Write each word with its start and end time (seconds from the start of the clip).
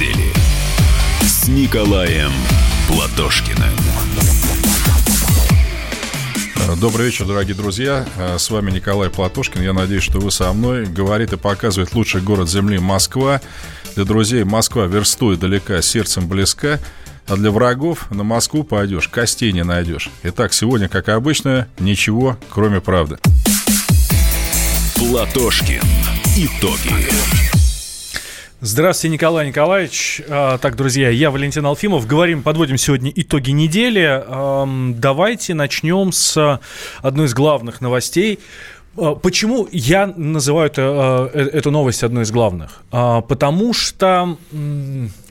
недели 0.00 0.32
с 1.22 1.46
Николаем 1.48 2.32
Платошкиным. 2.88 3.76
Добрый 6.80 7.06
вечер, 7.06 7.26
дорогие 7.26 7.54
друзья. 7.54 8.06
С 8.38 8.48
вами 8.50 8.70
Николай 8.70 9.10
Платошкин. 9.10 9.60
Я 9.60 9.72
надеюсь, 9.74 10.02
что 10.02 10.18
вы 10.18 10.30
со 10.30 10.52
мной. 10.52 10.86
Говорит 10.86 11.34
и 11.34 11.36
показывает 11.36 11.92
лучший 11.94 12.22
город 12.22 12.48
Земли 12.48 12.78
Москва. 12.78 13.42
Для 13.94 14.04
друзей 14.04 14.44
Москва 14.44 14.86
верстой 14.86 15.36
далека, 15.36 15.82
сердцем 15.82 16.28
близка. 16.28 16.78
А 17.26 17.36
для 17.36 17.50
врагов 17.50 18.10
на 18.10 18.24
Москву 18.24 18.64
пойдешь, 18.64 19.08
костей 19.08 19.52
не 19.52 19.64
найдешь. 19.64 20.08
Итак, 20.22 20.54
сегодня, 20.54 20.88
как 20.88 21.10
обычно, 21.10 21.68
ничего, 21.78 22.38
кроме 22.48 22.80
правды. 22.80 23.18
Платошкин. 24.96 25.82
Итоги. 26.36 27.59
Здравствуйте, 28.62 29.14
Николай 29.14 29.48
Николаевич. 29.48 30.20
А, 30.28 30.58
так, 30.58 30.76
друзья, 30.76 31.08
я 31.08 31.30
Валентин 31.30 31.64
Алфимов. 31.64 32.06
Говорим, 32.06 32.42
подводим 32.42 32.76
сегодня 32.76 33.10
итоги 33.14 33.52
недели. 33.52 34.22
Давайте 34.98 35.54
начнем 35.54 36.12
с 36.12 36.60
одной 37.00 37.24
из 37.24 37.32
главных 37.32 37.80
новостей. 37.80 38.38
А, 38.98 39.14
почему 39.14 39.66
я 39.72 40.08
называю 40.08 40.66
это, 40.66 41.30
э, 41.32 41.40
эту 41.40 41.70
новость 41.70 42.02
одной 42.02 42.24
из 42.24 42.32
главных? 42.32 42.82
А, 42.92 43.22
потому 43.22 43.72
что... 43.72 44.36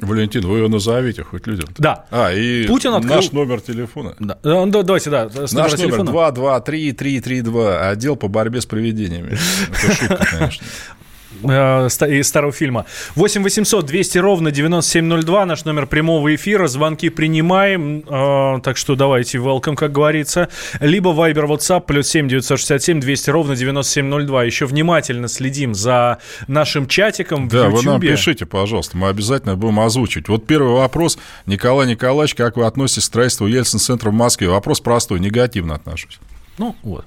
Валентин, 0.02 0.48
вы 0.48 0.58
ее 0.58 0.68
назовите 0.68 1.24
хоть 1.24 1.46
людям. 1.46 1.70
Да. 1.77 2.05
А, 2.10 2.34
и 2.34 2.66
Путин 2.66 2.96
открыл... 2.96 3.18
наш 3.18 3.32
номер 3.32 3.62
телефона. 3.62 4.16
Да. 4.20 4.40
Э, 4.41 4.66
давайте, 4.66 5.12
да. 5.12 5.30
Наш 5.36 5.52
номер 5.52 5.77
телефона. 5.77 6.10
223-332, 6.10 7.90
отдел 7.91 8.16
по 8.16 8.27
борьбе 8.27 8.60
с 8.60 8.66
привидениями. 8.66 9.38
Это 9.68 9.93
шутка, 9.93 10.26
конечно. 10.32 10.66
Э, 11.43 11.87
из 11.87 12.27
старого 12.27 12.51
фильма. 12.51 12.85
8 13.15 13.43
800 13.43 13.85
200 13.85 14.18
ровно 14.18 14.51
9702, 14.51 15.46
наш 15.46 15.65
номер 15.65 15.87
прямого 15.87 16.34
эфира, 16.35 16.68
звонки 16.68 17.09
принимаем, 17.09 18.04
э, 18.07 18.62
так 18.62 18.77
что 18.77 18.96
давайте 18.96 19.37
welcome, 19.37 19.76
как 19.76 19.91
говорится. 19.91 20.49
Либо 20.79 21.12
Viber, 21.12 21.48
WhatsApp, 21.48 21.81
плюс 21.85 22.07
7 22.07 22.27
967 22.27 22.99
200 22.99 23.29
ровно 23.29 23.55
9702. 23.55 24.43
Еще 24.43 24.65
внимательно 24.65 25.27
следим 25.27 25.73
за 25.73 26.18
нашим 26.48 26.87
чатиком 26.87 27.48
да, 27.48 27.63
в 27.63 27.71
YouTube. 27.71 27.84
вы 27.84 27.91
нам 27.91 28.01
пишите, 28.01 28.46
пожалуйста, 28.46 28.98
мы 28.98 29.07
обязательно 29.07 29.55
будем 29.55 29.79
озвучить. 29.79 30.27
Вот 30.27 30.46
первый 30.46 30.74
вопрос. 30.74 31.18
Николай 31.46 31.87
Николаевич, 31.87 32.35
как 32.35 32.57
вы 32.57 32.65
относитесь 32.65 33.03
к 33.03 33.05
строительству 33.07 33.48
Ельцин-центра 33.48 34.09
в 34.09 34.13
Москве? 34.13 34.49
Вопрос 34.49 34.81
простой, 34.81 35.20
негативно 35.20 35.76
отношусь. 35.76 36.20
Ну, 36.60 36.76
вот. 36.84 37.05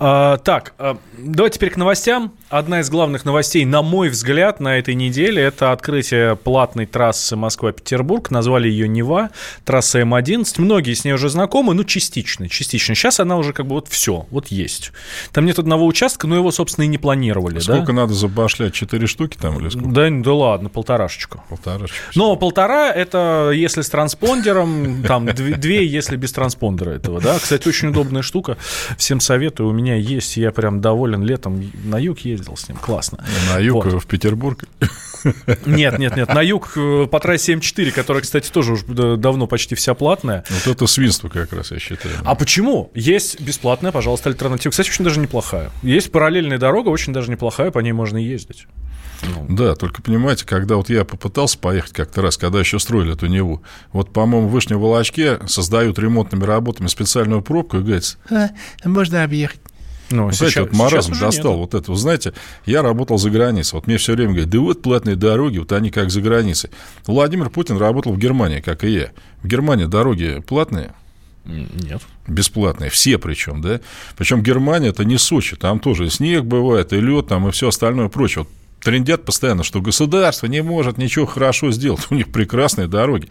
А, 0.00 0.38
так, 0.38 0.74
а, 0.76 0.98
давайте 1.16 1.58
теперь 1.58 1.70
к 1.70 1.76
новостям. 1.76 2.32
Одна 2.48 2.80
из 2.80 2.90
главных 2.90 3.24
новостей, 3.24 3.64
на 3.64 3.80
мой 3.80 4.08
взгляд, 4.08 4.58
на 4.58 4.76
этой 4.76 4.94
неделе, 4.94 5.40
это 5.40 5.70
открытие 5.70 6.34
платной 6.34 6.84
трассы 6.84 7.36
Москва-Петербург. 7.36 8.32
Назвали 8.32 8.68
ее 8.68 8.88
Нева, 8.88 9.30
трасса 9.64 10.00
М11. 10.00 10.54
Многие 10.58 10.94
с 10.94 11.04
ней 11.04 11.12
уже 11.12 11.28
знакомы, 11.28 11.74
ну, 11.74 11.84
частично, 11.84 12.48
частично. 12.48 12.96
Сейчас 12.96 13.20
она 13.20 13.36
уже 13.36 13.52
как 13.52 13.66
бы 13.66 13.76
вот 13.76 13.86
все, 13.86 14.26
вот 14.30 14.48
есть. 14.48 14.90
Там 15.32 15.46
нет 15.46 15.60
одного 15.60 15.86
участка, 15.86 16.26
но 16.26 16.34
его, 16.34 16.50
собственно, 16.50 16.84
и 16.84 16.88
не 16.88 16.98
планировали. 16.98 17.60
Сколько 17.60 17.92
да? 17.92 18.00
надо 18.00 18.14
забашлять? 18.14 18.74
Четыре 18.74 19.06
штуки 19.06 19.38
там 19.40 19.60
или 19.60 19.68
сколько? 19.68 19.90
Да, 19.90 20.08
да 20.10 20.32
ладно, 20.34 20.70
полторашечку. 20.70 21.44
Полторашечку. 21.48 22.00
Но 22.16 22.34
полтора, 22.34 22.90
это 22.90 23.52
если 23.54 23.82
с 23.82 23.90
транспондером, 23.90 25.04
там, 25.06 25.26
две, 25.26 25.86
если 25.86 26.16
без 26.16 26.32
транспондера 26.32 26.90
этого, 26.90 27.20
да. 27.20 27.38
Кстати, 27.38 27.68
очень 27.68 27.90
удобная 27.90 28.22
штука 28.22 28.56
Всем 28.96 29.20
советую, 29.20 29.68
у 29.68 29.72
меня 29.72 29.96
есть, 29.96 30.36
я 30.36 30.50
прям 30.52 30.80
доволен 30.80 31.22
летом. 31.22 31.70
На 31.84 31.98
юг 31.98 32.20
ездил 32.20 32.56
с 32.56 32.68
ним, 32.68 32.78
классно. 32.78 33.24
На 33.52 33.58
юг 33.58 33.84
вот. 33.84 34.02
в 34.02 34.06
Петербург? 34.06 34.64
Нет, 35.66 35.98
нет, 35.98 36.16
нет, 36.16 36.32
на 36.32 36.42
юг 36.42 36.72
э, 36.76 37.06
по 37.10 37.18
трассе 37.20 37.54
М4, 37.54 37.90
которая, 37.90 38.22
кстати, 38.22 38.50
тоже 38.50 38.74
уже 38.74 38.84
давно 38.86 39.46
почти 39.46 39.74
вся 39.74 39.94
платная. 39.94 40.44
Вот 40.48 40.76
это 40.76 40.86
свинство 40.86 41.28
как 41.28 41.52
раз, 41.52 41.72
я 41.72 41.78
считаю. 41.78 42.14
А 42.24 42.34
почему? 42.34 42.90
Есть 42.94 43.40
бесплатная, 43.40 43.92
пожалуйста, 43.92 44.28
альтернатива. 44.28 44.70
Кстати, 44.70 44.90
очень 44.90 45.04
даже 45.04 45.18
неплохая. 45.18 45.70
Есть 45.82 46.12
параллельная 46.12 46.58
дорога, 46.58 46.88
очень 46.90 47.12
даже 47.12 47.30
неплохая, 47.30 47.70
по 47.70 47.80
ней 47.80 47.92
можно 47.92 48.16
ездить. 48.16 48.66
Ну. 49.22 49.46
Да, 49.48 49.74
только 49.74 50.02
понимаете, 50.02 50.46
когда 50.46 50.76
вот 50.76 50.90
я 50.90 51.04
попытался 51.04 51.58
поехать 51.58 51.92
как-то 51.92 52.22
раз, 52.22 52.36
когда 52.36 52.60
еще 52.60 52.78
строили 52.78 53.14
эту 53.14 53.26
Неву, 53.26 53.62
вот, 53.92 54.12
по-моему, 54.12 54.48
в 54.48 54.52
Вышнем 54.52 54.78
Волочке 54.78 55.40
создают 55.46 55.98
ремонтными 55.98 56.44
работами 56.44 56.86
специальную 56.86 57.42
пробку 57.42 57.78
и 57.78 57.80
говорят, 57.80 58.18
а, 58.30 58.50
можно 58.84 59.24
объехать. 59.24 59.60
Ну, 60.10 60.24
вот 60.24 60.34
сейчас, 60.34 60.56
вот 60.56 60.72
маразм 60.72 61.12
достал 61.18 61.52
нет. 61.52 61.60
вот 61.60 61.74
это. 61.74 61.90
Вы 61.90 61.98
знаете, 61.98 62.32
я 62.64 62.80
работал 62.80 63.18
за 63.18 63.28
границей. 63.28 63.76
Вот 63.76 63.86
мне 63.86 63.98
все 63.98 64.14
время 64.14 64.30
говорят, 64.30 64.48
да 64.48 64.58
вот 64.60 64.80
платные 64.80 65.16
дороги, 65.16 65.58
вот 65.58 65.72
они 65.72 65.90
как 65.90 66.10
за 66.10 66.22
границей. 66.22 66.70
Владимир 67.06 67.50
Путин 67.50 67.76
работал 67.76 68.12
в 68.12 68.18
Германии, 68.18 68.60
как 68.60 68.84
и 68.84 68.90
я. 68.90 69.10
В 69.42 69.48
Германии 69.48 69.84
дороги 69.84 70.42
платные? 70.46 70.94
Нет. 71.44 72.02
Бесплатные, 72.26 72.90
все 72.90 73.18
причем, 73.18 73.60
да? 73.60 73.80
Причем 74.16 74.42
Германия 74.42 74.88
это 74.88 75.04
не 75.04 75.18
Сочи, 75.18 75.56
там 75.56 75.78
тоже 75.78 76.10
снег 76.10 76.44
бывает, 76.44 76.92
и 76.92 77.00
лед, 77.00 77.28
там, 77.28 77.48
и 77.48 77.50
все 77.52 77.68
остальное 77.68 78.08
прочее. 78.08 78.44
Вот 78.44 78.48
трендят 78.80 79.24
постоянно, 79.24 79.62
что 79.62 79.80
государство 79.80 80.46
не 80.46 80.62
может 80.62 80.98
ничего 80.98 81.26
хорошо 81.26 81.70
сделать. 81.70 82.06
У 82.10 82.14
них 82.14 82.30
прекрасные 82.30 82.88
дороги. 82.88 83.28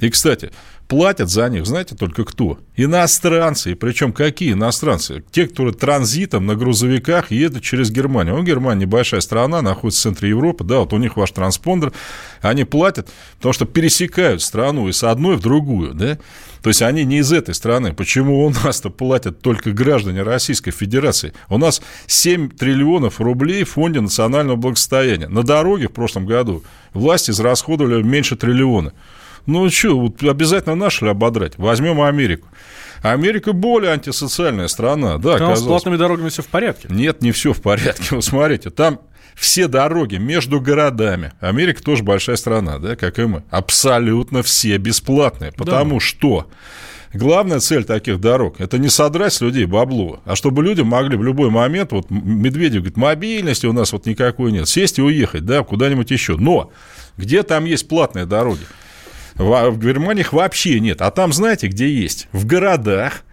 И, 0.00 0.10
кстати, 0.10 0.52
платят 0.92 1.30
за 1.30 1.48
них, 1.48 1.64
знаете, 1.64 1.94
только 1.94 2.22
кто? 2.26 2.58
Иностранцы. 2.76 3.72
И 3.72 3.74
причем 3.74 4.12
какие 4.12 4.52
иностранцы? 4.52 5.24
Те, 5.30 5.46
которые 5.46 5.72
транзитом 5.72 6.44
на 6.44 6.54
грузовиках 6.54 7.30
едут 7.30 7.62
через 7.62 7.90
Германию. 7.90 8.36
Ну, 8.36 8.42
Германия 8.42 8.82
небольшая 8.82 9.22
страна, 9.22 9.62
находится 9.62 10.00
в 10.00 10.02
центре 10.02 10.28
Европы, 10.28 10.64
да, 10.64 10.80
вот 10.80 10.92
у 10.92 10.98
них 10.98 11.16
ваш 11.16 11.30
транспондер. 11.30 11.94
Они 12.42 12.64
платят, 12.64 13.08
потому 13.38 13.54
что 13.54 13.64
пересекают 13.64 14.42
страну 14.42 14.86
из 14.86 15.02
одной 15.02 15.36
в 15.36 15.40
другую, 15.40 15.94
да. 15.94 16.18
То 16.60 16.68
есть 16.68 16.82
они 16.82 17.04
не 17.04 17.20
из 17.20 17.32
этой 17.32 17.54
страны. 17.54 17.94
Почему 17.94 18.44
у 18.44 18.50
нас-то 18.50 18.90
платят 18.90 19.40
только 19.40 19.72
граждане 19.72 20.22
Российской 20.22 20.72
Федерации? 20.72 21.32
У 21.48 21.56
нас 21.56 21.80
7 22.06 22.50
триллионов 22.50 23.18
рублей 23.18 23.64
в 23.64 23.70
фонде 23.70 24.02
национального 24.02 24.56
благосостояния. 24.56 25.28
На 25.28 25.42
дороге 25.42 25.88
в 25.88 25.92
прошлом 25.92 26.26
году 26.26 26.62
власти 26.92 27.30
израсходовали 27.30 28.02
меньше 28.02 28.36
триллиона. 28.36 28.92
Ну 29.46 29.68
что, 29.70 29.98
вот 29.98 30.22
обязательно 30.22 30.74
наши 30.74 31.06
ободрать. 31.06 31.54
Возьмем 31.56 32.00
Америку. 32.00 32.48
Америка 33.02 33.52
более 33.52 33.92
антисоциальная 33.92 34.68
страна, 34.68 35.18
да, 35.18 35.38
Там 35.38 35.56
с 35.56 35.62
платными 35.62 35.96
дорогами 35.96 36.28
все 36.28 36.42
в 36.42 36.46
порядке. 36.46 36.86
Нет, 36.90 37.20
не 37.20 37.32
все 37.32 37.52
в 37.52 37.60
порядке. 37.60 38.02
Вот 38.12 38.24
смотрите, 38.24 38.70
там 38.70 39.00
все 39.34 39.66
дороги 39.66 40.16
между 40.16 40.60
городами. 40.60 41.32
Америка 41.40 41.82
тоже 41.82 42.04
большая 42.04 42.36
страна, 42.36 42.78
да, 42.78 42.94
как 42.96 43.18
и 43.18 43.24
мы. 43.24 43.42
Абсолютно 43.50 44.42
все 44.42 44.76
бесплатные. 44.76 45.50
Потому 45.52 45.94
да. 45.94 46.00
что 46.00 46.50
главная 47.12 47.58
цель 47.58 47.84
таких 47.84 48.20
дорог– 48.20 48.56
это 48.60 48.78
не 48.78 48.88
содрать 48.88 49.32
с 49.32 49.40
людей 49.40 49.64
бабло, 49.64 50.20
а 50.24 50.36
чтобы 50.36 50.62
люди 50.62 50.82
могли 50.82 51.16
в 51.16 51.24
любой 51.24 51.50
момент, 51.50 51.92
вот 51.92 52.10
Медведев 52.10 52.82
говорит, 52.82 52.96
мобильности 52.96 53.66
у 53.66 53.72
нас 53.72 53.92
вот 53.92 54.06
никакой 54.06 54.52
нет, 54.52 54.68
сесть 54.68 54.98
и 54.98 55.02
уехать, 55.02 55.44
да, 55.44 55.64
куда-нибудь 55.64 56.10
еще. 56.10 56.36
Но 56.36 56.70
где 57.16 57.42
там 57.42 57.64
есть 57.64 57.88
платные 57.88 58.26
дороги? 58.26 58.62
В, 59.34 59.70
в 59.70 59.78
Германии 59.78 60.20
их 60.20 60.32
вообще 60.32 60.80
нет. 60.80 61.00
А 61.00 61.10
там, 61.10 61.32
знаете, 61.32 61.68
где 61.68 61.88
есть? 61.88 62.28
В 62.32 62.46
городах, 62.46 63.24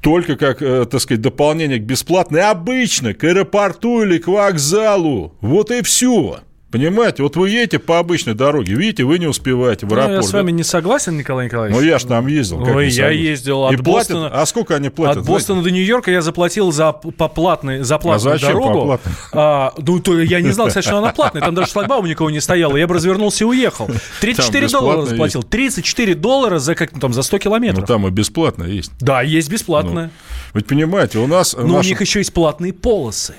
только 0.00 0.36
как, 0.36 0.62
э, 0.62 0.84
так 0.84 1.00
сказать, 1.00 1.20
дополнение 1.20 1.78
к 1.78 1.82
бесплатной, 1.82 2.42
обычно 2.42 3.14
к 3.14 3.24
аэропорту 3.24 4.02
или 4.02 4.18
к 4.18 4.28
вокзалу. 4.28 5.34
Вот 5.40 5.70
и 5.70 5.82
все. 5.82 6.40
Понимаете, 6.76 7.22
вот 7.22 7.36
вы 7.36 7.48
едете 7.48 7.78
по 7.78 7.98
обычной 7.98 8.34
дороге, 8.34 8.74
видите, 8.74 9.04
вы 9.04 9.18
не 9.18 9.26
успеваете 9.26 9.86
в 9.86 9.92
аэропорт. 9.92 10.10
Ну, 10.10 10.16
я 10.16 10.22
с 10.22 10.32
вами 10.32 10.50
не 10.50 10.62
согласен, 10.62 11.16
Николай 11.16 11.46
Николаевич. 11.46 11.74
Ну, 11.74 11.82
я 11.82 11.98
же 11.98 12.06
там 12.06 12.26
ездил. 12.26 12.62
Ой, 12.62 12.90
я 12.90 13.08
ездил 13.08 13.64
от 13.64 13.72
И 13.72 13.76
Бостона... 13.76 14.20
Платят, 14.20 14.38
а 14.38 14.46
сколько 14.46 14.76
они 14.76 14.90
платят? 14.90 15.22
От 15.22 15.26
Бостона 15.26 15.62
знаете? 15.62 15.70
до 15.70 15.80
Нью-Йорка 15.80 16.10
я 16.10 16.20
заплатил 16.20 16.72
за, 16.72 16.92
по 16.92 17.28
платной, 17.28 17.82
за 17.82 17.98
платную 17.98 18.34
а 18.34 18.38
зачем 18.38 18.52
дорогу. 18.52 19.00
По 19.32 19.40
а, 19.40 19.74
ну, 19.78 20.00
то 20.00 20.20
я 20.20 20.42
не 20.42 20.50
знал, 20.50 20.68
кстати, 20.68 20.86
что 20.86 20.98
она 20.98 21.12
платная. 21.12 21.42
Там 21.42 21.54
даже 21.54 21.70
шлагбаума 21.70 22.08
никого 22.08 22.28
не 22.30 22.40
стояло. 22.40 22.76
Я 22.76 22.86
бы 22.86 22.94
развернулся 22.94 23.44
и 23.44 23.46
уехал. 23.46 23.88
34 24.20 24.68
доллара 24.68 25.06
заплатил. 25.06 25.42
34 25.42 26.14
доллара 26.14 26.58
за, 26.58 26.74
как, 26.74 26.90
там, 27.00 27.14
за 27.14 27.22
100 27.22 27.38
километров. 27.38 27.80
Ну, 27.80 27.86
там 27.86 28.06
и 28.06 28.10
бесплатно 28.10 28.64
есть. 28.64 28.92
Да, 29.00 29.22
есть 29.22 29.50
бесплатно. 29.50 30.02
Ну, 30.02 30.10
ведь 30.52 30.66
понимаете, 30.66 31.20
у 31.20 31.26
нас... 31.26 31.54
Но 31.56 31.66
наш... 31.66 31.86
у 31.86 31.88
них 31.88 32.00
еще 32.02 32.18
есть 32.18 32.34
платные 32.34 32.74
полосы. 32.74 33.34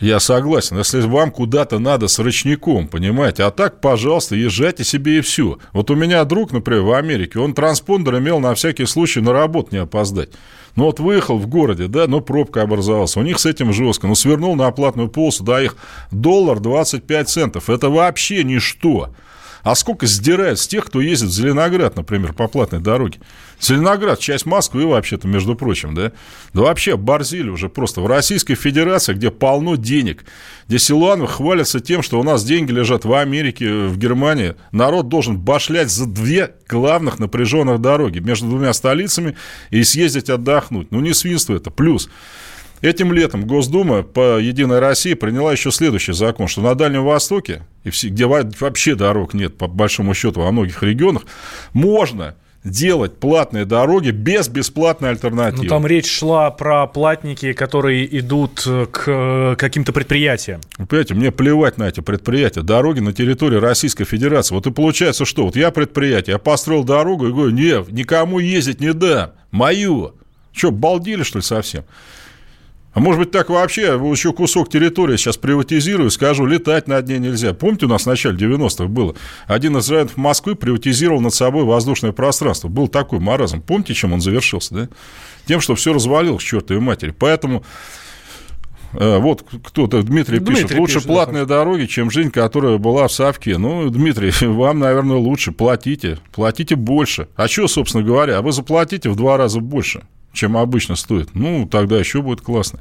Я 0.00 0.20
согласен. 0.20 0.78
Если 0.78 1.00
вам 1.00 1.32
куда-то 1.32 1.80
надо 1.80 2.06
с 2.06 2.20
ручником, 2.20 2.86
понимаете, 2.86 3.42
а 3.42 3.50
так, 3.50 3.80
пожалуйста, 3.80 4.36
езжайте 4.36 4.84
себе 4.84 5.18
и 5.18 5.20
все. 5.20 5.58
Вот 5.72 5.90
у 5.90 5.96
меня 5.96 6.24
друг, 6.24 6.52
например, 6.52 6.82
в 6.82 6.92
Америке, 6.92 7.40
он 7.40 7.52
транспондер 7.52 8.18
имел 8.18 8.38
на 8.38 8.54
всякий 8.54 8.86
случай 8.86 9.20
на 9.20 9.32
работу 9.32 9.70
не 9.72 9.78
опоздать. 9.78 10.30
Ну 10.76 10.84
вот 10.84 11.00
выехал 11.00 11.38
в 11.38 11.48
городе, 11.48 11.88
да, 11.88 12.06
но 12.06 12.20
пробка 12.20 12.62
образовалась. 12.62 13.16
У 13.16 13.22
них 13.22 13.40
с 13.40 13.46
этим 13.46 13.72
жестко. 13.72 14.06
Ну 14.06 14.14
свернул 14.14 14.54
на 14.54 14.68
оплатную 14.68 15.08
полосу, 15.08 15.42
да, 15.42 15.60
их 15.60 15.76
доллар 16.12 16.60
25 16.60 17.28
центов. 17.28 17.68
Это 17.68 17.90
вообще 17.90 18.44
ничто. 18.44 19.10
А 19.62 19.74
сколько 19.74 20.06
сдирают 20.06 20.58
с 20.58 20.68
тех, 20.68 20.86
кто 20.86 21.00
ездит 21.00 21.30
в 21.30 21.32
Зеленоград, 21.32 21.96
например, 21.96 22.32
по 22.32 22.48
платной 22.48 22.80
дороге? 22.80 23.20
Зеленоград– 23.60 24.18
часть 24.20 24.46
Москвы 24.46 24.86
вообще-то, 24.86 25.26
между 25.26 25.56
прочим, 25.56 25.94
да? 25.94 26.12
Да 26.54 26.62
вообще 26.62 26.96
борзили 26.96 27.48
уже 27.48 27.68
просто. 27.68 28.00
В 28.00 28.06
Российской 28.06 28.54
Федерации, 28.54 29.14
где 29.14 29.30
полно 29.30 29.74
денег, 29.76 30.24
где 30.68 30.78
Силуанов 30.78 31.32
хвалится 31.32 31.80
тем, 31.80 32.02
что 32.02 32.20
у 32.20 32.22
нас 32.22 32.44
деньги 32.44 32.70
лежат 32.70 33.04
в 33.04 33.12
Америке, 33.12 33.86
в 33.86 33.98
Германии, 33.98 34.54
народ 34.70 35.08
должен 35.08 35.38
башлять 35.38 35.90
за 35.90 36.06
две 36.06 36.54
главных 36.68 37.18
напряженных 37.18 37.80
дороги 37.80 38.20
между 38.20 38.46
двумя 38.48 38.72
столицами 38.72 39.36
и 39.70 39.82
съездить 39.82 40.30
отдохнуть. 40.30 40.92
Ну, 40.92 41.00
не 41.00 41.12
свинство 41.12 41.54
это. 41.54 41.70
Плюс 41.70 42.08
Этим 42.80 43.12
летом 43.12 43.46
Госдума 43.46 44.02
по 44.02 44.38
«Единой 44.38 44.78
России» 44.78 45.14
приняла 45.14 45.52
еще 45.52 45.70
следующий 45.70 46.12
закон, 46.12 46.48
что 46.48 46.60
на 46.60 46.74
Дальнем 46.74 47.04
Востоке, 47.04 47.62
где 47.84 48.26
вообще 48.26 48.94
дорог 48.94 49.34
нет, 49.34 49.56
по 49.56 49.66
большому 49.66 50.14
счету, 50.14 50.40
во 50.40 50.52
многих 50.52 50.82
регионах, 50.82 51.22
можно 51.72 52.34
делать 52.64 53.16
платные 53.18 53.64
дороги 53.64 54.10
без 54.10 54.48
бесплатной 54.48 55.10
альтернативы. 55.10 55.62
Ну, 55.62 55.68
там 55.68 55.86
речь 55.86 56.10
шла 56.10 56.50
про 56.50 56.86
платники, 56.86 57.52
которые 57.52 58.18
идут 58.18 58.66
к 58.90 59.56
каким-то 59.56 59.92
предприятиям. 59.92 60.60
Вы 60.76 60.86
понимаете, 60.86 61.14
мне 61.14 61.30
плевать 61.30 61.78
на 61.78 61.88
эти 61.88 62.00
предприятия. 62.00 62.62
Дороги 62.62 62.98
на 63.00 63.12
территории 63.12 63.56
Российской 63.56 64.04
Федерации. 64.04 64.54
Вот 64.54 64.66
и 64.66 64.72
получается, 64.72 65.24
что 65.24 65.46
вот 65.46 65.56
я 65.56 65.70
предприятие, 65.70 66.34
я 66.34 66.38
построил 66.38 66.84
дорогу 66.84 67.28
и 67.28 67.32
говорю, 67.32 67.50
нет, 67.50 67.90
никому 67.92 68.38
ездить 68.40 68.80
не 68.80 68.92
дам, 68.92 69.30
мою. 69.50 70.14
Что, 70.52 70.72
балдели, 70.72 71.22
что 71.22 71.38
ли, 71.38 71.44
совсем? 71.44 71.84
А 72.98 73.00
может 73.00 73.20
быть, 73.20 73.30
так 73.30 73.48
вообще 73.48 73.82
еще 73.82 74.32
кусок 74.32 74.70
территории 74.70 75.16
сейчас 75.16 75.36
приватизирую, 75.36 76.10
скажу, 76.10 76.44
летать 76.46 76.88
над 76.88 77.06
ней 77.06 77.20
нельзя. 77.20 77.54
Помните, 77.54 77.86
у 77.86 77.88
нас 77.88 78.02
в 78.02 78.06
начале 78.06 78.36
90-х 78.36 78.86
было? 78.86 79.14
Один 79.46 79.76
из 79.76 79.88
районов 79.88 80.16
Москвы 80.16 80.56
приватизировал 80.56 81.20
над 81.20 81.32
собой 81.32 81.62
воздушное 81.62 82.10
пространство. 82.10 82.66
Был 82.66 82.88
такой 82.88 83.20
маразм. 83.20 83.62
Помните, 83.62 83.94
чем 83.94 84.14
он 84.14 84.20
завершился, 84.20 84.74
да? 84.74 84.88
Тем, 85.46 85.60
что 85.60 85.76
все 85.76 85.92
развалилось 85.92 86.42
к 86.42 86.44
чертовой 86.44 86.82
матери. 86.82 87.14
Поэтому 87.16 87.62
э, 88.94 89.18
вот 89.18 89.44
кто-то, 89.64 90.02
Дмитрий, 90.02 90.40
Дмитрий 90.40 90.64
пишет, 90.64 90.78
лучше 90.80 90.94
пишет, 90.94 91.06
платные 91.06 91.46
да. 91.46 91.58
дороги, 91.58 91.86
чем 91.86 92.10
жизнь, 92.10 92.32
которая 92.32 92.78
была 92.78 93.06
в 93.06 93.12
Совке. 93.12 93.58
Ну, 93.58 93.88
Дмитрий, 93.90 94.32
вам, 94.44 94.80
наверное, 94.80 95.18
лучше. 95.18 95.52
Платите, 95.52 96.18
платите 96.32 96.74
больше. 96.74 97.28
А 97.36 97.46
что, 97.46 97.68
собственно 97.68 98.02
говоря, 98.02 98.38
а 98.38 98.42
вы 98.42 98.50
заплатите 98.50 99.08
в 99.08 99.14
два 99.14 99.36
раза 99.36 99.60
больше 99.60 100.02
чем 100.32 100.56
обычно 100.56 100.96
стоит. 100.96 101.34
Ну, 101.34 101.66
тогда 101.70 101.98
еще 101.98 102.22
будет 102.22 102.40
классно. 102.40 102.80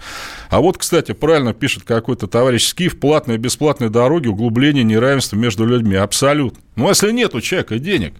А 0.49 0.59
вот, 0.59 0.77
кстати, 0.77 1.13
правильно 1.13 1.53
пишет 1.53 1.83
какой-то 1.83 2.27
товарищ 2.27 2.65
Скиф, 2.65 2.99
платные 2.99 3.37
и 3.37 3.39
бесплатные 3.39 3.89
дороги, 3.89 4.27
углубление 4.27 4.83
неравенства 4.83 5.35
между 5.35 5.65
людьми. 5.65 5.95
Абсолютно. 5.95 6.59
Ну, 6.75 6.85
а 6.85 6.89
если 6.89 7.11
нет 7.11 7.33
у 7.35 7.41
человека 7.41 7.79
денег, 7.79 8.13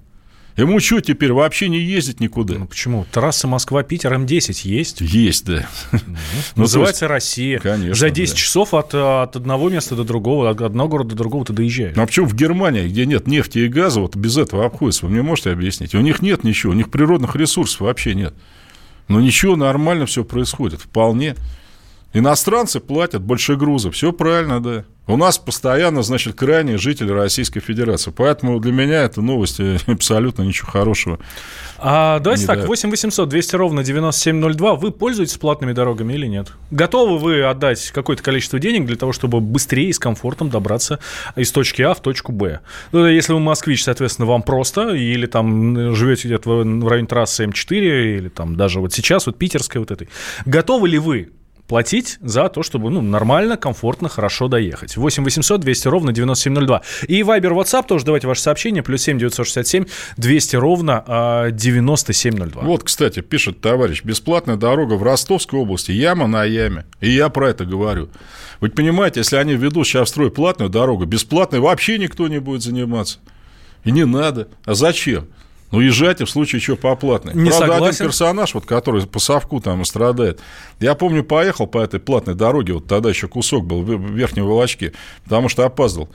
Ему 0.58 0.80
что, 0.80 1.00
теперь 1.02 1.32
вообще 1.32 1.70
не 1.70 1.80
ездить 1.80 2.20
никуда? 2.20 2.56
Ну, 2.56 2.66
почему? 2.66 3.06
Трасса 3.12 3.48
Москва-Питер 3.48 4.12
М10 4.14 4.62
есть? 4.64 5.02
Есть, 5.02 5.46
да. 5.46 5.68
Ну, 5.92 6.00
называется 6.64 7.06
есть, 7.06 7.12
Россия. 7.12 7.60
Конечно. 7.60 7.94
За 7.94 8.10
10 8.10 8.34
да. 8.34 8.40
часов 8.40 8.74
от, 8.74 8.96
от 8.96 9.36
одного 9.36 9.70
места 9.70 9.96
до 9.96 10.04
другого, 10.04 10.50
от 10.50 10.60
одного 10.62 10.90
города 10.90 11.12
до 11.12 11.16
другого 11.16 11.46
ты 11.46 11.54
доезжаешь. 11.54 11.96
Ну, 11.96 12.02
а 12.02 12.08
почему 12.08 12.26
в 12.26 12.34
Германии, 12.34 12.88
где 12.88 13.06
нет 13.06 13.28
нефти 13.28 13.60
и 13.60 13.68
газа, 13.68 14.02
вот 14.02 14.16
без 14.16 14.36
этого 14.36 14.66
обходится? 14.66 15.06
Вы 15.06 15.12
мне 15.12 15.22
можете 15.22 15.52
объяснить? 15.52 15.94
У 15.94 16.00
них 16.00 16.24
нет 16.24 16.44
ничего, 16.44 16.72
у 16.72 16.76
них 16.76 16.90
природных 16.90 17.36
ресурсов 17.36 17.82
вообще 17.82 18.16
нет. 18.16 18.34
Но 19.08 19.22
ничего, 19.22 19.56
нормально 19.56 20.06
все 20.06 20.24
происходит, 20.24 20.82
вполне. 20.82 21.36
Иностранцы 22.14 22.80
платят 22.80 23.22
больше 23.22 23.56
груза, 23.56 23.92
все 23.92 24.12
правильно, 24.12 24.62
да. 24.62 24.86
У 25.10 25.16
нас 25.16 25.38
постоянно, 25.38 26.04
значит, 26.04 26.36
крайние 26.36 26.78
жители 26.78 27.12
Российской 27.12 27.62
Федерации. 27.62 28.12
Поэтому 28.12 28.60
для 28.60 28.74
меня 28.74 29.04
это 29.04 29.22
новости 29.22 29.80
абсолютно 29.90 30.44
ничего 30.44 30.70
хорошего. 30.70 31.20
А, 31.78 32.20
давайте 32.20 32.46
так, 32.46 32.58
дает. 32.58 32.68
8 32.68 32.90
800 32.90 33.30
200 33.30 33.56
ровно 33.56 33.84
9702. 33.86 34.76
Вы 34.76 34.92
пользуетесь 34.92 35.38
платными 35.38 35.72
дорогами 35.72 36.14
или 36.14 36.28
нет? 36.28 36.52
Готовы 36.72 37.20
вы 37.20 37.44
отдать 37.44 37.90
какое-то 37.92 38.22
количество 38.22 38.60
денег 38.60 38.86
для 38.86 38.98
того, 38.98 39.14
чтобы 39.14 39.40
быстрее 39.40 39.90
и 39.90 39.94
с 39.94 40.00
комфортом 40.00 40.50
добраться 40.50 41.00
из 41.38 41.54
точки 41.54 41.82
А 41.84 41.94
в 41.94 42.02
точку 42.02 42.34
Б? 42.34 42.60
Ну, 42.92 43.06
если 43.08 43.32
вы 43.32 43.40
москвич, 43.40 43.84
соответственно, 43.84 44.26
вам 44.26 44.44
просто, 44.44 44.90
или 44.90 45.26
там 45.26 45.96
живете 45.96 46.28
где-то 46.28 46.50
в 46.50 46.88
районе 46.88 47.08
трассы 47.08 47.46
М4, 47.46 48.18
или 48.18 48.28
там 48.28 48.58
даже 48.58 48.82
вот 48.82 48.92
сейчас, 48.92 49.26
вот 49.26 49.38
питерской 49.38 49.80
вот 49.80 49.92
этой. 49.92 50.10
Готовы 50.46 50.90
ли 50.90 50.98
вы 50.98 51.30
платить 51.68 52.18
за 52.22 52.50
то, 52.50 52.64
чтобы 52.64 52.90
ну, 52.90 53.02
нормально, 53.02 53.58
комфортно, 53.58 54.10
хорошо 54.10 54.48
доехать. 54.48 54.98
8 54.98 55.24
800 55.24 55.62
200 55.62 55.88
ровно 55.88 56.12
9702. 56.14 56.82
И 57.08 57.22
Viber, 57.22 57.52
WhatsApp 57.54 57.86
тоже 57.88 58.06
давайте 58.06 58.28
ваши 58.28 58.42
сообщения. 58.42 58.82
Плюс 58.84 59.02
7 59.02 59.20
967 59.20 59.86
200 60.18 60.56
ровно 60.56 61.50
9702. 61.52 62.62
Вот, 62.64 62.84
кстати, 62.84 63.22
пишет 63.22 63.62
товарищ. 63.62 64.04
Бесплатная 64.04 64.56
дорога 64.56 64.94
в 64.94 65.04
Ростовской 65.04 65.60
области. 65.60 65.92
Яма 65.92 66.28
на 66.28 66.44
яме. 66.46 66.86
И 67.02 67.12
я 67.12 67.30
про 67.30 67.50
это 67.50 67.66
говорю. 67.66 68.10
Вы 68.60 68.70
понимаете, 68.70 69.20
если 69.20 69.36
они 69.36 69.56
введут 69.56 69.86
сейчас 69.86 70.08
в 70.08 70.12
строй 70.12 70.32
платную 70.32 70.70
дорогу, 70.70 71.06
бесплатной 71.06 71.60
вообще 71.60 71.98
никто 71.98 72.28
не 72.28 72.40
будет 72.40 72.64
заниматься. 72.64 73.20
И 73.84 73.92
не 73.92 74.06
надо. 74.06 74.48
А 74.66 74.74
зачем? 74.74 75.28
Ну, 75.72 75.82
езжайте 75.82 76.26
в 76.26 76.30
случае 76.30 76.62
чего 76.62 76.78
по 76.78 76.96
платной. 76.96 77.34
Не 77.34 77.50
Правда, 77.50 77.68
согласен. 77.68 77.86
один 77.96 78.06
персонаж, 78.08 78.54
вот, 78.54 78.66
который 78.66 79.06
по 79.06 79.20
совку 79.20 79.60
там 79.60 79.84
страдает. 79.84 80.40
Я 80.80 80.96
помню, 80.96 81.24
поехал 81.24 81.68
по 81.68 81.80
этой 81.80 82.00
платной 82.00 82.36
дороге, 82.36 82.74
вот 82.74 82.88
тогда 82.88 83.10
еще 83.10 83.28
кусок 83.28 83.66
был 83.66 83.82
в 83.84 84.12
Верхней 84.16 84.44
Волочке, 84.44 84.94
потому 85.24 85.50
что 85.50 85.66
опаздывал. 85.66 86.10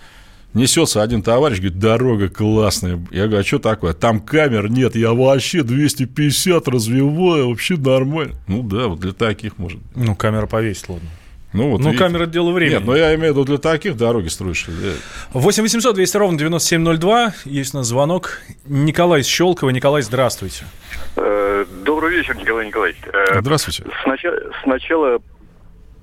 Несется 0.54 1.02
один 1.02 1.22
товарищ, 1.22 1.58
говорит, 1.58 1.78
дорога 1.78 2.28
классная. 2.28 3.02
Я 3.10 3.26
говорю, 3.26 3.40
а 3.40 3.44
что 3.44 3.58
такое? 3.58 3.94
Там 3.94 4.20
камер 4.20 4.70
нет, 4.70 4.96
я 4.96 5.12
вообще 5.14 5.62
250 5.62 6.68
развиваю, 6.68 7.48
вообще 7.48 7.76
нормально. 7.76 8.34
Ну 8.48 8.62
да, 8.62 8.88
вот 8.88 9.00
для 9.00 9.12
таких 9.12 9.56
может. 9.58 9.80
Ну, 9.94 10.14
камера 10.14 10.46
повесить, 10.46 10.88
ладно. 10.88 11.08
Ну, 11.52 11.70
вот, 11.70 11.80
ну 11.80 11.90
видите. 11.90 12.04
камера– 12.04 12.26
дело 12.26 12.50
времени. 12.52 12.76
Нет, 12.76 12.84
но 12.84 12.96
я 12.96 13.14
имею 13.14 13.34
в 13.34 13.36
виду 13.36 13.44
для 13.44 13.58
таких 13.58 13.96
дороги 13.96 14.28
строишь. 14.28 14.66
8 15.32 15.62
800 15.62 15.94
200 15.94 16.16
ровно 16.16 16.38
9702. 16.38 17.32
Есть 17.44 17.74
у 17.74 17.78
нас 17.78 17.86
звонок. 17.86 18.40
Николай 18.64 19.22
Щелкова. 19.22 19.70
Николай, 19.70 20.02
здравствуйте. 20.02 20.64
Э, 21.16 21.64
добрый 21.84 22.16
вечер, 22.16 22.36
Николай 22.36 22.66
Николаевич. 22.66 23.00
Э, 23.12 23.40
здравствуйте. 23.40 23.84
Сначала, 24.02 24.36
сначала 24.62 25.18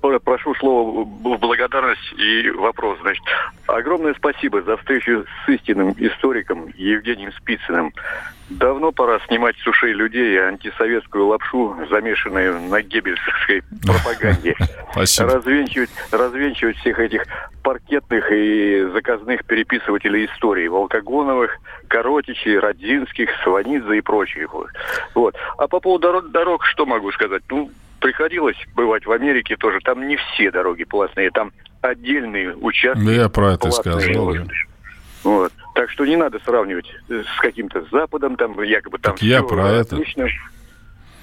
прошу 0.00 0.54
слово 0.54 1.04
в 1.04 1.38
благодарность 1.38 2.12
и 2.16 2.50
вопрос. 2.50 2.98
Значит, 3.02 3.24
огромное 3.66 4.14
спасибо 4.14 4.62
за 4.62 4.76
встречу 4.76 5.24
с 5.44 5.48
истинным 5.48 5.94
историком 5.98 6.72
Евгением 6.76 7.32
Спицыным. 7.32 7.92
Давно 8.50 8.90
пора 8.90 9.20
снимать 9.28 9.56
с 9.58 9.66
ушей 9.66 9.92
людей 9.92 10.36
антисоветскую 10.40 11.28
лапшу, 11.28 11.76
замешанную 11.88 12.60
на 12.60 12.82
геббельской 12.82 13.62
пропаганде. 13.86 14.56
Спасибо. 14.90 15.30
Развенчивать, 15.30 15.90
развенчивать 16.10 16.76
всех 16.78 16.98
этих 16.98 17.22
паркетных 17.62 18.30
и 18.32 18.88
заказных 18.92 19.44
переписывателей 19.44 20.26
истории. 20.26 20.66
Волкогоновых, 20.66 21.58
Коротичей, 21.86 22.58
Родзинских, 22.58 23.30
Сванидзе 23.44 23.98
и 23.98 24.00
прочих. 24.00 24.52
Вот. 25.14 25.36
А 25.56 25.68
по 25.68 25.78
поводу 25.78 26.08
дорог, 26.08 26.30
дорог 26.32 26.64
что 26.66 26.86
могу 26.86 27.12
сказать? 27.12 27.42
Ну, 27.50 27.70
приходилось 28.00 28.56
бывать 28.74 29.06
в 29.06 29.12
Америке 29.12 29.56
тоже. 29.56 29.78
Там 29.84 30.08
не 30.08 30.16
все 30.16 30.50
дороги 30.50 30.82
платные, 30.82 31.30
там 31.30 31.52
отдельные 31.82 32.56
участки. 32.56 33.04
Да 33.04 33.12
я 33.12 33.28
про 33.28 33.52
это 33.52 33.70
сказал. 33.70 34.34
Вот. 35.24 35.52
Так 35.74 35.90
что 35.90 36.04
не 36.04 36.16
надо 36.16 36.38
сравнивать 36.44 36.86
с 37.08 37.40
каким-то 37.40 37.84
Западом, 37.90 38.36
там 38.36 38.60
якобы 38.62 38.98
там 38.98 39.14
так 39.14 39.22
я 39.22 39.42
про 39.42 39.80
отлично. 39.80 40.22
это. 40.22 40.32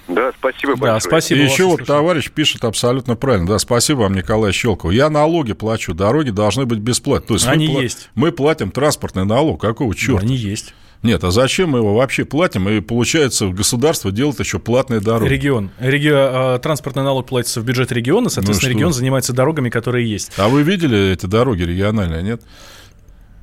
Да, 0.08 0.32
спасибо 0.38 0.72
большое. 0.72 0.92
Да, 0.94 1.00
спасибо. 1.00 1.40
И 1.40 1.44
еще 1.44 1.64
вот 1.64 1.84
товарищ 1.84 2.30
пишет 2.30 2.64
абсолютно 2.64 3.14
правильно. 3.14 3.46
Да, 3.46 3.58
спасибо 3.58 4.00
вам, 4.00 4.14
Николай 4.14 4.52
Щелков. 4.52 4.92
Я 4.92 5.10
налоги 5.10 5.52
плачу, 5.52 5.92
дороги 5.92 6.30
должны 6.30 6.64
быть 6.64 6.78
бесплатны. 6.78 7.26
То 7.28 7.34
есть 7.34 7.46
они 7.46 7.68
мы, 7.68 7.82
есть. 7.82 8.10
Мы 8.14 8.32
платим 8.32 8.70
транспортный 8.70 9.26
налог. 9.26 9.60
Какого 9.60 9.94
черта? 9.94 10.22
они 10.22 10.34
есть. 10.34 10.74
Нет, 11.02 11.22
а 11.22 11.30
зачем 11.30 11.70
мы 11.70 11.78
его 11.78 11.94
вообще 11.94 12.24
платим? 12.24 12.68
И 12.68 12.80
получается, 12.80 13.48
государство 13.48 14.10
делает 14.10 14.40
еще 14.40 14.58
платные 14.58 15.00
дороги. 15.00 15.28
Регион. 15.28 15.70
Реги... 15.78 16.10
А, 16.12 16.58
транспортный 16.58 17.04
налог 17.04 17.26
платится 17.26 17.60
в 17.60 17.64
бюджет 17.64 17.92
региона, 17.92 18.30
соответственно, 18.30 18.72
ну, 18.72 18.78
регион 18.78 18.92
занимается 18.92 19.32
дорогами, 19.32 19.68
которые 19.68 20.10
есть. 20.10 20.32
А 20.38 20.48
вы 20.48 20.62
видели 20.62 21.12
эти 21.12 21.26
дороги 21.26 21.62
региональные, 21.62 22.22
нет? 22.22 22.42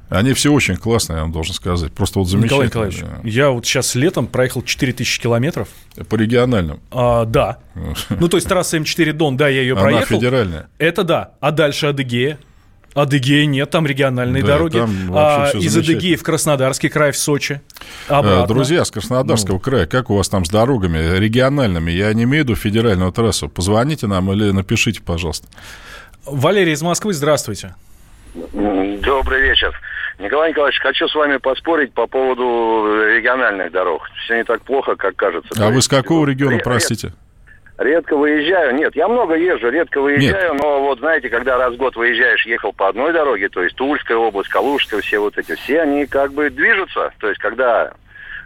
Они 0.09 0.33
все 0.33 0.51
очень 0.51 0.75
классные, 0.75 1.17
я 1.17 1.21
вам 1.23 1.31
должен 1.31 1.53
сказать. 1.53 1.91
Просто 1.91 2.19
вот 2.19 2.27
замечательно. 2.27 2.65
Николай 2.65 2.89
Николаевич, 2.89 3.33
я 3.33 3.49
вот 3.49 3.65
сейчас 3.65 3.95
летом 3.95 4.27
проехал 4.27 4.61
4000 4.61 5.21
километров. 5.21 5.69
По 6.09 6.15
региональным? 6.15 6.79
А, 6.91 7.25
да. 7.25 7.57
Ну, 8.09 8.27
то 8.27 8.37
есть 8.37 8.47
трасса 8.47 8.77
М4 8.77 9.13
Дон, 9.13 9.37
да, 9.37 9.47
я 9.47 9.61
ее 9.61 9.75
проехал. 9.75 9.97
Она 9.97 10.05
федеральная? 10.05 10.67
Это 10.77 11.03
да. 11.03 11.31
А 11.39 11.51
дальше 11.51 11.87
Адыгея? 11.87 12.37
Адыгея 12.93 13.45
нет, 13.45 13.69
там 13.69 13.85
региональные 13.85 14.41
да, 14.41 14.53
дороги. 14.53 14.77
Там 14.77 15.11
а, 15.13 15.51
из 15.53 15.75
Адыгеи 15.75 16.15
в 16.15 16.23
Краснодарский 16.23 16.87
край, 16.87 17.11
в 17.11 17.17
Сочи. 17.17 17.61
Э, 18.07 18.13
обратно. 18.13 18.47
Друзья, 18.47 18.85
с 18.85 18.91
Краснодарского 18.91 19.55
ну. 19.55 19.59
края, 19.59 19.85
как 19.85 20.09
у 20.09 20.15
вас 20.15 20.29
там 20.29 20.45
с 20.45 20.49
дорогами 20.49 21.17
региональными? 21.17 21.91
Я 21.91 22.13
не 22.13 22.23
имею 22.23 22.45
в 22.45 22.47
виду 22.47 22.55
федеральную 22.55 23.11
трассу. 23.11 23.49
Позвоните 23.49 24.07
нам 24.07 24.31
или 24.31 24.49
напишите, 24.51 25.01
пожалуйста. 25.01 25.47
Валерий 26.25 26.71
из 26.71 26.81
Москвы, 26.81 27.13
здравствуйте. 27.13 27.75
Добрый 28.35 29.41
вечер. 29.41 29.73
Николай 30.19 30.51
Николаевич, 30.51 30.79
хочу 30.79 31.07
с 31.07 31.15
вами 31.15 31.37
поспорить 31.37 31.93
по 31.93 32.07
поводу 32.07 33.05
региональных 33.07 33.71
дорог. 33.71 34.09
Все 34.23 34.37
не 34.37 34.43
так 34.43 34.61
плохо, 34.63 34.95
как 34.95 35.15
кажется. 35.15 35.49
А 35.61 35.69
вы 35.69 35.81
с 35.81 35.87
какого 35.87 36.25
региона, 36.25 36.59
простите? 36.63 37.11
Редко 37.77 38.15
выезжаю. 38.15 38.73
Нет, 38.75 38.95
я 38.95 39.09
много 39.09 39.35
езжу, 39.35 39.69
редко 39.69 39.99
выезжаю, 39.99 40.53
Нет. 40.53 40.63
но 40.63 40.81
вот 40.81 40.99
знаете, 40.99 41.29
когда 41.29 41.57
раз 41.57 41.73
в 41.73 41.77
год 41.77 41.97
выезжаешь, 41.97 42.45
ехал 42.45 42.71
по 42.71 42.87
одной 42.87 43.11
дороге, 43.11 43.49
то 43.49 43.61
есть 43.61 43.75
Тульская 43.75 44.15
область, 44.15 44.49
Калужская, 44.49 45.01
все 45.01 45.19
вот 45.19 45.37
эти, 45.37 45.55
все 45.55 45.81
они 45.81 46.05
как 46.05 46.31
бы 46.31 46.49
движутся. 46.49 47.11
То 47.19 47.27
есть 47.27 47.39
когда 47.41 47.91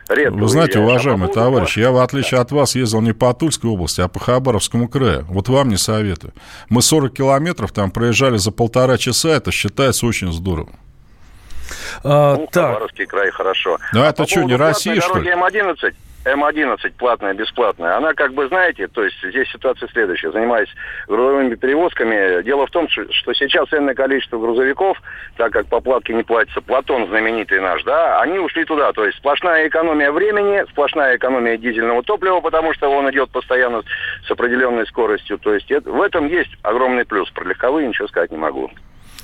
редко 0.09 0.37
Вы 0.37 0.47
знаете, 0.47 0.79
уважаемый 0.79 1.31
товарищ, 1.31 1.77
я 1.77 1.91
в 1.91 1.97
отличие 1.97 2.39
от 2.39 2.51
вас 2.51 2.75
ездил 2.75 3.01
не 3.01 3.13
по 3.13 3.33
Тульской 3.33 3.69
области, 3.69 4.01
а 4.01 4.07
по 4.07 4.19
Хабаровскому 4.19 4.87
краю. 4.87 5.25
Вот 5.29 5.49
вам 5.49 5.69
не 5.69 5.77
советую. 5.77 6.33
Мы 6.69 6.81
40 6.81 7.13
километров 7.13 7.71
там 7.71 7.91
проезжали 7.91 8.37
за 8.37 8.51
полтора 8.51 8.97
часа, 8.97 9.29
это 9.29 9.51
считается 9.51 10.05
очень 10.05 10.31
здорово. 10.31 10.71
А, 12.03 12.35
ну, 12.35 12.47
так. 12.51 12.73
Хабаровский 12.73 13.05
край 13.05 13.31
хорошо. 13.31 13.77
Ну, 13.93 14.01
а 14.01 14.07
это 14.07 14.27
что, 14.27 14.43
не 14.43 14.55
Россия, 14.55 15.01
что 15.01 15.19
ли? 15.19 15.31
М11, 15.31 15.93
М11 16.25 16.93
платная, 16.97 17.33
бесплатная, 17.33 17.95
она 17.95 18.13
как 18.13 18.33
бы, 18.33 18.47
знаете, 18.47 18.87
то 18.87 19.03
есть 19.03 19.15
здесь 19.23 19.49
ситуация 19.51 19.87
следующая. 19.89 20.31
Занимаясь 20.31 20.69
грузовыми 21.07 21.55
перевозками, 21.55 22.43
дело 22.43 22.67
в 22.67 22.71
том, 22.71 22.87
что 22.89 23.33
сейчас 23.33 23.69
ценное 23.69 23.93
количество 23.93 24.37
грузовиков, 24.37 25.01
так 25.37 25.53
как 25.53 25.67
по 25.67 25.79
платке 25.79 26.13
не 26.13 26.23
платится, 26.23 26.61
Платон 26.61 27.07
знаменитый 27.07 27.61
наш, 27.61 27.83
да, 27.83 28.19
они 28.21 28.39
ушли 28.39 28.65
туда. 28.65 28.91
То 28.91 29.05
есть 29.05 29.17
сплошная 29.17 29.67
экономия 29.67 30.11
времени, 30.11 30.65
сплошная 30.71 31.15
экономия 31.15 31.57
дизельного 31.57 32.03
топлива, 32.03 32.41
потому 32.41 32.73
что 32.73 32.89
он 32.89 33.09
идет 33.11 33.31
постоянно 33.31 33.83
с 34.27 34.31
определенной 34.31 34.85
скоростью. 34.87 35.37
То 35.39 35.53
есть 35.53 35.71
это, 35.71 35.89
в 35.89 36.01
этом 36.01 36.27
есть 36.27 36.51
огромный 36.63 37.05
плюс. 37.05 37.29
Про 37.31 37.45
легковые 37.45 37.87
ничего 37.87 38.07
сказать 38.07 38.31
не 38.31 38.37
могу. 38.37 38.69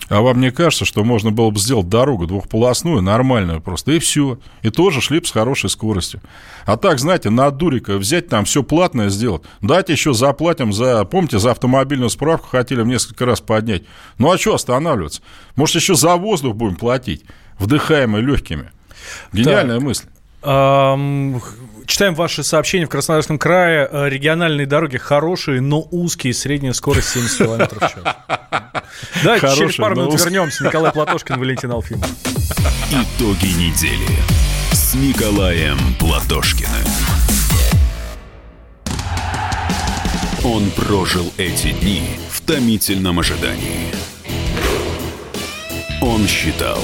А 0.08 0.22
вам 0.22 0.40
не 0.40 0.52
кажется, 0.52 0.86
что 0.86 1.04
можно 1.04 1.32
было 1.32 1.50
бы 1.50 1.60
сделать 1.60 1.90
дорогу 1.90 2.28
двухполосную, 2.28 3.02
нормальную 3.02 3.62
просто, 3.62 3.94
и 3.94 4.00
все. 4.00 4.40
И 4.62 4.70
тоже 4.70 5.02
шли 5.02 5.20
бы 5.20 5.26
с 5.26 5.32
хорошей 5.32 5.70
скоростью. 5.70 6.22
А 6.66 6.78
так, 6.78 7.00
знаете, 7.00 7.30
на 7.30 7.50
дурика 7.50 7.98
взять 7.98 8.28
там 8.28 8.46
все 8.46 8.64
платное 8.64 9.10
сделать. 9.10 9.44
Дать 9.62 9.90
еще 9.90 10.14
заплатим 10.14 10.74
за, 10.74 11.04
помните, 11.06 11.40
за 11.40 11.52
автомобильную 11.52 12.10
справку 12.10 12.48
хотели 12.50 12.82
в 12.82 12.88
несколько 12.88 13.26
раз 13.26 13.42
поднять. 13.42 13.84
Ну 14.18 14.32
а 14.32 14.38
что 14.38 14.54
останавливаться? 14.54 15.22
Может, 15.56 15.76
еще 15.76 15.96
за 15.96 16.16
воздух 16.16 16.56
будем 16.56 16.76
платить, 16.76 17.24
вдыхаемый 17.58 18.22
легкими. 18.22 18.72
Гениальная 19.34 19.78
так. 19.78 19.86
мысль. 19.86 20.06
Читаем 20.46 22.16
ваши 22.16 22.44
сообщения. 22.44 22.86
В 22.86 22.90
Краснодарском 22.90 23.38
крае 23.40 23.88
э, 23.92 24.10
региональные 24.10 24.68
дороги 24.68 24.98
хорошие, 24.98 25.62
но 25.62 25.88
узкие, 25.92 26.34
средняя 26.34 26.74
скорость 26.74 27.10
70 27.10 27.38
км 27.38 27.76
в 27.76 27.80
час. 27.80 28.16
Давайте 29.24 29.56
через 29.56 29.76
пару 29.76 29.96
минут 29.96 30.20
вернемся. 30.20 30.64
Николай 30.66 30.92
Платошкин, 30.92 31.40
Валентин 31.40 31.72
Алфимов. 31.72 32.10
Итоги 32.92 33.48
недели 33.48 34.08
с 34.72 34.94
Николаем 34.94 35.78
Платошкиным. 36.00 36.72
Он 40.44 40.70
прожил 40.72 41.32
эти 41.38 41.72
дни 41.72 42.04
в 42.30 42.42
томительном 42.42 43.20
ожидании. 43.20 43.92
Он 46.02 46.28
считал 46.28 46.84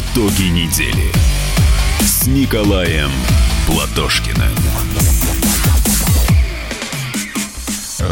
Итоги 0.00 0.44
недели 0.44 1.12
с 2.00 2.26
Николаем 2.26 3.10
Платошкиным. 3.66 4.48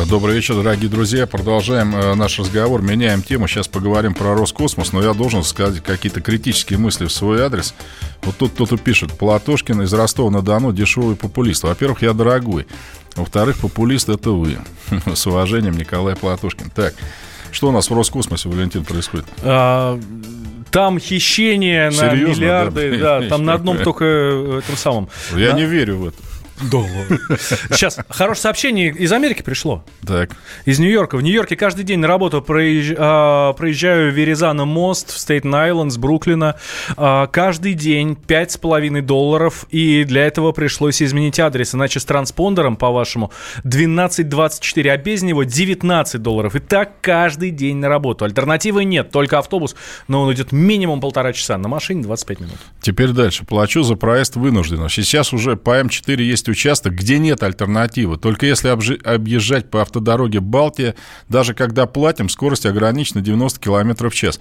Добрый 0.06 0.34
вечер, 0.34 0.56
дорогие 0.56 0.90
друзья. 0.90 1.26
Продолжаем 1.26 1.96
э, 1.96 2.14
наш 2.14 2.38
разговор. 2.38 2.82
Меняем 2.82 3.22
тему. 3.22 3.48
Сейчас 3.48 3.68
поговорим 3.68 4.12
про 4.12 4.34
Роскосмос. 4.34 4.92
Но 4.92 5.02
я 5.02 5.14
должен 5.14 5.42
сказать 5.42 5.82
какие-то 5.82 6.20
критические 6.20 6.78
мысли 6.78 7.06
в 7.06 7.12
свой 7.12 7.40
адрес. 7.40 7.74
Вот 8.22 8.36
тут 8.36 8.52
кто-то 8.52 8.76
пишет. 8.76 9.16
Платошкин 9.16 9.82
из 9.82 9.92
Ростова-на-Дону 9.92 10.72
дешевый 10.72 11.16
популист. 11.16 11.62
Во-первых, 11.62 12.02
я 12.02 12.12
дорогой. 12.12 12.66
Во-вторых, 13.16 13.58
популист 13.60 14.10
это 14.10 14.32
вы. 14.32 14.58
С 15.14 15.26
уважением, 15.26 15.78
Николай 15.78 16.16
Платошкин. 16.16 16.70
Так, 16.70 16.94
что 17.50 17.68
у 17.68 17.72
нас 17.72 17.88
в 17.88 17.94
Роскосмосе, 17.94 18.50
Валентин, 18.50 18.84
происходит? 18.84 19.24
Там 20.70 20.98
хищение 20.98 21.90
Серьезно? 21.90 22.12
на 22.12 22.14
миллиарды, 22.14 22.98
да, 22.98 23.20
да 23.20 23.28
там 23.28 23.44
на 23.44 23.54
одном 23.54 23.78
только 23.78 24.04
э, 24.04 24.60
этом 24.62 24.76
самом. 24.76 25.08
Я 25.34 25.52
на... 25.52 25.56
не 25.56 25.64
верю 25.64 25.96
в 25.96 26.08
это. 26.08 26.16
Да 26.60 26.78
Сейчас, 27.70 27.98
хорошее 28.08 28.42
сообщение 28.42 28.90
из 28.90 29.12
Америки 29.12 29.42
пришло. 29.42 29.84
Так. 30.06 30.30
Из 30.64 30.78
Нью-Йорка. 30.78 31.16
В 31.16 31.22
Нью-Йорке 31.22 31.56
каждый 31.56 31.84
день 31.84 31.98
на 31.98 32.08
работу 32.08 32.42
проезж... 32.42 32.94
а, 32.96 33.52
проезжаю 33.52 34.12
Веризана 34.12 34.64
мост 34.64 35.12
в 35.12 35.18
Стейтен-Айленд 35.18 35.90
с 35.90 35.96
Бруклина. 35.96 36.56
А, 36.96 37.26
каждый 37.26 37.74
день 37.74 38.16
5,5 38.26 39.02
долларов. 39.02 39.66
И 39.70 40.04
для 40.04 40.26
этого 40.26 40.52
пришлось 40.52 41.00
изменить 41.02 41.38
адрес. 41.38 41.74
Иначе 41.74 42.00
с 42.00 42.04
транспондером, 42.04 42.76
по-вашему, 42.76 43.30
12,24, 43.64 44.88
а 44.88 44.96
без 44.96 45.22
него 45.22 45.44
19 45.44 46.20
долларов. 46.20 46.56
И 46.56 46.60
так 46.60 47.00
каждый 47.00 47.50
день 47.50 47.76
на 47.76 47.88
работу. 47.88 48.24
Альтернативы 48.24 48.84
нет, 48.84 49.10
только 49.10 49.38
автобус. 49.38 49.76
Но 50.08 50.22
он 50.22 50.32
идет 50.32 50.52
минимум 50.52 51.00
полтора 51.00 51.32
часа. 51.32 51.56
На 51.58 51.68
машине 51.68 52.02
25 52.02 52.40
минут. 52.40 52.56
Теперь 52.80 53.10
дальше. 53.10 53.44
Плачу 53.44 53.82
за 53.82 53.94
проезд 53.94 54.36
вынужденно. 54.36 54.88
Сейчас 54.88 55.32
уже 55.32 55.56
по 55.56 55.80
М4 55.80 56.20
есть 56.22 56.47
есть 56.48 56.58
участок, 56.58 56.94
где 56.94 57.18
нет 57.18 57.42
альтернативы. 57.42 58.16
Только 58.16 58.46
если 58.46 58.68
объезжать 58.68 59.70
по 59.70 59.82
автодороге 59.82 60.40
Балтия, 60.40 60.94
даже 61.28 61.54
когда 61.54 61.86
платим, 61.86 62.28
скорость 62.28 62.66
ограничена 62.66 63.20
90 63.20 63.60
км 63.60 64.08
в 64.08 64.14
час. 64.14 64.40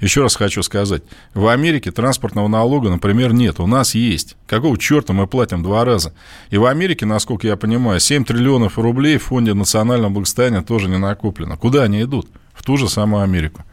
Еще 0.00 0.22
раз 0.22 0.36
хочу 0.36 0.62
сказать, 0.62 1.02
в 1.32 1.46
Америке 1.48 1.90
транспортного 1.90 2.48
налога, 2.48 2.90
например, 2.90 3.32
нет, 3.32 3.60
у 3.60 3.66
нас 3.66 3.94
есть. 3.94 4.36
Какого 4.46 4.76
черта 4.76 5.14
мы 5.14 5.26
платим 5.26 5.62
два 5.62 5.86
раза? 5.86 6.12
И 6.50 6.58
в 6.58 6.66
Америке, 6.66 7.06
насколько 7.06 7.46
я 7.46 7.56
понимаю, 7.56 7.98
7 7.98 8.24
триллионов 8.24 8.78
рублей 8.78 9.16
в 9.16 9.24
фонде 9.24 9.54
национального 9.54 10.10
благосостояния 10.10 10.60
тоже 10.60 10.88
не 10.88 10.98
накоплено. 10.98 11.56
Куда 11.56 11.84
они 11.84 12.02
идут? 12.02 12.28
В 12.52 12.62
ту 12.62 12.76
же 12.76 12.90
самую 12.90 13.22
Америку. 13.22 13.64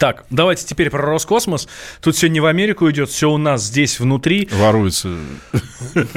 Так, 0.00 0.24
давайте 0.30 0.64
теперь 0.64 0.88
про 0.88 1.02
Роскосмос. 1.02 1.68
Тут 2.00 2.16
все 2.16 2.30
не 2.30 2.40
в 2.40 2.46
Америку 2.46 2.90
идет, 2.90 3.10
все 3.10 3.30
у 3.30 3.36
нас 3.36 3.64
здесь 3.64 4.00
внутри. 4.00 4.48
Воруется. 4.50 5.10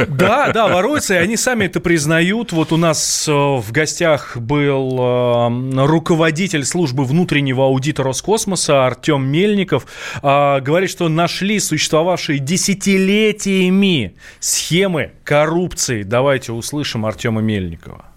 Да, 0.08 0.54
да, 0.54 0.70
воруется, 0.70 1.16
и 1.16 1.18
они 1.18 1.36
сами 1.36 1.66
это 1.66 1.82
признают. 1.82 2.54
Вот 2.54 2.72
у 2.72 2.78
нас 2.78 3.28
э, 3.28 3.32
в 3.34 3.72
гостях 3.74 4.38
был 4.38 4.98
э, 5.00 5.86
руководитель 5.86 6.64
службы 6.64 7.04
внутреннего 7.04 7.66
аудита 7.66 8.04
Роскосмоса 8.04 8.86
Артем 8.86 9.26
Мельников. 9.26 9.86
А, 10.22 10.62
говорит, 10.62 10.90
что 10.90 11.10
нашли 11.10 11.60
существовавшие 11.60 12.40
десятилетиями 12.40 14.16
схемы 14.40 15.12
коррупции. 15.26 16.04
Давайте 16.04 16.54
услышим 16.54 17.06
Артема 17.06 17.42
Мельникова 17.42 18.13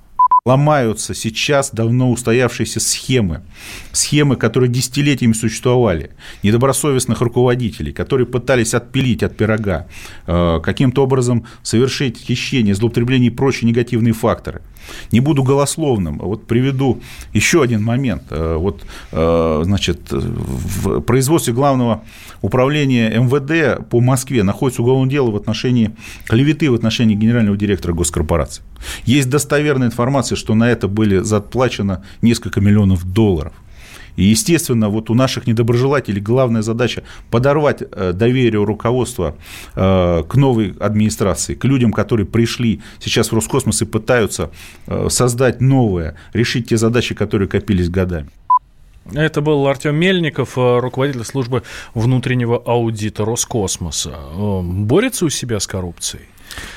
ломаются 0.47 1.13
сейчас 1.13 1.71
давно 1.73 2.11
устоявшиеся 2.11 2.79
схемы, 2.81 3.43
схемы, 3.93 4.37
которые 4.37 4.71
десятилетиями 4.71 5.33
существовали, 5.33 6.11
недобросовестных 6.45 7.21
руководителей, 7.21 7.93
которые 7.93 8.27
пытались 8.27 8.73
отпилить 8.73 9.25
от 9.25 9.37
пирога, 9.37 9.89
э, 10.27 10.61
каким-то 10.63 11.03
образом 11.03 11.45
совершить 11.63 12.19
хищение, 12.19 12.75
злоупотребление 12.75 13.33
и 13.33 13.35
прочие 13.35 13.69
негативные 13.69 14.15
факторы. 14.15 14.63
Не 15.11 15.19
буду 15.19 15.43
голословным, 15.43 16.23
а 16.23 16.27
вот 16.27 16.47
приведу 16.47 17.03
еще 17.33 17.61
один 17.61 17.83
момент. 17.83 18.23
Э, 18.31 18.55
вот, 18.57 18.87
э, 19.11 19.63
значит, 19.65 20.13
в 20.13 21.01
производстве 21.01 21.55
главного 21.55 22.05
управления 22.41 23.11
МВД 23.19 23.89
по 23.89 24.01
Москве 24.01 24.45
находится 24.45 24.83
уголовное 24.83 25.11
дело 25.11 25.33
в 25.33 25.37
отношении 25.37 25.91
клеветы 26.29 26.71
в 26.71 26.75
отношении 26.75 27.17
генерального 27.17 27.57
директора 27.57 27.95
госкорпорации. 27.95 28.63
Есть 29.05 29.31
достоверная 29.31 29.89
информация, 29.89 30.37
что 30.37 30.55
на 30.55 30.71
это 30.71 30.89
были 30.89 31.19
заплачено 31.19 32.05
несколько 32.23 32.61
миллионов 32.61 33.05
долларов. 33.05 33.53
И, 34.17 34.25
естественно, 34.25 34.89
вот 34.89 35.11
у 35.11 35.15
наших 35.15 35.47
недоброжелателей 35.47 36.21
главная 36.21 36.63
задача 36.63 37.05
подорвать 37.31 37.83
э, 37.83 38.13
доверие 38.13 38.65
руководства 38.65 39.37
э, 39.75 40.23
к 40.27 40.35
новой 40.35 40.75
администрации, 40.81 41.55
к 41.55 41.65
людям, 41.65 41.93
которые 41.93 42.27
пришли 42.27 42.81
сейчас 42.99 43.31
в 43.31 43.35
Роскосмос 43.35 43.83
и 43.83 43.85
пытаются 43.85 44.51
э, 44.87 45.09
создать 45.11 45.61
новое, 45.61 46.17
решить 46.33 46.69
те 46.71 46.77
задачи, 46.77 47.15
которые 47.15 47.49
копились 47.49 47.89
годами. 47.91 48.31
Это 49.13 49.41
был 49.41 49.65
Артем 49.69 49.95
Мельников, 49.95 50.57
руководитель 50.57 51.25
службы 51.25 51.63
внутреннего 51.95 52.57
аудита 52.57 53.25
Роскосмоса. 53.25 54.17
Борется 54.35 55.27
у 55.27 55.29
себя 55.29 55.61
с 55.61 55.69
коррупцией? 55.69 56.25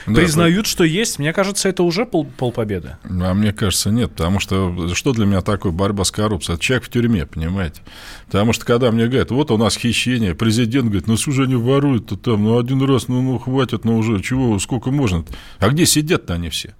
Да, 0.07 0.13
Признают, 0.13 0.65
что 0.65 0.83
есть. 0.83 1.19
Мне 1.19 1.33
кажется, 1.33 1.69
это 1.69 1.83
уже 1.83 2.05
пол, 2.05 2.25
полпобеды. 2.25 2.97
А 3.03 3.33
мне 3.33 3.53
кажется, 3.53 3.91
нет. 3.91 4.11
Потому 4.11 4.39
что 4.39 4.93
что 4.95 5.13
для 5.13 5.25
меня 5.25 5.41
такое 5.41 5.71
борьба 5.71 6.03
с 6.03 6.11
коррупцией? 6.11 6.55
Это 6.55 6.63
человек 6.63 6.85
в 6.85 6.89
тюрьме, 6.89 7.25
понимаете? 7.25 7.81
Потому 8.25 8.53
что 8.53 8.65
когда 8.65 8.91
мне 8.91 9.07
говорят, 9.07 9.31
вот 9.31 9.51
у 9.51 9.57
нас 9.57 9.75
хищение, 9.75 10.35
президент 10.35 10.85
говорит, 10.85 11.07
ну 11.07 11.17
что 11.17 11.31
же 11.31 11.43
они 11.43 11.55
воруют-то 11.55 12.17
там, 12.17 12.43
ну 12.43 12.59
один 12.59 12.81
раз, 12.81 13.07
ну, 13.07 13.21
ну 13.21 13.37
хватит, 13.39 13.85
ну 13.85 13.97
уже, 13.97 14.21
чего, 14.21 14.57
сколько 14.59 14.91
можно? 14.91 15.17
-то? 15.17 15.33
А 15.59 15.69
где 15.69 15.85
сидят-то 15.85 16.33
они 16.33 16.49
все? 16.49 16.75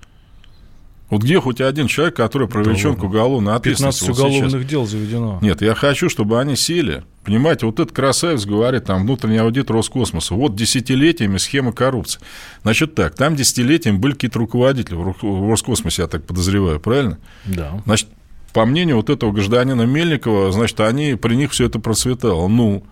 Вот 1.10 1.24
где 1.24 1.40
хоть 1.40 1.60
один 1.60 1.88
человек, 1.88 2.16
который 2.16 2.48
привлечен 2.48 2.94
да, 2.94 3.00
к 3.00 3.04
уголовной 3.04 3.56
ответственности? 3.56 4.06
15 4.06 4.10
вот 4.10 4.28
уголовных 4.28 4.62
сейчас. 4.62 4.70
дел 4.70 4.86
заведено. 4.86 5.40
Нет, 5.42 5.62
я 5.62 5.74
хочу, 5.74 6.08
чтобы 6.08 6.40
они 6.40 6.56
сели. 6.56 7.04
Понимаете, 7.24 7.66
вот 7.66 7.80
этот 7.80 7.96
красавец 7.96 8.46
говорит, 8.46 8.86
там, 8.86 9.04
внутренний 9.04 9.38
аудит 9.38 9.72
Роскосмоса. 9.72 10.36
Вот 10.36 10.56
десятилетиями 10.56 11.38
схема 11.38 11.74
коррупции. 11.74 12.20
Значит 12.62 12.94
так, 12.94 13.16
там 13.16 13.36
десятилетиями 13.36 13.98
были 13.98 14.14
какие-то 14.14 14.40
руководители 14.40 14.96
в 14.96 15.50
Роскосмосе, 15.50 16.04
я 16.04 16.08
так 16.08 16.26
подозреваю, 16.26 16.80
правильно? 16.80 17.18
Да. 17.46 17.82
Значит, 17.86 18.08
по 18.54 18.66
мнению 18.66 18.98
вот 18.98 19.10
этого 19.10 19.32
гражданина 19.32 19.84
Мельникова, 19.84 20.52
значит, 20.52 20.80
они, 20.80 21.16
при 21.16 21.36
них 21.36 21.52
все 21.52 21.66
это 21.66 21.80
процветало. 21.80 22.48
Ну, 22.48 22.84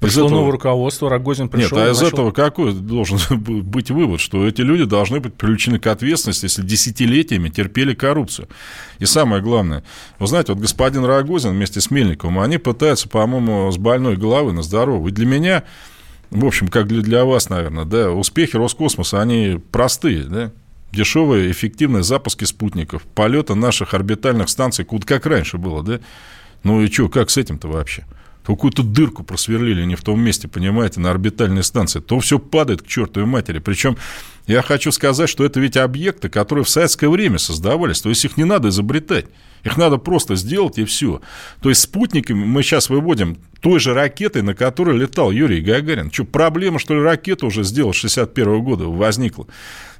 Пришло 0.00 0.26
этого... 0.26 0.38
новое 0.38 0.52
руководство, 0.52 1.10
Рогозин 1.10 1.48
пришел. 1.48 1.78
Нет, 1.78 1.88
а 1.88 1.90
из 1.90 2.00
начал... 2.00 2.14
этого 2.14 2.30
какой 2.30 2.72
должен 2.72 3.18
быть 3.40 3.90
вывод? 3.90 4.20
Что 4.20 4.46
эти 4.46 4.60
люди 4.60 4.84
должны 4.84 5.20
быть 5.20 5.34
привлечены 5.34 5.78
к 5.78 5.86
ответственности, 5.86 6.44
если 6.44 6.62
десятилетиями 6.62 7.48
терпели 7.48 7.94
коррупцию. 7.94 8.48
И 8.98 9.06
самое 9.06 9.42
главное, 9.42 9.82
вы 10.18 10.26
знаете, 10.26 10.52
вот 10.52 10.60
господин 10.60 11.04
Рогозин 11.04 11.50
вместе 11.50 11.80
с 11.80 11.90
Мельниковым, 11.90 12.38
они 12.38 12.58
пытаются, 12.58 13.08
по-моему, 13.08 13.70
с 13.70 13.78
больной 13.78 14.16
головы 14.16 14.52
на 14.52 14.62
здоровую. 14.62 15.10
И 15.10 15.14
для 15.14 15.26
меня, 15.26 15.64
в 16.30 16.44
общем, 16.44 16.68
как 16.68 16.86
для, 16.86 17.02
для 17.02 17.24
вас, 17.24 17.48
наверное, 17.48 17.84
да, 17.84 18.10
успехи 18.10 18.56
Роскосмоса, 18.56 19.20
они 19.20 19.60
простые, 19.72 20.24
да, 20.24 20.52
дешевые, 20.92 21.50
эффективные 21.50 22.02
запуски 22.02 22.44
спутников, 22.44 23.02
полета 23.02 23.54
наших 23.54 23.94
орбитальных 23.94 24.48
станций, 24.48 24.84
как 24.84 25.26
раньше 25.26 25.58
было, 25.58 25.82
да? 25.82 26.00
Ну 26.64 26.82
и 26.82 26.90
что, 26.90 27.08
как 27.08 27.30
с 27.30 27.36
этим-то 27.36 27.68
вообще? 27.68 28.04
Какую-то 28.48 28.82
дырку 28.82 29.24
просверлили 29.24 29.84
не 29.84 29.94
в 29.94 30.02
том 30.02 30.20
месте, 30.20 30.48
понимаете, 30.48 31.00
на 31.00 31.10
орбитальной 31.10 31.62
станции, 31.62 32.00
то 32.00 32.18
все 32.18 32.38
падает 32.38 32.80
к 32.80 32.86
чертовой 32.86 33.28
матери. 33.28 33.58
Причем 33.58 33.98
я 34.46 34.62
хочу 34.62 34.90
сказать, 34.90 35.28
что 35.28 35.44
это 35.44 35.60
ведь 35.60 35.76
объекты, 35.76 36.30
которые 36.30 36.64
в 36.64 36.68
советское 36.70 37.10
время 37.10 37.36
создавались, 37.36 38.00
то 38.00 38.08
есть 38.08 38.24
их 38.24 38.38
не 38.38 38.44
надо 38.44 38.70
изобретать. 38.70 39.26
Их 39.64 39.76
надо 39.76 39.98
просто 39.98 40.34
сделать 40.34 40.78
и 40.78 40.84
все. 40.84 41.20
То 41.60 41.68
есть 41.68 41.82
спутниками 41.82 42.42
мы 42.42 42.62
сейчас 42.62 42.88
выводим 42.88 43.36
той 43.60 43.80
же 43.80 43.92
ракетой, 43.92 44.40
на 44.40 44.54
которой 44.54 44.96
летал 44.96 45.30
Юрий 45.30 45.60
Гагарин. 45.60 46.10
Что, 46.10 46.24
проблема, 46.24 46.78
что 46.78 46.94
ли, 46.94 47.00
ракета 47.00 47.44
уже 47.44 47.64
сделала 47.64 47.92
61 47.92 48.62
года 48.62 48.84
возникла? 48.84 49.46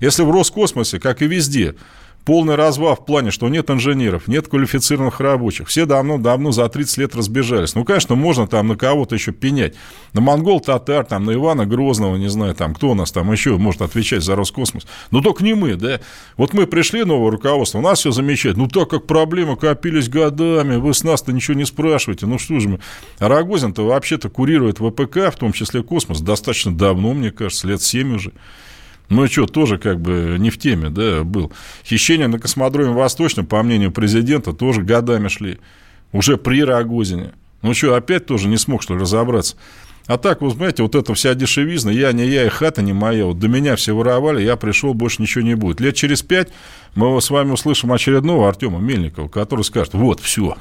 Если 0.01 0.23
в 0.23 0.31
Роскосмосе, 0.31 1.01
как 1.01 1.21
и 1.21 1.27
везде, 1.27 1.75
полный 2.29 2.57
развал 2.57 2.95
в 2.95 3.07
плане, 3.07 3.31
что 3.31 3.49
нет 3.49 3.71
инженеров, 3.71 4.29
нет 4.29 4.49
квалифицированных 4.49 5.19
рабочих. 5.19 5.69
Все 5.69 5.87
давно-давно 5.87 6.53
за 6.53 6.69
30 6.69 6.99
лет 6.99 7.17
разбежались. 7.17 7.75
Ну, 7.75 7.87
конечно, 7.87 8.17
можно 8.17 8.47
там 8.47 8.69
на 8.69 8.77
кого-то 8.77 9.15
еще 9.15 9.33
пенять. 9.33 9.75
На 10.13 10.21
монгол, 10.21 10.61
татар, 10.61 11.07
там, 11.07 11.25
на 11.25 11.33
Ивана 11.33 11.65
Грозного, 11.65 12.17
не 12.17 12.29
знаю, 12.29 12.55
там, 12.55 12.75
кто 12.75 12.91
у 12.91 12.95
нас 12.95 13.13
там 13.13 13.33
еще 13.33 13.57
может 13.57 13.81
отвечать 13.81 14.23
за 14.23 14.37
Роскосмос. 14.37 14.87
Но 15.11 15.23
только 15.23 15.43
не 15.43 15.55
мы, 15.55 15.77
да. 15.77 16.01
Вот 16.37 16.53
мы 16.53 16.67
пришли, 16.67 17.03
новое 17.05 17.31
руководство, 17.31 17.79
у 17.79 17.81
нас 17.81 18.01
все 18.01 18.11
замечательно. 18.11 18.65
Ну, 18.65 18.69
так 18.69 18.91
как 18.91 19.07
проблемы 19.07 19.57
копились 19.57 20.11
годами, 20.11 20.77
вы 20.77 20.93
с 20.93 21.05
нас-то 21.05 21.33
ничего 21.33 21.57
не 21.57 21.65
спрашиваете. 21.65 22.27
Ну, 22.27 22.39
что 22.39 22.61
же 22.61 22.69
мы. 22.69 22.81
Рогозин-то 23.21 23.87
вообще-то 23.87 24.29
курирует 24.29 24.81
ВПК, 24.81 25.33
в 25.33 25.37
том 25.39 25.55
числе 25.55 25.83
космос, 25.83 26.21
достаточно 26.21 26.77
давно, 26.77 27.15
мне 27.15 27.31
кажется, 27.31 27.67
лет 27.67 27.81
7 27.81 28.17
уже. 28.17 28.33
Ну 29.09 29.25
и 29.25 29.29
что, 29.29 29.47
тоже 29.47 29.79
как 29.79 30.01
бы 30.01 30.37
не 30.39 30.51
в 30.51 30.59
теме, 30.59 30.91
да, 30.91 31.25
был. 31.25 31.53
Хищение 31.85 32.29
на 32.29 32.39
космодроме 32.39 32.93
Восточном, 32.93 33.47
по 33.47 33.63
мнению 33.63 33.91
президента, 33.91 34.53
тоже 34.53 34.83
годами 34.83 35.29
шли. 35.29 35.59
Уже 36.13 36.37
при 36.37 36.63
Рогозине. 36.63 37.33
Ну 37.63 37.75
что, 37.75 37.95
опять 37.95 38.27
тоже 38.27 38.49
не 38.49 38.57
смог, 38.57 38.83
что 38.83 38.95
ли, 38.95 39.01
разобраться. 39.01 39.57
А 40.09 40.17
так, 40.17 40.41
вы 40.41 40.51
знаете, 40.51 40.83
вот 40.83 40.95
эта 40.95 41.13
вся 41.13 41.35
дешевизна, 41.35 41.91
я 41.91 42.13
не 42.13 42.27
я 42.27 42.47
и 42.47 42.49
хата 42.49 42.81
не 42.81 42.95
моя, 42.95 43.27
вот 43.27 43.39
до 43.39 43.47
меня 43.47 43.77
все 43.77 43.95
воровали, 43.95 44.43
я 44.43 44.57
пришел, 44.57 44.95
больше 44.95 45.21
ничего 45.21 45.45
не 45.45 45.55
будет. 45.55 45.81
Лет 45.81 45.97
через 45.97 46.23
пять 46.23 46.49
мы 46.95 47.21
с 47.21 47.29
вами 47.29 47.51
услышим 47.51 47.93
очередного 47.93 48.49
Артема 48.49 48.79
Мельникова, 48.79 49.29
который 49.29 49.65
скажет, 49.65 49.93
вот, 49.93 50.21
все, 50.21 50.57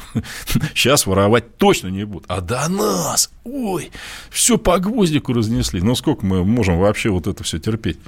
сейчас 0.75 1.05
воровать 1.07 1.55
точно 1.55 1.87
не 1.87 2.03
будут. 2.03 2.25
А 2.27 2.41
до 2.41 2.67
нас, 2.67 3.31
ой, 3.45 3.89
все 4.29 4.57
по 4.57 4.79
гвоздику 4.79 5.31
разнесли. 5.31 5.81
Ну, 5.81 5.95
сколько 5.95 6.25
мы 6.25 6.43
можем 6.43 6.77
вообще 6.77 7.09
вот 7.09 7.27
это 7.27 7.41
все 7.45 7.57
терпеть? 7.57 7.99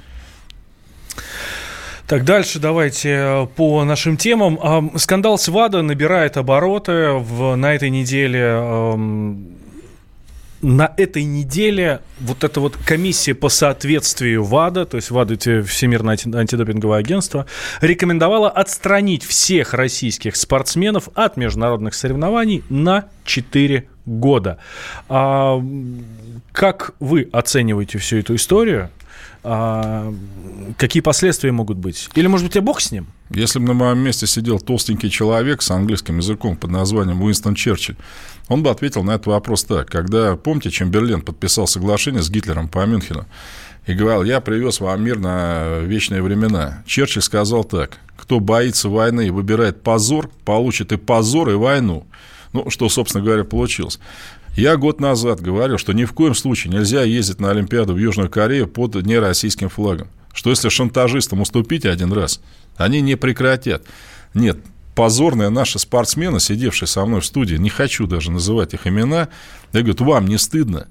Так, 2.06 2.24
дальше 2.24 2.58
давайте 2.58 3.08
э, 3.10 3.46
по 3.54 3.84
нашим 3.84 4.16
темам. 4.16 4.98
Скандал 4.98 5.38
с 5.38 5.48
ВАДА 5.48 5.82
набирает 5.82 6.36
обороты. 6.36 7.12
В, 7.12 7.54
на 7.54 7.74
этой 7.74 7.90
неделе 7.90 9.38
на 10.62 10.92
этой 10.96 11.24
неделе 11.24 12.00
вот 12.20 12.44
эта 12.44 12.60
вот 12.60 12.76
комиссия 12.76 13.34
по 13.34 13.48
соответствию 13.48 14.44
ВАДА, 14.44 14.84
то 14.84 14.96
есть 14.96 15.10
ВАДА, 15.10 15.34
это 15.34 15.62
Всемирное 15.62 16.18
антидопинговое 16.34 16.98
агентство, 16.98 17.46
рекомендовала 17.80 18.50
отстранить 18.50 19.24
всех 19.24 19.74
российских 19.74 20.36
спортсменов 20.36 21.08
от 21.14 21.36
международных 21.36 21.94
соревнований 21.94 22.62
на 22.68 23.06
4 23.24 23.86
года. 24.04 24.58
А, 25.08 25.62
как 26.52 26.94
вы 27.00 27.28
оцениваете 27.32 27.98
всю 27.98 28.18
эту 28.18 28.34
историю? 28.34 28.90
А, 29.42 30.12
какие 30.76 31.02
последствия 31.02 31.52
могут 31.52 31.78
быть? 31.78 32.08
Или, 32.14 32.26
может 32.26 32.46
быть, 32.46 32.54
я 32.56 32.62
бог 32.62 32.80
с 32.80 32.90
ним? 32.90 33.06
Если 33.30 33.58
бы 33.58 33.66
на 33.66 33.74
моем 33.74 33.98
месте 33.98 34.26
сидел 34.26 34.58
толстенький 34.58 35.08
человек 35.08 35.62
с 35.62 35.70
английским 35.70 36.18
языком 36.18 36.56
под 36.56 36.70
названием 36.70 37.22
Уинстон 37.22 37.54
Черчилль, 37.54 37.96
он 38.48 38.62
бы 38.62 38.70
ответил 38.70 39.02
на 39.02 39.12
этот 39.12 39.28
вопрос 39.28 39.64
так. 39.64 39.88
Когда, 39.88 40.36
помните, 40.36 40.70
Чемберлен 40.70 41.22
подписал 41.22 41.66
соглашение 41.66 42.22
с 42.22 42.30
Гитлером 42.30 42.68
по 42.68 42.84
Мюнхену 42.84 43.26
и 43.86 43.94
говорил, 43.94 44.24
я 44.24 44.40
привез 44.40 44.80
вам 44.80 45.02
мир 45.02 45.18
на 45.18 45.78
вечные 45.80 46.22
времена. 46.22 46.82
Черчилль 46.86 47.22
сказал 47.22 47.64
так, 47.64 47.98
кто 48.16 48.40
боится 48.40 48.88
войны 48.88 49.28
и 49.28 49.30
выбирает 49.30 49.82
позор, 49.82 50.30
получит 50.44 50.92
и 50.92 50.96
позор, 50.96 51.50
и 51.50 51.54
войну. 51.54 52.06
Ну, 52.52 52.68
что, 52.68 52.88
собственно 52.88 53.24
говоря, 53.24 53.44
получилось. 53.44 54.00
Я 54.56 54.76
год 54.76 55.00
назад 55.00 55.40
говорил, 55.40 55.78
что 55.78 55.92
ни 55.92 56.04
в 56.04 56.12
коем 56.12 56.34
случае 56.34 56.72
нельзя 56.72 57.02
ездить 57.02 57.40
на 57.40 57.50
Олимпиаду 57.50 57.94
в 57.94 57.98
Южную 57.98 58.28
Корею 58.28 58.66
под 58.66 58.94
нероссийским 58.94 59.68
флагом. 59.68 60.08
Что 60.32 60.50
если 60.50 60.68
шантажистам 60.68 61.40
уступить 61.40 61.84
один 61.84 62.12
раз, 62.12 62.40
они 62.76 63.00
не 63.00 63.16
прекратят. 63.16 63.84
Нет, 64.34 64.58
позорные 64.94 65.50
наши 65.50 65.78
спортсмены, 65.78 66.40
сидевшие 66.40 66.88
со 66.88 67.04
мной 67.04 67.20
в 67.20 67.26
студии, 67.26 67.56
не 67.56 67.70
хочу 67.70 68.06
даже 68.06 68.30
называть 68.30 68.74
их 68.74 68.86
имена, 68.86 69.28
я 69.72 69.82
говорю, 69.82 70.04
вам 70.04 70.26
не 70.26 70.38
стыдно? 70.38 70.88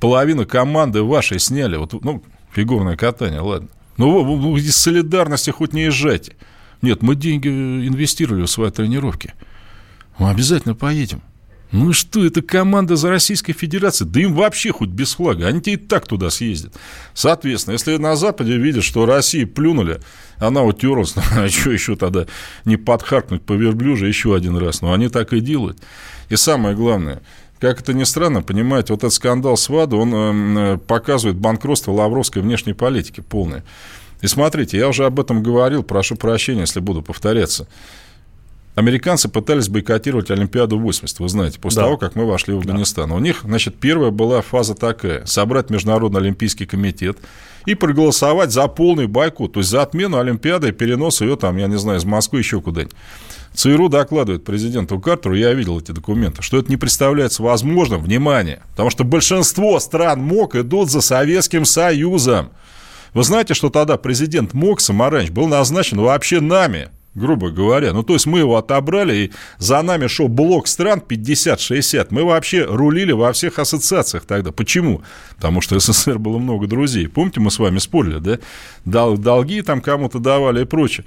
Половину 0.00 0.46
команды 0.46 1.02
вашей 1.02 1.40
сняли, 1.40 1.76
вот, 1.76 1.92
ну, 2.04 2.22
фигурное 2.52 2.96
катание, 2.96 3.40
ладно. 3.40 3.68
Ну, 3.96 4.22
вы, 4.22 4.52
вы 4.52 4.60
из 4.60 4.76
солидарности 4.76 5.50
хоть 5.50 5.72
не 5.72 5.84
езжайте. 5.84 6.36
Нет, 6.82 7.02
мы 7.02 7.16
деньги 7.16 7.48
инвестировали 7.48 8.42
в 8.42 8.50
свои 8.50 8.70
тренировки. 8.70 9.34
Мы 10.18 10.30
обязательно 10.30 10.74
поедем. 10.74 11.22
Ну 11.70 11.92
что, 11.92 12.24
это 12.24 12.40
команда 12.40 12.96
за 12.96 13.10
Российской 13.10 13.52
Федерацией, 13.52 14.08
да 14.08 14.20
им 14.20 14.34
вообще 14.34 14.72
хоть 14.72 14.88
без 14.88 15.14
флага, 15.14 15.46
они 15.46 15.60
и 15.60 15.76
так 15.76 16.06
туда 16.06 16.30
съездят. 16.30 16.72
Соответственно, 17.12 17.72
если 17.72 17.96
на 17.98 18.16
Западе 18.16 18.56
видят, 18.56 18.84
что 18.84 19.04
России 19.04 19.44
плюнули, 19.44 20.00
она 20.38 20.62
утерлась, 20.62 21.14
а 21.36 21.48
что 21.48 21.70
еще 21.70 21.94
тогда 21.96 22.26
не 22.64 22.78
подхаркнуть 22.78 23.42
по 23.42 23.52
верблюже 23.52 24.08
еще 24.08 24.34
один 24.34 24.56
раз, 24.56 24.80
но 24.80 24.92
они 24.94 25.08
так 25.08 25.34
и 25.34 25.40
делают. 25.40 25.78
И 26.30 26.36
самое 26.36 26.74
главное, 26.74 27.20
как 27.60 27.80
это 27.80 27.92
ни 27.92 28.04
странно, 28.04 28.42
понимаете, 28.42 28.94
вот 28.94 29.00
этот 29.00 29.12
скандал 29.12 29.56
с 29.56 29.68
ВАДА, 29.68 29.96
он 29.96 30.58
э, 30.58 30.78
показывает 30.78 31.36
банкротство 31.36 31.92
лавровской 31.92 32.40
внешней 32.40 32.72
политики 32.72 33.20
полное. 33.20 33.62
И 34.22 34.26
смотрите, 34.26 34.78
я 34.78 34.88
уже 34.88 35.04
об 35.04 35.20
этом 35.20 35.42
говорил, 35.42 35.82
прошу 35.82 36.16
прощения, 36.16 36.62
если 36.62 36.80
буду 36.80 37.02
повторяться. 37.02 37.68
Американцы 38.78 39.28
пытались 39.28 39.68
бойкотировать 39.68 40.30
Олимпиаду 40.30 40.78
80, 40.78 41.18
вы 41.18 41.28
знаете, 41.28 41.58
после 41.58 41.80
да. 41.80 41.86
того, 41.86 41.96
как 41.96 42.14
мы 42.14 42.24
вошли 42.26 42.54
в 42.54 42.58
Афганистан. 42.58 43.08
Да. 43.08 43.16
У 43.16 43.18
них, 43.18 43.40
значит, 43.42 43.74
первая 43.74 44.12
была 44.12 44.40
фаза 44.40 44.76
такая. 44.76 45.26
Собрать 45.26 45.68
Международный 45.68 46.20
Олимпийский 46.20 46.64
комитет 46.64 47.18
и 47.66 47.74
проголосовать 47.74 48.52
за 48.52 48.68
полный 48.68 49.08
бойкот, 49.08 49.54
то 49.54 49.58
есть 49.58 49.70
за 49.70 49.82
отмену 49.82 50.18
Олимпиады 50.18 50.68
и 50.68 50.70
перенос 50.70 51.22
ее 51.22 51.34
там, 51.34 51.56
я 51.56 51.66
не 51.66 51.76
знаю, 51.76 51.98
из 51.98 52.04
Москвы 52.04 52.38
еще 52.38 52.60
куда-нибудь. 52.60 52.94
ЦРУ 53.52 53.88
докладывает 53.88 54.44
президенту 54.44 55.00
Картеру, 55.00 55.34
я 55.34 55.52
видел 55.54 55.80
эти 55.80 55.90
документы, 55.90 56.42
что 56.42 56.56
это 56.56 56.70
не 56.70 56.76
представляется 56.76 57.42
возможным, 57.42 58.00
внимание, 58.00 58.62
потому 58.70 58.90
что 58.90 59.02
большинство 59.02 59.80
стран 59.80 60.22
МОК 60.22 60.54
идут 60.54 60.88
за 60.88 61.00
Советским 61.00 61.64
Союзом. 61.64 62.50
Вы 63.12 63.24
знаете, 63.24 63.54
что 63.54 63.70
тогда 63.70 63.96
президент 63.96 64.54
МОК 64.54 64.80
Самаранч 64.80 65.30
был 65.30 65.48
назначен 65.48 65.98
вообще 65.98 66.40
нами, 66.40 66.90
грубо 67.18 67.50
говоря. 67.50 67.92
Ну, 67.92 68.02
то 68.02 68.14
есть 68.14 68.26
мы 68.26 68.38
его 68.38 68.56
отобрали, 68.56 69.14
и 69.14 69.32
за 69.58 69.82
нами 69.82 70.06
шел 70.06 70.28
блок 70.28 70.68
стран 70.68 71.02
50-60. 71.06 72.06
Мы 72.10 72.24
вообще 72.24 72.64
рулили 72.64 73.12
во 73.12 73.32
всех 73.32 73.58
ассоциациях 73.58 74.24
тогда. 74.24 74.52
Почему? 74.52 75.02
Потому 75.36 75.60
что 75.60 75.78
СССР 75.78 76.18
было 76.18 76.38
много 76.38 76.66
друзей. 76.66 77.08
Помните, 77.08 77.40
мы 77.40 77.50
с 77.50 77.58
вами 77.58 77.78
спорили, 77.78 78.18
да? 78.18 78.38
Долги 79.16 79.62
там 79.62 79.80
кому-то 79.80 80.18
давали 80.18 80.62
и 80.62 80.64
прочее 80.64 81.04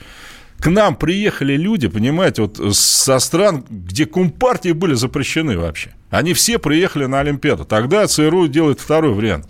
к 0.62 0.70
нам 0.70 0.96
приехали 0.96 1.58
люди, 1.58 1.88
понимаете, 1.88 2.44
вот 2.44 2.76
со 2.78 3.18
стран, 3.18 3.66
где 3.68 4.06
компартии 4.06 4.74
были 4.74 4.94
запрещены 4.94 5.58
вообще. 5.58 5.90
Они 6.12 6.34
все 6.34 6.60
приехали 6.60 7.06
на 7.06 7.22
Олимпиаду. 7.22 7.66
Тогда 7.66 8.06
ЦРУ 8.06 8.48
делает 8.48 8.80
второй 8.80 9.14
вариант. 9.14 9.48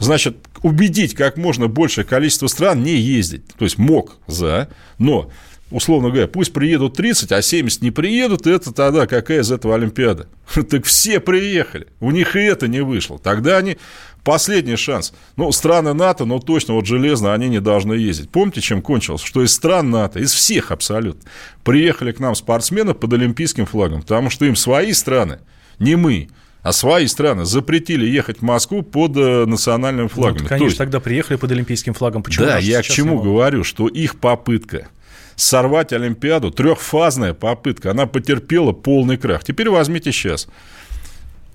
Значит, 0.00 0.36
убедить 0.62 1.14
как 1.14 1.36
можно 1.36 1.68
большее 1.68 2.04
количество 2.04 2.48
стран 2.48 2.82
не 2.82 2.96
ездить. 2.96 3.46
То 3.56 3.64
есть 3.64 3.78
мог 3.78 4.16
за, 4.26 4.68
но 4.98 5.30
условно 5.72 6.10
говоря, 6.10 6.28
пусть 6.28 6.52
приедут 6.52 6.94
30, 6.96 7.32
а 7.32 7.42
70 7.42 7.82
не 7.82 7.90
приедут, 7.90 8.46
это 8.46 8.72
тогда 8.72 9.06
какая 9.06 9.40
из 9.40 9.50
этого 9.50 9.74
Олимпиада? 9.74 10.28
Так 10.70 10.84
все 10.84 11.18
приехали, 11.20 11.86
у 12.00 12.10
них 12.10 12.36
и 12.36 12.40
это 12.40 12.68
не 12.68 12.82
вышло. 12.82 13.18
Тогда 13.18 13.56
они 13.58 13.78
Последний 14.24 14.76
шанс. 14.76 15.12
Ну, 15.36 15.50
страны 15.50 15.94
НАТО, 15.94 16.24
ну, 16.24 16.38
точно, 16.38 16.74
вот 16.74 16.86
железно 16.86 17.34
они 17.34 17.48
не 17.48 17.60
должны 17.60 17.94
ездить. 17.94 18.30
Помните, 18.30 18.60
чем 18.60 18.80
кончилось? 18.80 19.20
Что 19.20 19.42
из 19.42 19.52
стран 19.52 19.90
НАТО, 19.90 20.20
из 20.20 20.32
всех 20.32 20.70
абсолютно, 20.70 21.28
приехали 21.64 22.12
к 22.12 22.20
нам 22.20 22.36
спортсмены 22.36 22.94
под 22.94 23.12
олимпийским 23.12 23.66
флагом, 23.66 24.02
потому 24.02 24.30
что 24.30 24.44
им 24.44 24.54
свои 24.54 24.92
страны, 24.92 25.40
не 25.80 25.96
мы, 25.96 26.28
а 26.62 26.70
свои 26.72 27.08
страны 27.08 27.44
запретили 27.44 28.06
ехать 28.06 28.38
в 28.38 28.42
Москву 28.42 28.82
под 28.82 29.16
э, 29.16 29.44
национальным 29.46 30.08
флагом. 30.08 30.42
Ну, 30.42 30.48
конечно, 30.48 30.66
есть, 30.66 30.78
тогда 30.78 31.00
приехали 31.00 31.36
под 31.36 31.50
олимпийским 31.50 31.92
флагом. 31.92 32.22
Почему 32.22 32.46
да, 32.46 32.58
я 32.58 32.82
к 32.82 32.86
чему 32.86 33.20
говорю, 33.20 33.64
что 33.64 33.88
их 33.88 34.20
попытка 34.20 34.88
сорвать 35.36 35.92
Олимпиаду, 35.92 36.50
трехфазная 36.50 37.34
попытка, 37.34 37.90
она 37.90 38.06
потерпела 38.06 38.72
полный 38.72 39.16
крах. 39.16 39.44
Теперь 39.44 39.70
возьмите 39.70 40.12
сейчас. 40.12 40.48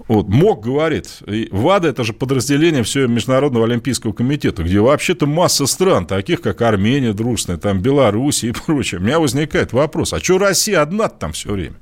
Вот, 0.08 0.30
МОК 0.30 0.63
говорит, 0.63 1.20
ВАДА 1.52 1.90
это 1.90 2.04
же 2.04 2.13
подразделение 2.13 2.84
все 2.84 3.08
Международного 3.08 3.66
Олимпийского 3.66 4.13
комитета, 4.13 4.63
где 4.63 4.80
вообще-то 4.80 5.26
масса 5.26 5.66
стран, 5.66 6.06
таких 6.06 6.42
как 6.42 6.62
Армения 6.62 7.13
дружная, 7.13 7.58
там 7.58 7.82
Белоруссия 7.82 8.50
и 8.50 8.52
прочее. 8.66 9.02
У 9.02 9.04
меня 9.04 9.20
возникает 9.20 9.74
вопрос, 9.74 10.13
а 10.13 10.20
что 10.20 10.38
Россия 10.38 10.82
одна 10.82 11.10
там 11.10 11.34
все 11.34 11.52
время? 11.52 11.76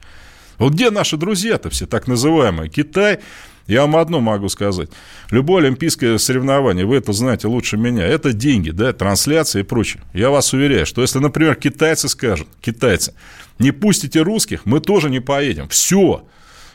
Вот 0.57 0.73
где 0.73 0.89
наши 0.89 1.17
друзья-то 1.17 1.69
все, 1.69 1.85
так 1.85 2.07
называемые? 2.07 2.69
Китай, 2.69 3.19
я 3.67 3.81
вам 3.81 3.95
одно 3.95 4.21
могу 4.21 4.49
сказать. 4.49 4.89
Любое 5.31 5.63
олимпийское 5.63 6.17
соревнование, 6.17 6.85
вы 6.85 6.97
это 6.97 7.13
знаете 7.13 7.47
лучше 7.47 7.77
меня, 7.77 8.05
это 8.05 8.33
деньги, 8.33 8.69
да, 8.69 8.93
трансляции 8.93 9.61
и 9.61 9.63
прочее. 9.63 10.03
Я 10.13 10.29
вас 10.29 10.53
уверяю, 10.53 10.85
что 10.85 11.01
если, 11.01 11.19
например, 11.19 11.55
китайцы 11.55 12.07
скажут, 12.07 12.47
китайцы, 12.61 13.13
не 13.57 13.71
пустите 13.71 14.21
русских, 14.21 14.65
мы 14.65 14.79
тоже 14.81 15.09
не 15.09 15.19
поедем. 15.19 15.67
Все. 15.69 16.25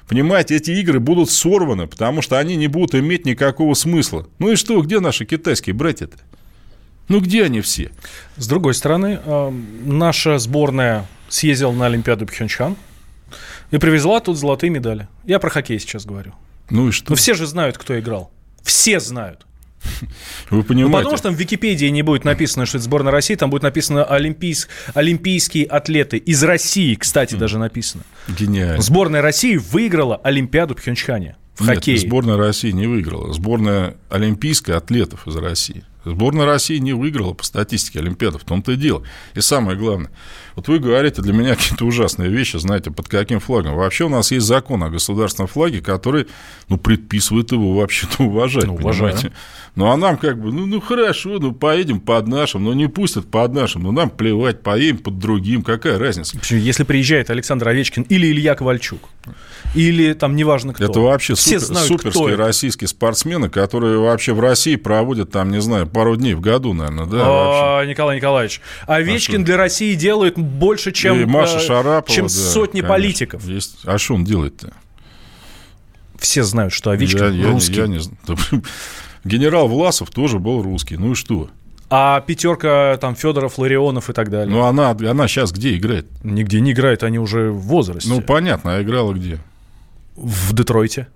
Понимаете, 0.08 0.56
эти 0.56 0.72
игры 0.72 0.98
будут 0.98 1.30
сорваны, 1.30 1.86
потому 1.86 2.22
что 2.22 2.38
они 2.38 2.56
не 2.56 2.66
будут 2.66 2.96
иметь 2.96 3.26
никакого 3.26 3.74
смысла. 3.74 4.26
Ну 4.40 4.50
и 4.50 4.56
что, 4.56 4.80
где 4.82 4.98
наши 4.98 5.24
китайские 5.24 5.74
братья-то? 5.74 6.16
Ну 7.06 7.20
где 7.20 7.44
они 7.44 7.60
все? 7.60 7.92
С 8.36 8.48
другой 8.48 8.74
стороны, 8.74 9.20
э, 9.24 9.52
наша 9.84 10.38
сборная 10.38 11.06
съездила 11.28 11.70
на 11.72 11.86
Олимпиаду 11.86 12.26
Пхенчхан 12.26 12.76
и 13.70 13.78
привезла 13.78 14.18
тут 14.18 14.36
золотые 14.36 14.70
медали. 14.70 15.08
Я 15.24 15.38
про 15.38 15.50
хоккей 15.50 15.78
сейчас 15.78 16.04
говорю. 16.04 16.34
Ну 16.70 16.88
и 16.88 16.92
что? 16.92 17.10
Ну 17.10 17.16
все 17.16 17.34
же 17.34 17.46
знают, 17.46 17.78
кто 17.78 17.98
играл. 17.98 18.30
Все 18.62 19.00
знают. 19.00 19.46
Вы 20.50 20.62
понимаете? 20.62 20.90
Ну, 20.90 20.96
потому 20.98 21.16
что 21.16 21.28
там 21.28 21.34
в 21.34 21.38
Википедии 21.38 21.86
не 21.86 22.02
будет 22.02 22.24
написано, 22.24 22.66
что 22.66 22.78
это 22.78 22.84
сборная 22.84 23.12
России, 23.12 23.34
там 23.34 23.50
будет 23.50 23.62
написано 23.62 24.04
олимпийс... 24.04 24.68
олимпийские 24.94 25.64
атлеты. 25.66 26.18
Из 26.18 26.42
России, 26.42 26.94
кстати, 26.94 27.34
даже 27.34 27.58
написано. 27.58 28.02
Гениально. 28.28 28.82
Сборная 28.82 29.22
России 29.22 29.56
выиграла 29.56 30.16
Олимпиаду 30.16 30.74
Пхенчхане. 30.74 31.36
В 31.56 31.62
Нет, 31.62 31.76
хоккее. 31.76 31.98
сборная 31.98 32.36
России 32.36 32.70
не 32.70 32.86
выиграла. 32.86 33.32
Сборная 33.32 33.96
олимпийская 34.08 34.76
атлетов 34.76 35.26
из 35.26 35.36
России. 35.36 35.84
Сборная 36.04 36.46
России 36.46 36.78
не 36.78 36.92
выиграла 36.92 37.34
по 37.34 37.44
статистике 37.44 38.00
Олимпиады, 38.00 38.38
в 38.38 38.44
том-то 38.44 38.72
и 38.72 38.76
дело. 38.76 39.02
И 39.34 39.40
самое 39.40 39.76
главное, 39.76 40.10
вот 40.56 40.68
вы 40.68 40.78
говорите 40.78 41.22
для 41.22 41.32
меня 41.32 41.54
какие-то 41.56 41.84
ужасные 41.84 42.30
вещи, 42.30 42.56
знаете, 42.56 42.90
под 42.90 43.08
каким 43.08 43.40
флагом. 43.40 43.74
Вообще 43.74 44.04
у 44.04 44.08
нас 44.08 44.30
есть 44.30 44.46
закон 44.46 44.82
о 44.82 44.90
государственном 44.90 45.48
флаге, 45.48 45.80
который, 45.80 46.26
ну, 46.68 46.78
предписывает 46.78 47.52
его 47.52 47.74
вообще-то 47.74 48.22
уважать, 48.24 48.66
ну, 48.66 48.76
понимаете? 48.76 49.32
Ну, 49.76 49.90
а 49.90 49.96
нам 49.96 50.16
как 50.16 50.40
бы, 50.40 50.52
ну, 50.52 50.66
ну, 50.66 50.80
хорошо, 50.80 51.38
ну, 51.38 51.52
поедем 51.52 52.00
под 52.00 52.26
нашим, 52.26 52.64
но 52.64 52.70
ну, 52.70 52.76
не 52.76 52.88
пустят 52.88 53.30
под 53.30 53.52
нашим, 53.52 53.82
ну, 53.82 53.92
нам 53.92 54.10
плевать, 54.10 54.62
поедем 54.62 54.98
под 54.98 55.18
другим, 55.18 55.62
какая 55.62 55.98
разница? 55.98 56.38
Если 56.50 56.84
приезжает 56.84 57.30
Александр 57.30 57.68
Овечкин 57.68 58.02
или 58.02 58.26
Илья 58.26 58.54
Ковальчук, 58.54 59.08
или 59.74 60.14
там 60.14 60.34
неважно 60.34 60.74
кто. 60.74 60.84
Это 60.84 61.00
вообще 61.00 61.34
Все 61.34 61.60
супер, 61.60 61.66
знают, 61.66 61.88
суперские 61.88 62.34
российские 62.34 62.88
спортсмены, 62.88 63.48
которые 63.48 63.98
вообще 63.98 64.32
в 64.32 64.40
России 64.40 64.76
проводят 64.76 65.30
там, 65.30 65.50
не 65.50 65.60
знаю, 65.60 65.86
пару 65.90 66.16
дней 66.16 66.34
в 66.34 66.40
году, 66.40 66.72
наверное, 66.72 67.06
да? 67.06 67.18
А, 67.22 67.84
Николай 67.84 68.16
Николаевич, 68.16 68.60
Овечкин 68.86 69.42
а 69.42 69.44
для 69.44 69.56
России 69.56 69.94
делает 69.94 70.38
больше, 70.38 70.92
чем, 70.92 71.20
И 71.20 71.24
Маша 71.24 71.58
э, 71.58 71.60
Шарапова, 71.60 72.14
чем 72.14 72.26
да, 72.26 72.32
сотни 72.32 72.80
конечно, 72.80 72.88
политиков. 72.88 73.44
Есть. 73.44 73.78
А 73.84 73.98
что 73.98 74.14
он 74.14 74.24
делает-то? 74.24 74.72
Все 76.18 76.42
знают, 76.42 76.72
что 76.72 76.90
Овечкин 76.90 77.32
я, 77.32 77.48
русский. 77.48 77.76
Я, 77.76 77.82
я 77.82 77.88
не 77.88 77.98
знаю. 77.98 78.38
Генерал 79.24 79.68
Власов 79.68 80.10
тоже 80.10 80.38
был 80.38 80.62
русский. 80.62 80.96
Ну 80.96 81.12
и 81.12 81.14
что? 81.14 81.50
А 81.92 82.20
пятерка 82.20 82.96
там 83.00 83.16
Федоров, 83.16 83.58
Ларионов 83.58 84.10
и 84.10 84.12
так 84.12 84.30
далее. 84.30 84.54
Ну, 84.54 84.62
она, 84.62 84.90
она 84.90 85.26
сейчас 85.26 85.50
где 85.50 85.76
играет? 85.76 86.06
Нигде 86.22 86.60
не 86.60 86.70
играет, 86.70 87.02
они 87.02 87.18
уже 87.18 87.50
в 87.50 87.58
возрасте. 87.62 88.08
Ну, 88.08 88.20
понятно, 88.20 88.76
а 88.76 88.82
играла 88.82 89.12
где? 89.12 89.40
В 90.16 90.52
Детройте. 90.52 91.08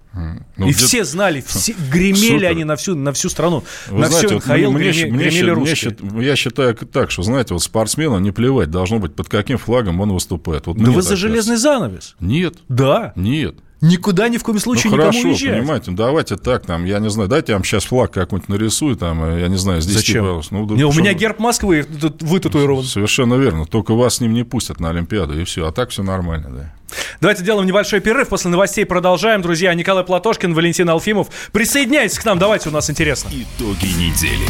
Ну, 0.56 0.68
и 0.68 0.70
где... 0.70 0.84
все 0.84 1.04
знали, 1.04 1.40
все 1.46 1.74
гремели 1.90 2.38
Супер. 2.38 2.46
они 2.46 2.64
на 2.64 2.76
всю, 2.76 2.94
на 2.94 3.12
всю 3.12 3.28
страну. 3.28 3.64
Вы 3.88 4.00
на 4.00 4.06
знаете, 4.08 4.36
НХЛ 4.36 4.48
вот 4.48 4.74
мне, 4.74 4.90
греми, 4.92 5.10
мне, 5.10 5.24
гремели 5.24 5.42
мне, 5.42 5.52
русские. 5.52 5.96
Мне, 6.00 6.26
я 6.26 6.36
считаю 6.36 6.74
так, 6.74 7.10
что, 7.10 7.22
знаете, 7.22 7.54
вот 7.54 7.62
спортсмену 7.62 8.18
не 8.18 8.30
плевать 8.30 8.70
должно 8.70 8.98
быть, 8.98 9.14
под 9.14 9.28
каким 9.28 9.58
флагом 9.58 10.00
он 10.00 10.12
выступает. 10.12 10.66
Вот 10.66 10.76
да 10.76 10.90
вы 10.90 11.02
за 11.02 11.16
железный 11.16 11.56
занавес. 11.56 12.14
Нет. 12.20 12.54
Да. 12.68 13.12
Нет. 13.16 13.56
Никуда 13.84 14.28
ни 14.28 14.38
в 14.38 14.42
коем 14.42 14.58
случае 14.58 14.90
ну, 14.90 14.96
никому 14.96 15.12
хорошо, 15.12 15.28
уезжать. 15.28 15.58
понимаете, 15.58 15.90
давайте 15.90 16.36
так, 16.36 16.64
там, 16.64 16.86
я 16.86 17.00
не 17.00 17.10
знаю, 17.10 17.28
дайте 17.28 17.52
я 17.52 17.56
вам 17.56 17.64
сейчас 17.64 17.84
флаг 17.84 18.12
какой-нибудь 18.12 18.48
нарисую, 18.48 18.96
там, 18.96 19.22
э, 19.22 19.42
я 19.42 19.48
не 19.48 19.56
знаю, 19.56 19.82
здесь 19.82 19.96
Зачем? 19.96 20.40
Ну, 20.50 20.64
да, 20.64 20.74
не, 20.74 20.84
у 20.84 20.92
меня 20.92 21.12
герб 21.12 21.38
Москвы 21.38 21.86
вытатуирован. 22.20 22.84
Совершенно 22.84 23.34
верно, 23.34 23.66
только 23.66 23.92
вас 23.92 24.16
с 24.16 24.20
ним 24.20 24.32
не 24.32 24.42
пустят 24.42 24.80
на 24.80 24.88
Олимпиаду, 24.88 25.38
и 25.38 25.44
все, 25.44 25.66
а 25.68 25.72
так 25.72 25.90
все 25.90 26.02
нормально, 26.02 26.48
да. 26.50 26.96
Давайте 27.20 27.42
сделаем 27.42 27.66
небольшой 27.66 28.00
перерыв, 28.00 28.28
после 28.28 28.50
новостей 28.50 28.86
продолжаем. 28.86 29.42
Друзья, 29.42 29.74
Николай 29.74 30.04
Платошкин, 30.04 30.54
Валентин 30.54 30.88
Алфимов. 30.88 31.28
Присоединяйтесь 31.52 32.18
к 32.18 32.24
нам, 32.24 32.38
давайте, 32.38 32.70
у 32.70 32.72
нас 32.72 32.88
интересно. 32.88 33.28
Итоги 33.28 33.86
недели 33.86 34.46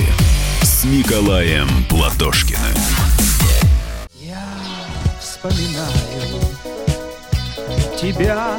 с 0.62 0.85
Николаем 0.85 1.66
Платошкиным. 1.88 2.61
Я 4.20 4.47
вспоминаю, 5.20 5.90
тебя 8.01 8.59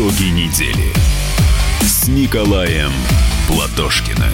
Итоги 0.00 0.30
недели 0.30 0.94
с 1.82 2.08
Николаем 2.08 2.90
Платошкиным. 3.46 4.32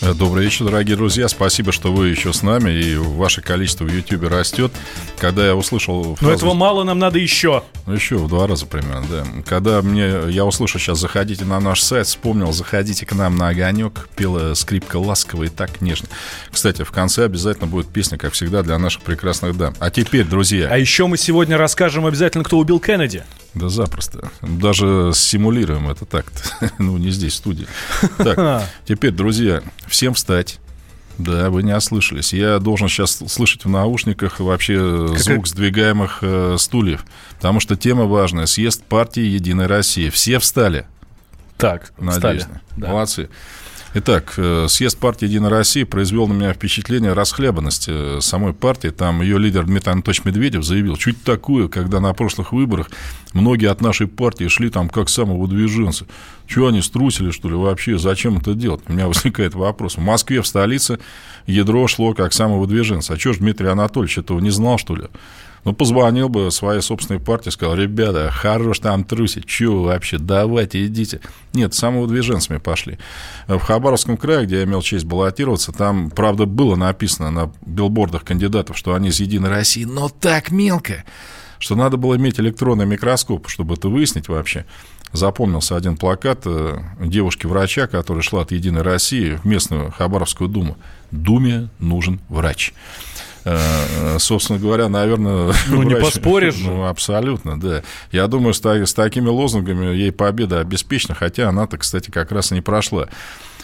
Добрый 0.00 0.44
вечер, 0.44 0.64
дорогие 0.64 0.96
друзья. 0.96 1.28
Спасибо, 1.28 1.72
что 1.72 1.92
вы 1.92 2.08
еще 2.08 2.32
с 2.32 2.42
нами, 2.42 2.70
и 2.70 2.96
ваше 2.96 3.42
количество 3.42 3.84
в 3.84 3.94
Ютьюбе 3.94 4.28
растет. 4.28 4.72
Когда 5.18 5.46
я 5.46 5.54
услышал... 5.54 6.16
Но 6.22 6.30
этого 6.32 6.54
мало, 6.54 6.84
нам 6.84 6.98
надо 6.98 7.18
еще. 7.18 7.62
Ну, 7.86 7.92
еще 7.92 8.16
в 8.16 8.26
два 8.26 8.46
раза 8.46 8.64
примерно, 8.64 9.06
да. 9.10 9.26
Когда 9.46 9.82
мне, 9.82 10.30
я 10.30 10.46
услышал 10.46 10.80
сейчас, 10.80 10.98
заходите 10.98 11.44
на 11.44 11.60
наш 11.60 11.82
сайт, 11.82 12.06
вспомнил, 12.06 12.50
заходите 12.50 13.04
к 13.04 13.12
нам 13.12 13.36
на 13.36 13.48
огонек, 13.48 14.08
пела 14.16 14.54
скрипка 14.54 14.96
ласково 14.96 15.44
и 15.44 15.48
так 15.48 15.82
нежно. 15.82 16.08
Кстати, 16.50 16.82
в 16.82 16.92
конце 16.92 17.26
обязательно 17.26 17.66
будет 17.66 17.88
песня, 17.88 18.16
как 18.16 18.32
всегда, 18.32 18.62
для 18.62 18.78
наших 18.78 19.02
прекрасных 19.02 19.54
дам. 19.58 19.74
А 19.80 19.90
теперь, 19.90 20.24
друзья... 20.24 20.68
А 20.70 20.78
еще 20.78 21.08
мы 21.08 21.18
сегодня 21.18 21.58
расскажем 21.58 22.06
обязательно, 22.06 22.42
кто 22.42 22.56
убил 22.56 22.80
Кеннеди. 22.80 23.22
Да 23.54 23.68
запросто. 23.68 24.30
Даже 24.42 25.12
симулируем 25.14 25.88
это 25.88 26.04
так-то. 26.04 26.70
ну, 26.78 26.96
не 26.96 27.10
здесь, 27.10 27.32
в 27.32 27.36
студии. 27.36 27.66
Так, 28.18 28.68
теперь, 28.84 29.12
друзья, 29.12 29.62
всем 29.86 30.14
встать. 30.14 30.58
Да, 31.18 31.50
вы 31.50 31.62
не 31.62 31.76
ослышались. 31.76 32.32
Я 32.32 32.58
должен 32.60 32.88
сейчас 32.88 33.22
слышать 33.28 33.64
в 33.64 33.68
наушниках 33.68 34.40
вообще 34.40 35.06
как 35.08 35.18
звук 35.18 35.46
сдвигаемых 35.46 36.18
э, 36.22 36.56
стульев. 36.58 37.04
Потому 37.36 37.60
что 37.60 37.76
тема 37.76 38.04
важная. 38.04 38.46
Съезд 38.46 38.84
партии 38.84 39.22
«Единая 39.22 39.68
Россия». 39.68 40.10
Все 40.10 40.38
встали. 40.38 40.86
Так, 41.58 41.92
Надеюсь. 41.98 42.42
встали. 42.42 42.60
Да. 42.76 42.88
Молодцы. 42.88 43.28
Итак, 43.92 44.34
э, 44.36 44.66
съезд 44.68 44.98
партии 44.98 45.24
«Единая 45.24 45.50
Россия» 45.50 45.84
произвел 45.84 46.28
на 46.28 46.32
меня 46.32 46.52
впечатление 46.52 47.12
расхлябанности 47.12 47.90
э, 47.92 48.20
самой 48.20 48.52
партии. 48.52 48.90
Там 48.90 49.20
ее 49.20 49.36
лидер 49.36 49.64
Дмитрий 49.64 49.90
Анатольевич 49.90 50.24
Медведев 50.24 50.62
заявил, 50.62 50.96
чуть 50.96 51.24
такое, 51.24 51.66
когда 51.66 51.98
на 51.98 52.14
прошлых 52.14 52.52
выборах 52.52 52.88
многие 53.32 53.68
от 53.68 53.80
нашей 53.80 54.06
партии 54.06 54.46
шли 54.46 54.70
там 54.70 54.88
как 54.88 55.08
самовыдвиженцы. 55.08 56.06
Чего 56.46 56.68
они 56.68 56.82
струсили, 56.82 57.32
что 57.32 57.48
ли, 57.48 57.56
вообще? 57.56 57.98
Зачем 57.98 58.36
это 58.36 58.54
делать? 58.54 58.80
У 58.86 58.92
меня 58.92 59.08
возникает 59.08 59.54
вопрос. 59.54 59.96
В 59.96 60.00
Москве, 60.00 60.40
в 60.40 60.46
столице, 60.46 61.00
ядро 61.46 61.88
шло 61.88 62.14
как 62.14 62.32
самовыдвиженцы. 62.32 63.10
А 63.10 63.18
что 63.18 63.32
ж 63.32 63.38
Дмитрий 63.38 63.70
Анатольевич 63.70 64.18
этого 64.18 64.38
не 64.38 64.50
знал, 64.50 64.78
что 64.78 64.94
ли? 64.94 65.06
Ну, 65.64 65.74
позвонил 65.74 66.28
бы 66.28 66.50
своей 66.50 66.80
собственной 66.80 67.20
партии, 67.20 67.50
сказал, 67.50 67.74
ребята, 67.74 68.30
хорош 68.30 68.78
там 68.78 69.04
трусить, 69.04 69.46
чего 69.46 69.84
вообще, 69.84 70.18
давайте, 70.18 70.86
идите. 70.86 71.20
Нет, 71.52 71.74
самовыдвиженцами 71.74 72.58
пошли. 72.58 72.98
В 73.46 73.58
Хабаровском 73.58 74.16
крае, 74.16 74.46
где 74.46 74.58
я 74.58 74.64
имел 74.64 74.80
честь 74.80 75.04
баллотироваться, 75.04 75.72
там, 75.72 76.10
правда, 76.10 76.46
было 76.46 76.76
написано 76.76 77.30
на 77.30 77.52
билбордах 77.60 78.24
кандидатов, 78.24 78.78
что 78.78 78.94
они 78.94 79.08
из 79.08 79.20
«Единой 79.20 79.50
России», 79.50 79.84
но 79.84 80.08
так 80.08 80.50
мелко, 80.50 81.04
что 81.58 81.76
надо 81.76 81.98
было 81.98 82.16
иметь 82.16 82.40
электронный 82.40 82.86
микроскоп, 82.86 83.48
чтобы 83.48 83.74
это 83.74 83.88
выяснить 83.88 84.28
вообще. 84.28 84.64
Запомнился 85.12 85.76
один 85.76 85.96
плакат 85.96 86.42
э, 86.44 86.78
девушки-врача, 87.00 87.88
которая 87.88 88.22
шла 88.22 88.42
от 88.42 88.52
«Единой 88.52 88.82
России» 88.82 89.34
в 89.34 89.44
местную 89.44 89.90
Хабаровскую 89.90 90.48
думу. 90.48 90.78
«Думе 91.10 91.68
нужен 91.80 92.20
врач». 92.28 92.72
Э, 93.44 94.18
собственно 94.18 94.58
говоря, 94.58 94.88
наверное... 94.88 95.54
Ну, 95.68 95.82
не 95.82 95.94
поспоришь 96.00 96.56
Ну, 96.58 96.86
абсолютно, 96.86 97.58
да. 97.58 97.82
Я 98.12 98.26
думаю, 98.26 98.54
с, 98.54 98.64
с 98.64 98.94
такими 98.94 99.28
лозунгами 99.28 99.86
ей 99.94 100.12
победа 100.12 100.60
обеспечена, 100.60 101.14
хотя 101.14 101.48
она-то, 101.48 101.78
кстати, 101.78 102.10
как 102.10 102.32
раз 102.32 102.52
и 102.52 102.54
не 102.54 102.60
прошла. 102.60 103.08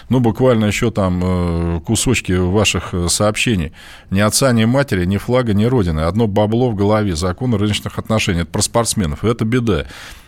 Ну, 0.08 0.20
буквально 0.20 0.66
еще 0.66 0.90
там 0.90 1.20
э, 1.22 1.80
кусочки 1.80 2.32
ваших 2.32 2.94
э, 2.94 3.08
сообщений. 3.08 3.72
Ни 4.10 4.20
отца, 4.20 4.52
ни 4.52 4.64
матери, 4.64 5.04
ни 5.04 5.16
флага, 5.16 5.52
ни 5.52 5.64
родины. 5.64 6.00
Одно 6.00 6.28
бабло 6.28 6.70
в 6.70 6.76
голове, 6.76 7.16
закон 7.16 7.54
рыночных 7.54 7.98
отношений. 7.98 8.42
Это 8.42 8.50
про 8.50 8.62
спортсменов. 8.62 9.24
Это 9.24 9.44
беда. 9.44 9.86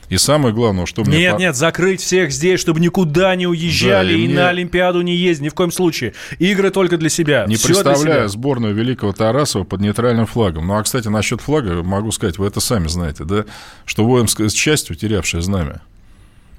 И 0.09 0.17
самое 0.17 0.55
главное, 0.55 0.87
что 0.87 1.05
мне... 1.05 1.19
Нет, 1.19 1.39
нет, 1.39 1.57
закрыть 1.57 2.01
всех 2.01 2.33
здесь, 2.33 2.61
чтобы 2.61 2.81
никуда 2.81 3.35
не 3.37 3.47
уезжали 3.47 4.15
да, 4.15 4.19
и, 4.19 4.23
и 4.23 4.27
мне... 4.27 4.37
на 4.37 4.49
Олимпиаду 4.49 5.03
не 5.03 5.15
ездить, 5.15 5.45
ни 5.45 5.49
в 5.49 5.55
коем 5.55 5.71
случае. 5.71 6.15
Игры 6.39 6.71
только 6.71 6.97
для 6.97 7.09
себя. 7.11 7.45
Не 7.47 7.57
Все 7.57 7.69
представляю 7.69 8.29
сборную 8.29 8.75
Великого 8.75 9.13
Тарасова 9.13 9.65
под 9.65 9.81
нейтральным 9.81 10.27
флагом. 10.27 10.67
Ну, 10.67 10.75
а, 10.75 10.83
кстати, 10.83 11.09
насчет 11.09 11.41
флага 11.41 11.83
могу 11.83 12.11
сказать, 12.13 12.39
вы 12.39 12.47
это 12.47 12.61
сами 12.61 12.89
знаете, 12.89 13.25
да, 13.25 13.45
что 13.85 14.05
воинская 14.05 14.49
часть, 14.49 14.91
утерявшая 14.91 15.43
знамя, 15.43 15.83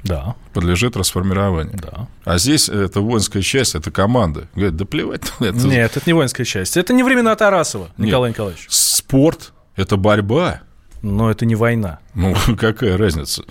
да. 0.04 0.36
подлежит 0.54 0.96
расформированию. 0.96 1.78
Да. 1.82 2.08
А 2.26 2.38
здесь 2.38 2.70
это 2.70 3.02
воинская 3.02 3.42
часть, 3.42 3.76
это 3.76 3.92
команда. 3.92 4.48
Говорит, 4.54 4.76
да 4.76 4.86
плевать. 4.86 5.34
Это... 5.40 5.58
Нет, 5.58 5.98
это 5.98 6.04
не 6.06 6.14
воинская 6.14 6.46
часть. 6.46 6.78
Это 6.78 6.94
не 6.94 7.04
времена 7.04 7.36
Тарасова, 7.36 7.90
Николай 7.98 8.30
Нет. 8.30 8.38
Николаевич. 8.38 8.66
Спорт– 8.70 9.54
это 9.76 9.98
борьба. 9.98 10.62
Но 11.02 11.32
это 11.32 11.46
не 11.46 11.56
война. 11.56 12.00
Ну, 12.16 12.36
какая 12.58 12.98
разница? 12.98 13.44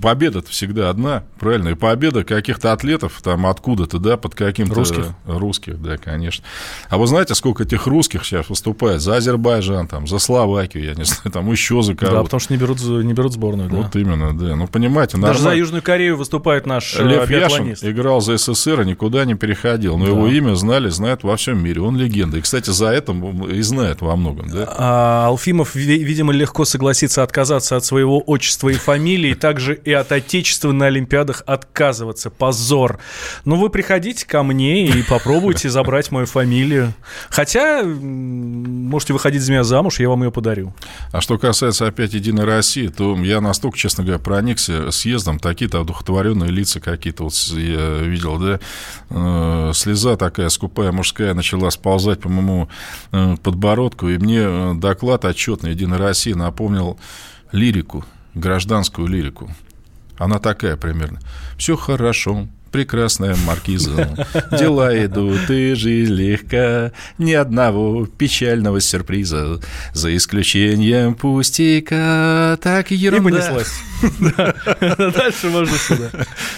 победа 0.00 0.42
всегда 0.48 0.90
одна, 0.90 1.24
правильно? 1.38 1.70
И 1.70 1.74
победа 1.74 2.24
каких-то 2.24 2.72
атлетов 2.72 3.20
там 3.22 3.46
откуда-то, 3.46 3.98
да, 3.98 4.16
под 4.16 4.34
каким-то... 4.34 4.74
Русских? 4.74 5.06
Русских, 5.26 5.80
да, 5.82 5.98
конечно. 5.98 6.44
А 6.88 6.96
вы 6.96 7.06
знаете, 7.06 7.34
сколько 7.34 7.64
этих 7.64 7.86
русских 7.86 8.24
сейчас 8.24 8.48
выступает 8.48 9.00
за 9.00 9.16
Азербайджан, 9.16 9.88
там, 9.88 10.06
за 10.06 10.18
Словакию, 10.18 10.84
я 10.84 10.94
не 10.94 11.04
знаю, 11.04 11.30
там 11.32 11.50
еще 11.50 11.82
за 11.82 11.94
кого-то. 11.94 12.16
Да, 12.16 12.22
потому 12.24 12.40
что 12.40 12.52
не 12.52 12.58
берут, 12.58 12.80
не 12.82 13.12
берут 13.12 13.32
сборную, 13.32 13.68
да. 13.68 13.76
Вот 13.76 13.96
именно, 13.96 14.36
да. 14.36 14.56
Ну, 14.56 14.66
понимаете, 14.68 15.18
Даже 15.18 15.34
нормально. 15.34 15.50
за 15.50 15.56
Южную 15.56 15.82
Корею 15.82 16.16
выступает 16.16 16.66
наш 16.66 16.96
э, 16.96 17.02
Лев 17.02 17.30
Яшин 17.30 17.74
играл 17.82 18.20
за 18.20 18.36
СССР 18.36 18.82
и 18.82 18.86
никуда 18.86 19.24
не 19.24 19.34
переходил. 19.34 19.98
Но 19.98 20.06
да. 20.06 20.12
его 20.12 20.28
имя 20.28 20.54
знали, 20.54 20.88
знают 20.88 21.24
во 21.24 21.36
всем 21.36 21.62
мире. 21.62 21.80
Он 21.82 21.96
легенда. 21.96 22.38
И, 22.38 22.40
кстати, 22.40 22.70
за 22.70 22.88
это 22.88 23.12
и 23.12 23.60
знает 23.62 24.00
во 24.00 24.16
многом, 24.16 24.48
да. 24.50 24.72
А 24.76 25.26
Алфимов, 25.26 25.74
видимо, 25.74 26.32
легко 26.32 26.64
согласится 26.94 27.24
отказаться 27.24 27.76
от 27.76 27.84
своего 27.84 28.22
отчества 28.24 28.68
и 28.68 28.74
фамилии, 28.74 29.34
также 29.34 29.74
и 29.74 29.92
от 29.92 30.12
отечества 30.12 30.70
на 30.70 30.86
Олимпиадах 30.86 31.42
отказываться. 31.44 32.30
Позор. 32.30 33.00
Ну, 33.44 33.56
вы 33.56 33.68
приходите 33.68 34.24
ко 34.24 34.44
мне 34.44 34.86
и 34.86 35.02
попробуйте 35.02 35.68
забрать 35.70 36.12
мою 36.12 36.26
фамилию. 36.26 36.94
Хотя, 37.30 37.82
можете 37.84 39.12
выходить 39.12 39.42
за 39.42 39.50
меня 39.50 39.64
замуж, 39.64 39.98
я 39.98 40.08
вам 40.08 40.22
ее 40.22 40.30
подарю. 40.30 40.72
А 41.10 41.20
что 41.20 41.36
касается 41.36 41.88
опять 41.88 42.14
«Единой 42.14 42.44
России», 42.44 42.86
то 42.86 43.16
я 43.16 43.40
настолько, 43.40 43.76
честно 43.76 44.04
говоря, 44.04 44.20
проникся 44.20 44.92
съездом, 44.92 45.40
такие-то 45.40 45.80
одухотворенные 45.80 46.50
лица 46.50 46.78
какие-то 46.78 47.24
вот 47.24 47.34
я 47.54 47.98
видел, 48.02 48.38
да, 48.38 48.60
э, 49.10 49.72
слеза 49.74 50.16
такая 50.16 50.48
скупая 50.48 50.92
мужская 50.92 51.34
начала 51.34 51.70
сползать 51.70 52.20
по 52.20 52.28
моему 52.28 52.68
э, 53.10 53.34
подбородку, 53.42 54.08
и 54.08 54.18
мне 54.18 54.42
э, 54.42 54.74
доклад 54.74 55.24
отчетный 55.24 55.70
«Единой 55.70 55.98
России» 55.98 56.34
напомнил 56.34 56.83
лирику 57.52 58.04
гражданскую 58.34 59.08
лирику. 59.08 59.50
Она 60.18 60.38
такая 60.38 60.76
примерно. 60.76 61.20
Все 61.56 61.76
хорошо, 61.76 62.46
прекрасная 62.74 63.36
маркиза. 63.46 64.26
Дела 64.50 64.92
идут, 65.06 65.48
и 65.48 65.74
жизнь 65.74 66.12
легка. 66.12 66.90
Ни 67.18 67.32
одного 67.32 68.04
печального 68.06 68.80
сюрприза. 68.80 69.60
За 69.92 70.16
исключением 70.16 71.14
пустяка. 71.14 72.58
Так 72.60 72.90
ерунда. 72.90 73.28
И 73.28 73.32
понеслась. 73.32 73.72
Дальше 75.14 75.50
можно 75.50 75.78
сюда. 75.78 76.10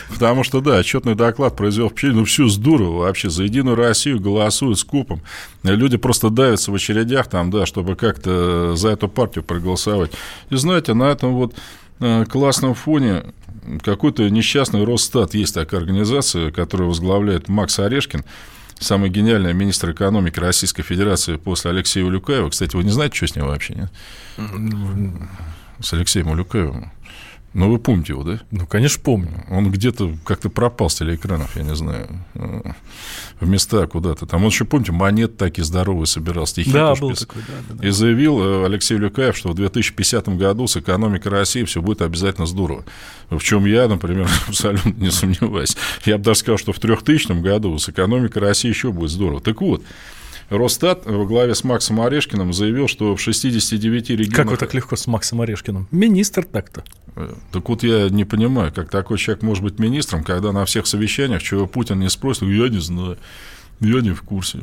Потому 0.08 0.42
что, 0.42 0.62
да, 0.62 0.78
отчетный 0.78 1.14
доклад 1.14 1.54
произвел 1.54 1.90
впечатление. 1.90 2.20
Ну, 2.20 2.24
все 2.24 2.48
здорово 2.48 3.00
вообще. 3.00 3.28
За 3.28 3.42
Единую 3.42 3.76
Россию 3.76 4.18
голосуют 4.18 4.78
с 4.78 4.84
купом. 4.84 5.20
Люди 5.64 5.98
просто 5.98 6.30
давятся 6.30 6.72
в 6.72 6.74
очередях 6.74 7.28
там, 7.28 7.50
да, 7.50 7.66
чтобы 7.66 7.94
как-то 7.94 8.74
за 8.74 8.88
эту 8.88 9.08
партию 9.08 9.44
проголосовать. 9.44 10.12
И 10.48 10.56
знаете, 10.56 10.94
на 10.94 11.10
этом 11.10 11.34
вот 11.34 11.54
э, 12.00 12.24
классном 12.24 12.72
фоне 12.72 13.22
какой-то 13.82 14.28
несчастный 14.28 14.84
Росстат, 14.84 15.34
есть 15.34 15.54
такая 15.54 15.80
организация, 15.80 16.50
которую 16.50 16.88
возглавляет 16.88 17.48
Макс 17.48 17.78
Орешкин, 17.78 18.24
самый 18.78 19.10
гениальный 19.10 19.54
министр 19.54 19.92
экономики 19.92 20.38
Российской 20.38 20.82
Федерации 20.82 21.36
после 21.36 21.70
Алексея 21.70 22.04
Улюкаева. 22.04 22.50
Кстати, 22.50 22.76
вы 22.76 22.84
не 22.84 22.90
знаете, 22.90 23.16
что 23.16 23.26
с 23.26 23.36
ним 23.36 23.46
вообще, 23.46 23.74
нет? 23.74 23.90
С 25.80 25.92
Алексеем 25.92 26.28
Улюкаевым. 26.28 26.90
Ну, 27.56 27.70
вы 27.70 27.78
помните 27.78 28.12
его, 28.12 28.22
да? 28.22 28.38
Ну, 28.50 28.66
конечно, 28.66 29.00
помню. 29.02 29.30
Он 29.48 29.70
где-то 29.70 30.14
как-то 30.26 30.50
пропал 30.50 30.90
с 30.90 30.96
телеэкранов, 30.96 31.56
я 31.56 31.62
не 31.62 31.74
знаю, 31.74 32.06
э, 32.34 32.60
в 33.40 33.48
места 33.48 33.86
куда-то. 33.86 34.26
Там 34.26 34.42
он 34.42 34.48
еще, 34.48 34.66
помните, 34.66 34.92
монет 34.92 35.38
такие 35.38 35.64
здоровые 35.64 36.06
собирал, 36.06 36.46
стихи 36.46 36.70
да, 36.70 36.94
был 36.94 37.14
такой, 37.14 37.40
да, 37.48 37.54
да, 37.66 37.74
да. 37.76 37.88
И 37.88 37.90
заявил 37.92 38.42
э, 38.42 38.66
Алексей 38.66 38.98
Люкаев, 38.98 39.34
что 39.34 39.48
в 39.48 39.54
2050 39.54 40.28
году 40.36 40.66
с 40.66 40.76
экономикой 40.76 41.28
России 41.28 41.64
все 41.64 41.80
будет 41.80 42.02
обязательно 42.02 42.46
здорово. 42.46 42.84
В 43.30 43.40
чем 43.40 43.64
я, 43.64 43.88
например, 43.88 44.28
абсолютно 44.48 44.90
не 44.90 45.10
сомневаюсь. 45.10 45.78
Я 46.04 46.18
бы 46.18 46.24
даже 46.24 46.40
сказал, 46.40 46.58
что 46.58 46.74
в 46.74 46.78
3000 46.78 47.40
году 47.40 47.78
с 47.78 47.88
экономикой 47.88 48.40
России 48.40 48.68
еще 48.68 48.92
будет 48.92 49.08
здорово. 49.10 49.40
Так 49.40 49.62
вот, 49.62 49.82
Росстат 50.50 51.06
во 51.06 51.24
главе 51.24 51.54
с 51.54 51.64
Максом 51.64 52.00
Орешкиным 52.00 52.52
заявил, 52.52 52.86
что 52.86 53.16
в 53.16 53.20
69 53.20 54.10
регионах... 54.10 54.36
Как 54.36 54.46
вы 54.46 54.56
так 54.56 54.74
легко 54.74 54.96
с 54.96 55.06
Максом 55.06 55.40
Орешкиным? 55.40 55.88
Министр 55.90 56.44
так-то. 56.44 56.84
Э, 57.16 57.34
так 57.50 57.68
вот 57.68 57.82
я 57.82 58.08
не 58.10 58.24
понимаю, 58.24 58.72
как 58.72 58.88
такой 58.88 59.18
человек 59.18 59.42
может 59.42 59.64
быть 59.64 59.78
министром, 59.78 60.22
когда 60.22 60.52
на 60.52 60.64
всех 60.64 60.86
совещаниях, 60.86 61.42
чего 61.42 61.66
Путин 61.66 61.98
не 61.98 62.08
спросит, 62.08 62.42
я 62.42 62.68
не 62.68 62.80
знаю. 62.80 63.18
Я 63.80 64.00
не 64.00 64.12
в 64.12 64.22
курсе. 64.22 64.60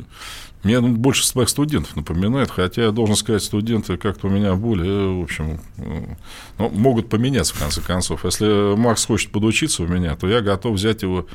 Мне 0.64 0.80
ну, 0.80 0.88
больше 0.88 1.26
своих 1.26 1.50
студентов 1.50 1.94
напоминает, 1.94 2.50
хотя 2.50 2.84
я 2.84 2.90
должен 2.90 3.16
сказать, 3.16 3.42
студенты 3.42 3.98
как-то 3.98 4.28
у 4.28 4.30
меня 4.30 4.54
более, 4.54 5.20
в 5.20 5.22
общем, 5.22 5.60
ну, 5.76 6.70
могут 6.70 7.10
поменяться 7.10 7.54
в 7.54 7.58
конце 7.58 7.82
концов. 7.82 8.24
Если 8.24 8.74
Макс 8.74 9.04
хочет 9.04 9.30
подучиться 9.30 9.82
у 9.82 9.86
меня, 9.86 10.16
то 10.16 10.26
я 10.26 10.40
готов 10.40 10.74
взять 10.74 11.02
его 11.02 11.26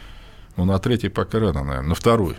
ну, 0.57 0.65
на 0.65 0.77
третий 0.79 1.09
пока 1.09 1.39
рано, 1.39 1.63
наверное, 1.63 1.89
на 1.89 1.95
второй. 1.95 2.35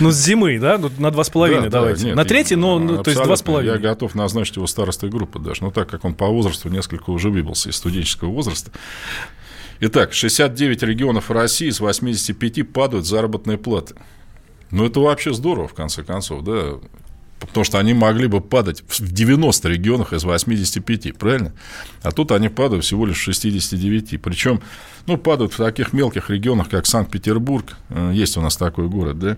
Ну, 0.00 0.10
с 0.10 0.16
зимы, 0.16 0.58
да? 0.58 0.76
Ну, 0.78 0.90
на 0.98 1.10
два 1.10 1.22
с 1.22 1.30
половиной 1.30 1.70
давайте. 1.70 2.14
На 2.14 2.24
третий, 2.24 2.56
но, 2.56 2.78
ну, 2.78 3.02
то 3.02 3.10
есть 3.10 3.22
два 3.22 3.36
с 3.36 3.42
половиной. 3.42 3.74
Я 3.74 3.78
готов 3.78 4.14
назначить 4.14 4.56
его 4.56 4.66
старостой 4.66 5.10
группы 5.10 5.38
даже. 5.38 5.62
Но 5.62 5.70
так 5.70 5.88
как 5.88 6.04
он 6.04 6.14
по 6.14 6.26
возрасту 6.26 6.68
несколько 6.68 7.10
уже 7.10 7.30
выбился 7.30 7.70
из 7.70 7.76
студенческого 7.76 8.30
возраста. 8.30 8.72
Итак, 9.80 10.12
69 10.12 10.82
регионов 10.82 11.30
России 11.30 11.68
из 11.68 11.80
85 11.80 12.70
падают 12.72 13.06
заработные 13.06 13.56
платы. 13.56 13.94
Ну, 14.70 14.86
это 14.86 15.00
вообще 15.00 15.32
здорово, 15.32 15.68
в 15.68 15.74
конце 15.74 16.02
концов, 16.02 16.44
да. 16.44 16.74
Потому 17.40 17.64
что 17.64 17.78
они 17.78 17.94
могли 17.94 18.26
бы 18.26 18.40
падать 18.40 18.84
в 18.86 19.12
90 19.12 19.68
регионах 19.68 20.12
из 20.12 20.24
85, 20.24 21.16
правильно? 21.16 21.52
А 22.02 22.12
тут 22.12 22.32
они 22.32 22.48
падают 22.48 22.84
всего 22.84 23.06
лишь 23.06 23.16
в 23.16 23.22
69. 23.22 24.20
Причем, 24.20 24.60
ну, 25.06 25.16
падают 25.16 25.54
в 25.54 25.56
таких 25.56 25.92
мелких 25.92 26.30
регионах, 26.30 26.68
как 26.68 26.86
Санкт-Петербург. 26.86 27.76
Э, 27.88 28.12
есть 28.14 28.36
у 28.36 28.42
нас 28.42 28.56
такой 28.56 28.88
город, 28.88 29.18
да. 29.18 29.36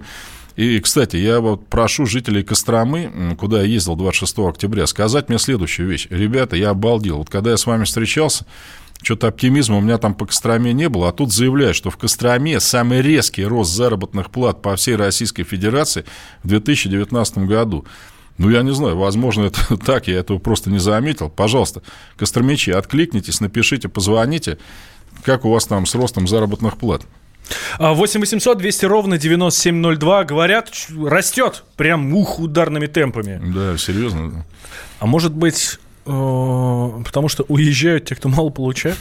И, 0.57 0.81
кстати, 0.81 1.17
я 1.17 1.41
вот 1.41 1.67
прошу 1.69 2.05
жителей 2.05 2.43
Костромы, 2.43 3.37
куда 3.39 3.63
я 3.63 3.67
ездил 3.67 3.97
26 3.97 4.39
октября, 4.41 4.87
сказать 4.87 5.29
мне 5.29 5.39
следующую 5.39 5.89
вещь. 5.89 6.09
Ребята, 6.11 6.57
я 6.57 6.71
обалдел. 6.71 7.19
Вот 7.19 7.31
когда 7.31 7.53
я 7.53 7.57
с 7.57 7.65
вами 7.65 7.85
встречался, 7.85 8.45
что-то 9.03 9.29
оптимизма 9.29 9.79
у 9.79 9.81
меня 9.81 9.99
там 9.99 10.15
по 10.15 10.27
Костроме 10.27 10.73
не 10.73 10.89
было, 10.89 11.09
а 11.09 11.13
тут 11.13 11.33
заявляют, 11.33 11.77
что 11.77 11.91
в 11.91 11.97
Костроме 11.97 12.61
самый 12.61 13.03
резкий 13.03 13.45
рост 13.45 13.73
заработных 13.73 14.31
плат 14.31 14.63
по 14.63 14.77
всей 14.77 14.97
Российской 14.97 15.43
Федерации 15.43 16.05
в 16.43 16.49
2019 16.49 17.39
году. 17.39 17.85
Ну, 18.39 18.49
я 18.49 18.63
не 18.63 18.73
знаю, 18.73 18.97
возможно, 18.97 19.45
это 19.45 19.77
так, 19.85 20.09
я 20.09 20.19
этого 20.19 20.39
просто 20.39 20.71
не 20.71 20.79
заметил. 20.79 21.29
Пожалуйста, 21.29 21.83
костромичи, 22.17 22.71
откликнитесь, 22.71 23.41
напишите, 23.41 23.89
позвоните, 23.89 24.59
как 25.25 25.45
у 25.45 25.51
вас 25.51 25.67
там 25.67 25.87
с 25.87 25.95
ростом 25.95 26.27
заработных 26.27 26.79
плат. 26.79 27.03
8 27.79 28.21
800 28.21 28.59
200 28.59 28.85
ровно 28.87 29.19
9702. 29.19 30.25
Говорят, 30.25 30.71
растет 31.05 31.65
прям 31.77 32.15
ух 32.15 32.39
ударными 32.39 32.87
темпами. 32.87 33.41
Да, 33.53 33.77
серьезно. 33.77 34.47
А 35.01 35.07
может 35.07 35.35
быть, 35.35 35.79
потому 36.05 37.29
что 37.29 37.45
уезжают 37.45 38.07
те, 38.07 38.15
кто 38.15 38.29
мало 38.29 38.51
получает. 38.51 38.99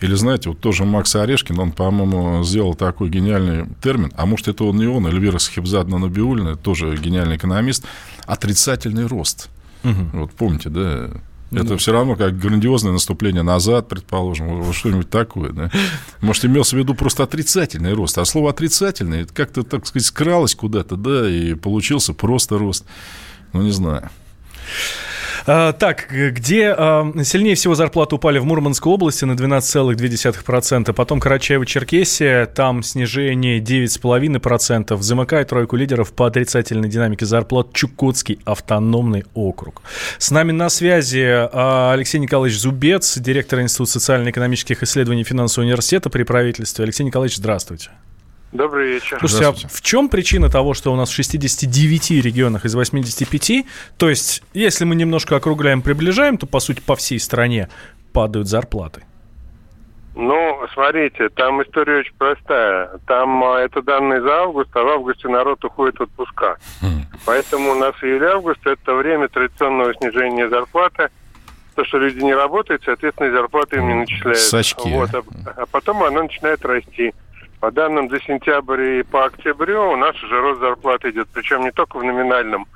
Или, 0.00 0.14
знаете, 0.14 0.50
вот 0.50 0.60
тоже 0.60 0.84
Макс 0.84 1.14
Орешкин, 1.14 1.58
он, 1.58 1.72
по-моему, 1.72 2.42
сделал 2.44 2.74
такой 2.74 3.10
гениальный 3.10 3.66
термин, 3.82 4.12
а 4.16 4.26
может, 4.26 4.48
это 4.48 4.64
он 4.64 4.76
не 4.78 4.86
он, 4.86 5.06
Эльвира 5.06 5.38
Схибзадна 5.38 5.98
Набиулина, 5.98 6.56
тоже 6.56 6.96
гениальный 6.96 7.36
экономист, 7.36 7.84
отрицательный 8.26 9.06
рост. 9.06 9.50
Угу. 9.84 10.10
Вот 10.12 10.32
помните, 10.32 10.70
да? 10.70 11.10
Это 11.50 11.64
ну. 11.64 11.76
все 11.78 11.92
равно 11.92 12.14
как 12.14 12.38
грандиозное 12.38 12.92
наступление 12.92 13.42
назад, 13.42 13.88
предположим, 13.88 14.70
что-нибудь 14.72 15.08
такое. 15.08 15.52
Да? 15.52 15.70
Может, 16.20 16.44
имелся 16.44 16.76
в 16.76 16.78
виду 16.78 16.94
просто 16.94 17.22
отрицательный 17.22 17.94
рост. 17.94 18.18
А 18.18 18.24
слово 18.26 18.50
отрицательный 18.50 19.24
как-то, 19.26 19.62
так 19.62 19.86
сказать, 19.86 20.06
скралось 20.06 20.54
куда-то, 20.54 20.96
да, 20.96 21.28
и 21.28 21.54
получился 21.54 22.12
просто 22.12 22.58
рост. 22.58 22.84
Ну, 23.54 23.62
не 23.62 23.70
знаю. 23.70 24.10
А, 25.46 25.72
так, 25.72 26.06
где 26.10 26.74
а, 26.76 27.10
сильнее 27.24 27.54
всего 27.54 27.74
зарплаты 27.74 28.16
упали 28.16 28.38
в 28.38 28.44
Мурманской 28.44 28.92
области 28.92 29.24
на 29.24 29.32
12,2%, 29.32 30.92
потом 30.92 31.18
Карачаево-Черкесия, 31.18 32.46
там 32.46 32.82
снижение 32.82 33.60
9,5%, 33.60 35.00
замыкает 35.00 35.48
тройку 35.48 35.76
лидеров 35.76 36.12
по 36.12 36.26
отрицательной 36.26 36.88
динамике 36.88 37.26
зарплат 37.26 37.72
Чукотский 37.72 38.38
автономный 38.44 39.24
округ. 39.34 39.82
С 40.18 40.30
нами 40.30 40.52
на 40.52 40.68
связи 40.68 41.24
а, 41.26 41.92
Алексей 41.92 42.18
Николаевич 42.18 42.58
Зубец, 42.60 43.18
директор 43.18 43.60
Института 43.60 43.92
социально-экономических 43.92 44.82
исследований 44.82 45.24
финансового 45.24 45.66
университета 45.66 46.10
при 46.10 46.22
правительстве. 46.22 46.84
Алексей 46.84 47.04
Николаевич, 47.04 47.36
здравствуйте. 47.36 47.90
Добрый 48.52 48.92
вечер. 48.92 49.18
Слушайте, 49.20 49.46
а 49.46 49.52
в 49.68 49.80
чем 49.82 50.08
причина 50.08 50.48
того, 50.48 50.72
что 50.72 50.92
у 50.92 50.96
нас 50.96 51.10
в 51.10 51.14
69 51.14 52.10
регионах 52.22 52.64
из 52.64 52.74
85, 52.74 53.66
то 53.98 54.08
есть, 54.08 54.42
если 54.54 54.84
мы 54.84 54.94
немножко 54.94 55.36
округляем, 55.36 55.82
приближаем, 55.82 56.38
то, 56.38 56.46
по 56.46 56.60
сути, 56.60 56.80
по 56.80 56.96
всей 56.96 57.20
стране 57.20 57.68
падают 58.12 58.48
зарплаты? 58.48 59.02
Ну, 60.14 60.66
смотрите, 60.74 61.28
там 61.28 61.62
история 61.62 62.00
очень 62.00 62.14
простая. 62.18 62.90
Там 63.06 63.44
а, 63.44 63.60
это 63.60 63.82
данные 63.82 64.20
за 64.20 64.42
август, 64.42 64.68
а 64.74 64.82
в 64.82 64.88
августе 64.88 65.28
народ 65.28 65.64
уходит 65.64 65.98
в 65.98 66.02
отпуска. 66.02 66.56
Хм. 66.80 67.02
Поэтому 67.24 67.70
у 67.70 67.74
нас 67.76 67.94
июль-август– 68.02 68.58
это 68.66 68.94
время 68.94 69.28
традиционного 69.28 69.94
снижения 69.94 70.48
зарплаты. 70.48 71.10
То, 71.76 71.84
что 71.84 71.98
люди 71.98 72.18
не 72.20 72.34
работают, 72.34 72.82
соответственно, 72.84 73.30
зарплаты 73.30 73.76
им 73.76 73.86
не 73.86 73.94
начисляют. 73.94 74.38
Сачки. 74.38 74.88
Вот, 74.88 75.14
а, 75.14 75.22
а 75.56 75.66
потом 75.66 76.02
она 76.02 76.22
начинает 76.22 76.64
расти. 76.64 77.14
По 77.60 77.72
данным 77.72 78.08
за 78.08 78.20
сентябрь 78.20 79.00
и 79.00 79.02
по 79.02 79.24
октябрю 79.24 79.92
у 79.92 79.96
нас 79.96 80.14
уже 80.22 80.40
рост 80.40 80.60
зарплаты 80.60 81.10
идет, 81.10 81.28
причем 81.32 81.62
не 81.62 81.72
только 81.72 81.98
в 81.98 82.04
номинальном, 82.04 82.66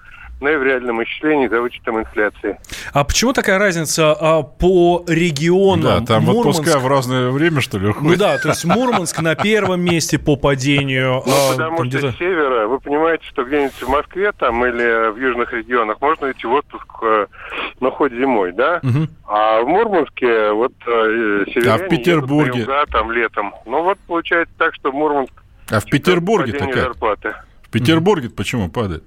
но 0.42 0.50
и 0.50 0.56
в 0.56 0.62
реальном 0.64 1.02
исчислении 1.04 1.46
за 1.46 1.60
вычетом 1.60 2.00
инфляции. 2.00 2.58
А 2.92 3.04
почему 3.04 3.32
такая 3.32 3.58
разница 3.58 4.12
а, 4.12 4.42
по 4.42 5.04
регионам? 5.06 6.04
Да, 6.04 6.14
там 6.14 6.24
Мурманск... 6.24 6.60
отпуска 6.60 6.78
в 6.80 6.86
разное 6.88 7.30
время, 7.30 7.60
что 7.60 7.78
ли, 7.78 7.88
уходит? 7.88 8.10
Ну 8.10 8.16
да, 8.16 8.38
то 8.38 8.48
есть 8.48 8.64
Мурманск 8.64 9.22
на 9.22 9.36
первом 9.36 9.80
месте 9.80 10.18
по 10.18 10.36
падению. 10.36 11.22
Ну, 11.24 11.32
а, 11.32 11.52
потому 11.52 11.84
что 11.84 12.10
с 12.10 12.16
севера, 12.18 12.66
вы 12.66 12.80
понимаете, 12.80 13.24
что 13.26 13.44
где-нибудь 13.44 13.80
в 13.80 13.88
Москве 13.88 14.32
там 14.32 14.66
или 14.66 15.12
в 15.12 15.16
южных 15.16 15.52
регионах 15.52 16.00
можно 16.00 16.32
идти 16.32 16.44
в 16.46 16.52
отпуск 16.52 16.86
э, 17.02 17.26
на 17.78 17.90
хоть 17.92 18.12
зимой, 18.12 18.52
да? 18.52 18.80
Угу. 18.82 19.08
А 19.28 19.62
в 19.62 19.68
Мурманске 19.68 20.50
вот 20.50 20.72
э, 20.86 21.44
северяне 21.54 21.84
а 21.84 21.86
в 21.86 21.88
Петербурге? 21.88 22.60
Юга, 22.60 22.84
там 22.90 23.12
летом. 23.12 23.54
Ну 23.64 23.84
вот 23.84 23.98
получается 24.08 24.54
так, 24.58 24.74
что 24.74 24.90
Мурманск... 24.90 25.32
А 25.70 25.78
в 25.78 25.84
Петербурге-то 25.84 26.66
как? 26.66 26.74
Зарплаты. 26.74 27.34
В 27.62 27.70
Петербурге 27.70 28.28
почему 28.28 28.68
падает? 28.68 29.04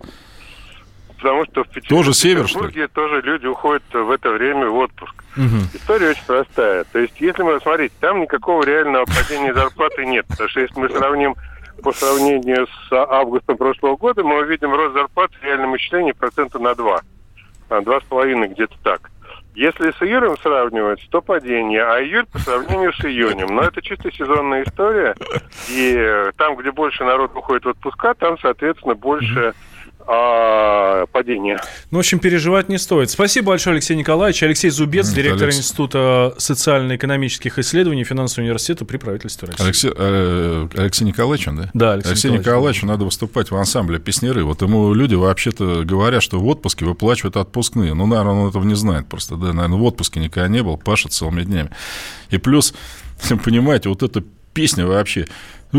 Потому 1.25 1.45
что 1.45 1.63
в 1.63 1.69
Петербурге, 1.69 1.89
тоже 1.89 2.13
север, 2.13 2.47
что 2.47 2.67
ли? 2.67 2.87
тоже 2.87 3.21
люди 3.21 3.47
уходят 3.47 3.81
в 3.91 4.11
это 4.11 4.29
время 4.29 4.67
в 4.67 4.75
отпуск. 4.77 5.15
Угу. 5.35 5.73
История 5.73 6.09
очень 6.11 6.25
простая. 6.27 6.83
То 6.83 6.99
есть, 6.99 7.19
если 7.19 7.41
мы 7.41 7.59
смотреть, 7.61 7.93
там 7.99 8.21
никакого 8.21 8.63
реального 8.63 9.05
падения 9.05 9.51
зарплаты 9.51 10.05
нет. 10.05 10.27
Потому 10.27 10.49
что 10.49 10.59
если 10.59 10.79
мы 10.79 10.89
сравним 10.91 11.35
по 11.81 11.91
сравнению 11.93 12.67
с 12.67 12.91
августом 12.91 13.57
прошлого 13.57 13.97
года, 13.97 14.23
мы 14.23 14.39
увидим 14.39 14.71
рост 14.71 14.93
зарплат 14.93 15.31
в 15.33 15.43
реальном 15.43 15.75
исчислении 15.77 16.11
процента 16.11 16.59
на 16.59 16.75
2. 16.75 17.01
А, 17.69 17.81
два 17.81 17.99
с 17.99 18.03
половиной 18.03 18.47
где-то 18.49 18.75
так. 18.83 19.09
Если 19.55 19.89
с 19.89 20.01
июлем 20.03 20.37
сравнивать, 20.37 21.07
то 21.09 21.21
падение, 21.21 21.83
а 21.83 22.03
июль 22.03 22.27
по 22.27 22.37
сравнению 22.37 22.93
с 22.93 23.03
июнем. 23.03 23.47
Но 23.47 23.63
это 23.63 23.81
чисто 23.81 24.11
сезонная 24.11 24.63
история. 24.63 25.15
И 25.69 26.29
там, 26.37 26.55
где 26.55 26.71
больше 26.71 27.03
народ 27.03 27.35
уходит 27.35 27.65
в 27.65 27.69
отпуска, 27.69 28.13
там, 28.13 28.37
соответственно, 28.37 28.93
больше 28.93 29.55
а, 30.07 31.07
падения. 31.07 31.59
Ну, 31.89 31.97
в 31.97 31.99
общем, 31.99 32.19
переживать 32.19 32.69
не 32.69 32.77
стоит. 32.77 33.09
Спасибо 33.09 33.47
большое, 33.47 33.75
Алексей 33.75 33.95
Николаевич. 33.95 34.43
Алексей 34.43 34.69
Зубец, 34.69 35.11
mm, 35.11 35.15
директор 35.15 35.43
Алекс... 35.43 35.57
Института 35.57 36.35
социально-экономических 36.37 37.57
исследований 37.57 38.03
Финансового 38.03 38.45
университета 38.45 38.85
при 38.85 38.97
правительстве 38.97 39.47
России. 39.47 39.63
Алексей, 39.63 39.91
э, 39.95 40.67
Алексей 40.75 41.05
Николаевич, 41.05 41.47
он, 41.47 41.55
да? 41.57 41.69
Да, 41.73 41.93
Алексей, 41.93 42.11
Алексей 42.11 42.27
Николаевич. 42.27 42.45
Николаевичу 42.45 42.85
надо 42.85 43.05
выступать 43.05 43.49
в 43.49 43.55
ансамбле 43.55 43.99
песнеры. 43.99 44.43
Вот 44.43 44.61
ему 44.61 44.93
люди 44.93 45.15
вообще-то 45.15 45.83
говорят, 45.83 46.21
что 46.21 46.39
в 46.39 46.45
отпуске 46.47 46.85
выплачивают 46.85 47.37
отпускные. 47.37 47.93
Ну, 47.93 48.05
наверное, 48.05 48.33
он 48.33 48.49
этого 48.49 48.63
не 48.63 48.75
знает 48.75 49.07
просто. 49.07 49.35
Да, 49.35 49.53
наверное, 49.53 49.79
в 49.79 49.83
отпуске 49.83 50.19
никогда 50.19 50.47
не 50.47 50.61
был, 50.61 50.77
пашет 50.77 51.13
целыми 51.13 51.41
днями. 51.43 51.71
И 52.29 52.37
плюс, 52.37 52.75
понимаете, 53.43 53.89
вот 53.89 54.03
эта 54.03 54.23
песня 54.53 54.87
вообще 54.87 55.27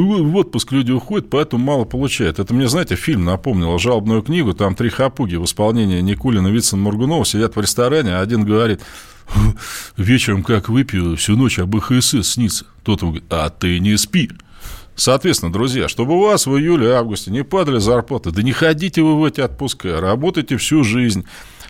в 0.05 0.37
отпуск 0.37 0.73
люди 0.73 0.93
уходят, 0.93 1.31
поэтому 1.31 1.65
мало 1.65 1.85
получают. 1.85 2.39
Это 2.39 2.53
мне, 2.55 2.69
знаете, 2.69 2.97
фильм 2.97 3.25
напомнил, 3.25 3.79
жалобную 3.79 4.23
книгу, 4.23 4.55
там 4.55 4.75
три 4.75 4.89
хапуги 4.89 5.37
в 5.37 5.45
исполнении 5.45 6.01
Никулина, 6.01 6.49
Вицин, 6.49 6.81
Моргунова 6.81 7.25
сидят 7.25 7.57
в 7.57 7.61
ресторане, 7.61 8.17
а 8.17 8.21
один 8.21 8.45
говорит, 8.45 8.81
вечером 9.97 10.43
как 10.43 10.69
выпью, 10.69 11.17
всю 11.17 11.37
ночь 11.37 11.59
об 11.59 11.77
ИХСС 11.77 12.33
снится. 12.33 12.67
Тот 12.83 13.03
ему 13.03 13.13
говорит, 13.13 13.33
а 13.33 13.51
ты 13.51 13.79
не 13.81 13.97
спи. 13.97 14.31
Соответственно, 14.95 15.53
друзья, 15.53 15.89
чтобы 15.89 16.15
у 16.15 16.23
вас 16.23 16.47
в 16.47 16.57
июле-августе 16.57 17.31
не 17.31 17.45
падали 17.45 17.79
зарплаты, 17.79 18.31
да 18.31 18.43
не 18.43 18.53
ходите 18.53 19.03
вы 19.03 19.21
в 19.21 19.25
эти 19.25 19.41
отпуска, 19.41 20.01
работайте 20.01 20.57
всю 20.57 20.85
жизнь 20.85 21.27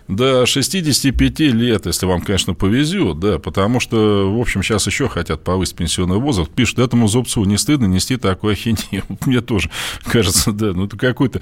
до 0.07 0.45
65 0.45 1.39
лет, 1.39 1.85
если 1.85 2.05
вам, 2.05 2.21
конечно, 2.21 2.53
повезет, 2.53 3.19
да, 3.19 3.39
потому 3.39 3.79
что, 3.79 4.31
в 4.33 4.39
общем, 4.39 4.63
сейчас 4.63 4.87
еще 4.87 5.09
хотят 5.09 5.43
повысить 5.43 5.75
пенсионный 5.75 6.17
возраст. 6.17 6.49
Пишут, 6.49 6.79
этому 6.79 7.07
Зубцу 7.07 7.43
не 7.43 7.57
стыдно 7.57 7.85
нести 7.85 8.17
такую 8.17 8.53
ахинею. 8.53 9.03
Мне 9.25 9.41
тоже 9.41 9.69
кажется, 10.05 10.51
да, 10.51 10.73
ну 10.73 10.85
это 10.85 10.97
какой-то 10.97 11.41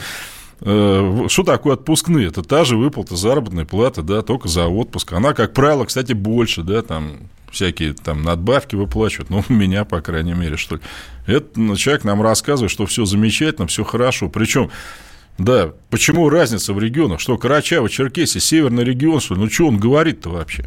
э, 0.61 1.25
что 1.27 1.43
такое 1.43 1.73
отпускные? 1.73 2.27
Это 2.27 2.41
та 2.41 2.65
же 2.65 2.75
выплата 2.77 3.15
заработной 3.15 3.65
платы, 3.65 4.01
да, 4.01 4.23
только 4.23 4.47
за 4.47 4.65
отпуск. 4.67 5.13
Она, 5.13 5.33
как 5.33 5.53
правило, 5.53 5.85
кстати, 5.85 6.13
больше, 6.13 6.63
да, 6.63 6.81
там 6.81 7.17
всякие 7.51 7.93
там 7.93 8.23
надбавки 8.23 8.75
выплачивают, 8.75 9.29
ну, 9.29 9.43
у 9.49 9.53
меня, 9.53 9.85
по 9.85 10.01
крайней 10.01 10.33
мере, 10.33 10.57
что 10.57 10.75
ли. 10.75 10.81
Этот 11.27 11.57
ну, 11.57 11.75
человек 11.75 12.03
нам 12.03 12.21
рассказывает, 12.21 12.71
что 12.71 12.85
все 12.85 13.05
замечательно, 13.05 13.67
все 13.67 13.83
хорошо. 13.83 14.29
Причем 14.29 14.69
да, 15.37 15.73
почему 15.89 16.29
разница 16.29 16.73
в 16.73 16.79
регионах? 16.79 17.19
Что 17.19 17.37
Карачаево, 17.37 17.89
Черкесия, 17.89 18.39
северный 18.39 18.85
регион, 18.85 19.19
что 19.19 19.35
ли? 19.35 19.41
Ну, 19.41 19.49
что 19.49 19.67
он 19.67 19.77
говорит-то 19.77 20.29
вообще? 20.29 20.65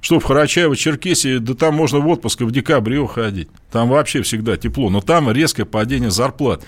Что 0.00 0.20
в 0.20 0.26
Карачаево, 0.26 0.76
Черкесии, 0.76 1.38
да 1.38 1.54
там 1.54 1.74
можно 1.74 1.98
в 1.98 2.06
отпуск 2.06 2.42
в 2.42 2.50
декабре 2.52 2.98
уходить. 2.98 3.48
Там 3.72 3.88
вообще 3.88 4.22
всегда 4.22 4.56
тепло. 4.56 4.90
Но 4.90 5.00
там 5.00 5.30
резкое 5.32 5.64
падение 5.64 6.10
зарплат. 6.10 6.62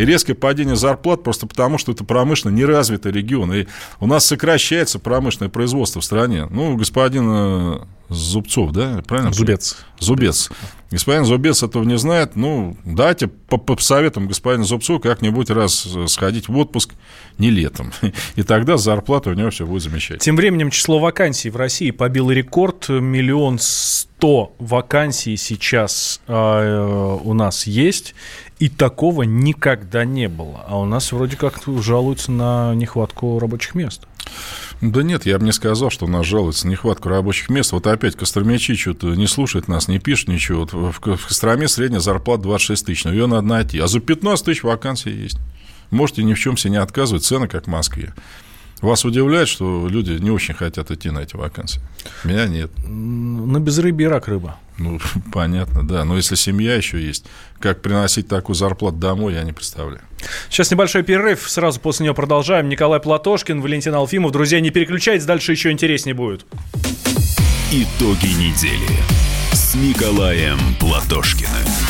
И 0.00 0.04
резкое 0.06 0.34
падение 0.34 0.76
зарплат 0.76 1.22
просто 1.22 1.46
потому, 1.46 1.76
что 1.76 1.92
это 1.92 2.04
промышленно 2.04 2.54
неразвитый 2.54 3.12
регион. 3.12 3.52
И 3.52 3.66
у 4.00 4.06
нас 4.06 4.24
сокращается 4.24 4.98
промышленное 4.98 5.50
производство 5.50 6.00
в 6.00 6.04
стране. 6.04 6.46
Ну, 6.50 6.74
господин 6.76 7.28
э, 7.30 7.80
Зубцов, 8.08 8.72
да, 8.72 9.02
правильно? 9.06 9.32
Зубец. 9.32 9.76
Зубец. 9.98 10.50
Господин 10.90 11.24
Зубец 11.24 11.62
этого 11.62 11.84
не 11.84 11.98
знает. 11.98 12.34
Ну, 12.34 12.78
давайте 12.84 13.28
по, 13.28 13.58
по 13.58 13.76
советам 13.80 14.26
господина 14.26 14.64
Зубцу 14.64 14.98
как-нибудь 14.98 15.50
раз 15.50 15.86
сходить 16.06 16.48
в 16.48 16.56
отпуск 16.56 16.94
не 17.38 17.50
летом. 17.50 17.92
И 18.36 18.42
тогда 18.42 18.78
зарплата 18.78 19.30
у 19.30 19.34
него 19.34 19.50
все 19.50 19.66
будет 19.66 19.82
замечательно. 19.82 20.20
Тем 20.20 20.34
временем 20.34 20.70
число 20.70 20.98
вакансий 20.98 21.50
в 21.50 21.56
России 21.56 21.90
побило 21.90 22.30
рекорд. 22.30 22.88
Миллион 22.88 23.58
сто 23.60 24.54
вакансий 24.58 25.36
сейчас 25.36 26.20
э, 26.26 27.18
у 27.22 27.34
нас 27.34 27.66
есть. 27.66 28.14
И 28.60 28.68
такого 28.68 29.22
никогда 29.22 30.04
не 30.04 30.28
было. 30.28 30.64
А 30.68 30.78
у 30.78 30.84
нас 30.84 31.12
вроде 31.12 31.36
как 31.36 31.62
жалуются 31.66 32.30
на 32.30 32.74
нехватку 32.74 33.38
рабочих 33.38 33.74
мест. 33.74 34.06
Да 34.82 35.02
нет, 35.02 35.24
я 35.24 35.38
бы 35.38 35.46
не 35.46 35.52
сказал, 35.52 35.88
что 35.88 36.04
у 36.04 36.08
нас 36.08 36.26
жалуется 36.26 36.68
нехватка 36.68 37.08
рабочих 37.08 37.48
мест. 37.48 37.72
Вот 37.72 37.86
опять 37.86 38.16
Костромичи 38.16 38.76
что-то 38.76 39.14
не 39.14 39.26
слушает 39.26 39.66
нас, 39.66 39.88
не 39.88 39.98
пишет 39.98 40.28
ничего. 40.28 40.66
Вот 40.70 40.94
в 40.94 41.00
Костроме 41.00 41.68
средняя 41.68 42.00
зарплата 42.00 42.42
26 42.42 42.86
тысяч, 42.86 43.04
но 43.04 43.12
ее 43.12 43.26
надо 43.26 43.46
найти. 43.46 43.78
А 43.78 43.86
за 43.86 43.98
15 43.98 44.44
тысяч 44.44 44.62
вакансий 44.62 45.10
есть. 45.10 45.38
Можете 45.90 46.22
ни 46.22 46.34
в 46.34 46.38
чем 46.38 46.58
себе 46.58 46.72
не 46.72 46.76
отказывать, 46.76 47.24
цены 47.24 47.48
как 47.48 47.64
в 47.64 47.70
Москве. 47.70 48.14
Вас 48.80 49.04
удивляет, 49.04 49.48
что 49.48 49.86
люди 49.88 50.12
не 50.12 50.30
очень 50.30 50.54
хотят 50.54 50.90
идти 50.90 51.10
на 51.10 51.20
эти 51.20 51.36
вакансии? 51.36 51.80
Меня 52.24 52.46
нет. 52.46 52.70
На 52.86 53.60
безрыбье 53.60 54.08
рак 54.08 54.28
рыба. 54.28 54.58
Ну, 54.78 54.98
понятно, 55.32 55.86
да. 55.86 56.04
Но 56.04 56.16
если 56.16 56.34
семья 56.34 56.74
еще 56.74 57.00
есть, 57.00 57.26
как 57.58 57.82
приносить 57.82 58.28
такую 58.28 58.56
зарплату 58.56 58.96
домой, 58.96 59.34
я 59.34 59.42
не 59.42 59.52
представляю. 59.52 60.00
Сейчас 60.48 60.70
небольшой 60.70 61.02
перерыв, 61.02 61.48
сразу 61.48 61.78
после 61.80 62.04
него 62.04 62.14
продолжаем. 62.14 62.68
Николай 62.68 63.00
Платошкин, 63.00 63.60
Валентин 63.60 63.94
Алфимов. 63.94 64.32
Друзья, 64.32 64.60
не 64.60 64.70
переключайтесь, 64.70 65.26
дальше 65.26 65.52
еще 65.52 65.70
интереснее 65.70 66.14
будет. 66.14 66.46
Итоги 67.72 68.26
недели 68.26 68.98
с 69.52 69.74
Николаем 69.74 70.58
Платошкиным. 70.80 71.89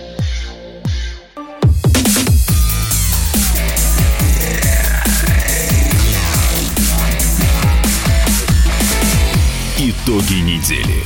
Итоги 9.83 10.35
недели 10.35 11.01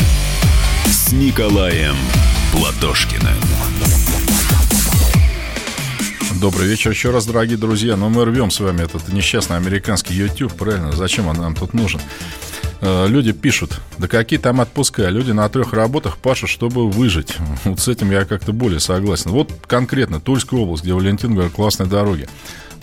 с 0.84 1.14
Николаем 1.14 1.96
Платошкиным. 2.52 3.40
Добрый 6.42 6.68
вечер 6.68 6.92
еще 6.92 7.12
раз, 7.12 7.26
дорогие 7.26 7.58
друзья. 7.58 7.96
Но 7.96 8.10
мы 8.10 8.26
рвем 8.26 8.52
с 8.52 8.60
вами 8.60 8.82
этот 8.82 9.08
несчастный 9.08 9.56
американский 9.56 10.14
YouTube, 10.14 10.54
правильно? 10.56 10.92
Зачем 10.92 11.28
он 11.28 11.38
нам 11.38 11.56
тут 11.56 11.74
нужен? 11.74 12.02
Э, 12.82 13.08
люди 13.08 13.32
пишут, 13.32 13.80
да 13.98 14.10
какие 14.10 14.40
там 14.40 14.60
отпуска, 14.60 15.08
люди 15.08 15.32
на 15.32 15.48
трех 15.48 15.72
работах 15.72 16.18
пашут, 16.18 16.50
чтобы 16.50 16.90
выжить. 16.90 17.38
Вот 17.64 17.80
с 17.80 17.88
этим 17.88 18.12
я 18.12 18.26
как-то 18.26 18.52
более 18.52 18.82
согласен. 18.82 19.32
Вот 19.32 19.54
конкретно 19.68 20.20
Тульская 20.20 20.60
область, 20.60 20.84
где 20.84 20.94
Валентин 20.94 21.34
говорит, 21.34 21.54
классные 21.54 21.88
дороги. 21.88 22.28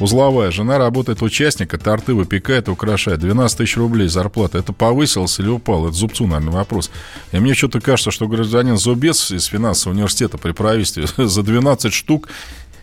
Узловая. 0.03 0.51
Жена 0.51 0.79
работает 0.79 1.23
участника, 1.23 1.79
торты 1.79 2.15
выпекает 2.15 2.69
украшает. 2.69 3.21
12 3.21 3.59
тысяч 3.59 3.77
рублей 3.77 4.09
зарплата. 4.09 4.59
Это 4.59 4.73
повысилось 4.73 5.39
или 5.39 5.49
упало? 5.49 5.89
Это 5.89 5.97
Зубцу, 5.97 6.27
наверное, 6.27 6.53
вопрос. 6.53 6.91
И 7.31 7.39
мне 7.39 7.55
что-то 7.55 7.81
кажется, 7.81 8.11
что 8.11 8.27
гражданин 8.27 8.77
Зубец 8.77 9.31
из 9.31 9.45
финансового 9.45 9.95
университета 9.95 10.39
при 10.39 10.51
правительстве 10.51 11.07
за 11.29 11.43
12 11.45 11.93
штук 11.93 12.29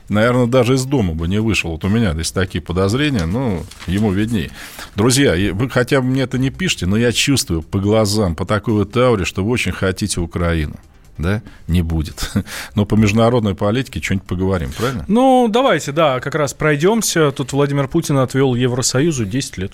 наверное, 0.08 0.48
даже 0.48 0.76
из 0.76 0.86
дома 0.86 1.14
бы 1.14 1.28
не 1.28 1.40
вышел. 1.40 1.72
Вот 1.72 1.84
у 1.84 1.90
меня 1.90 2.14
есть 2.14 2.34
такие 2.34 2.62
подозрения, 2.62 3.26
ну, 3.26 3.64
ему 3.86 4.12
виднее. 4.12 4.50
Друзья, 4.96 5.36
вы 5.54 5.70
хотя 5.70 6.02
бы 6.02 6.08
мне 6.08 6.22
это 6.22 6.38
не 6.38 6.50
пишите, 6.50 6.86
но 6.86 6.98
я 6.98 7.12
чувствую 7.12 7.62
по 7.62 7.80
глазам, 7.80 8.36
по 8.36 8.46
такой 8.46 8.74
вот 8.74 8.96
ауре, 8.96 9.26
что 9.26 9.44
вы 9.44 9.52
очень 9.52 9.74
хотите 9.74 10.22
Украину 10.22 10.78
да, 11.20 11.44
не 11.68 11.82
будет. 11.82 12.32
Но 12.76 12.86
по 12.86 12.96
международной 12.96 13.54
политике 13.54 14.02
что-нибудь 14.02 14.28
поговорим, 14.28 14.72
правильно? 14.76 15.06
Ну, 15.08 15.48
давайте, 15.50 15.92
да, 15.92 16.20
как 16.20 16.34
раз 16.34 16.54
пройдемся. 16.54 17.32
Тут 17.32 17.54
Владимир 17.54 17.88
Путин 17.88 18.18
отвел 18.18 18.56
Евросоюзу 18.56 19.26
10 19.26 19.58
лет. 19.58 19.74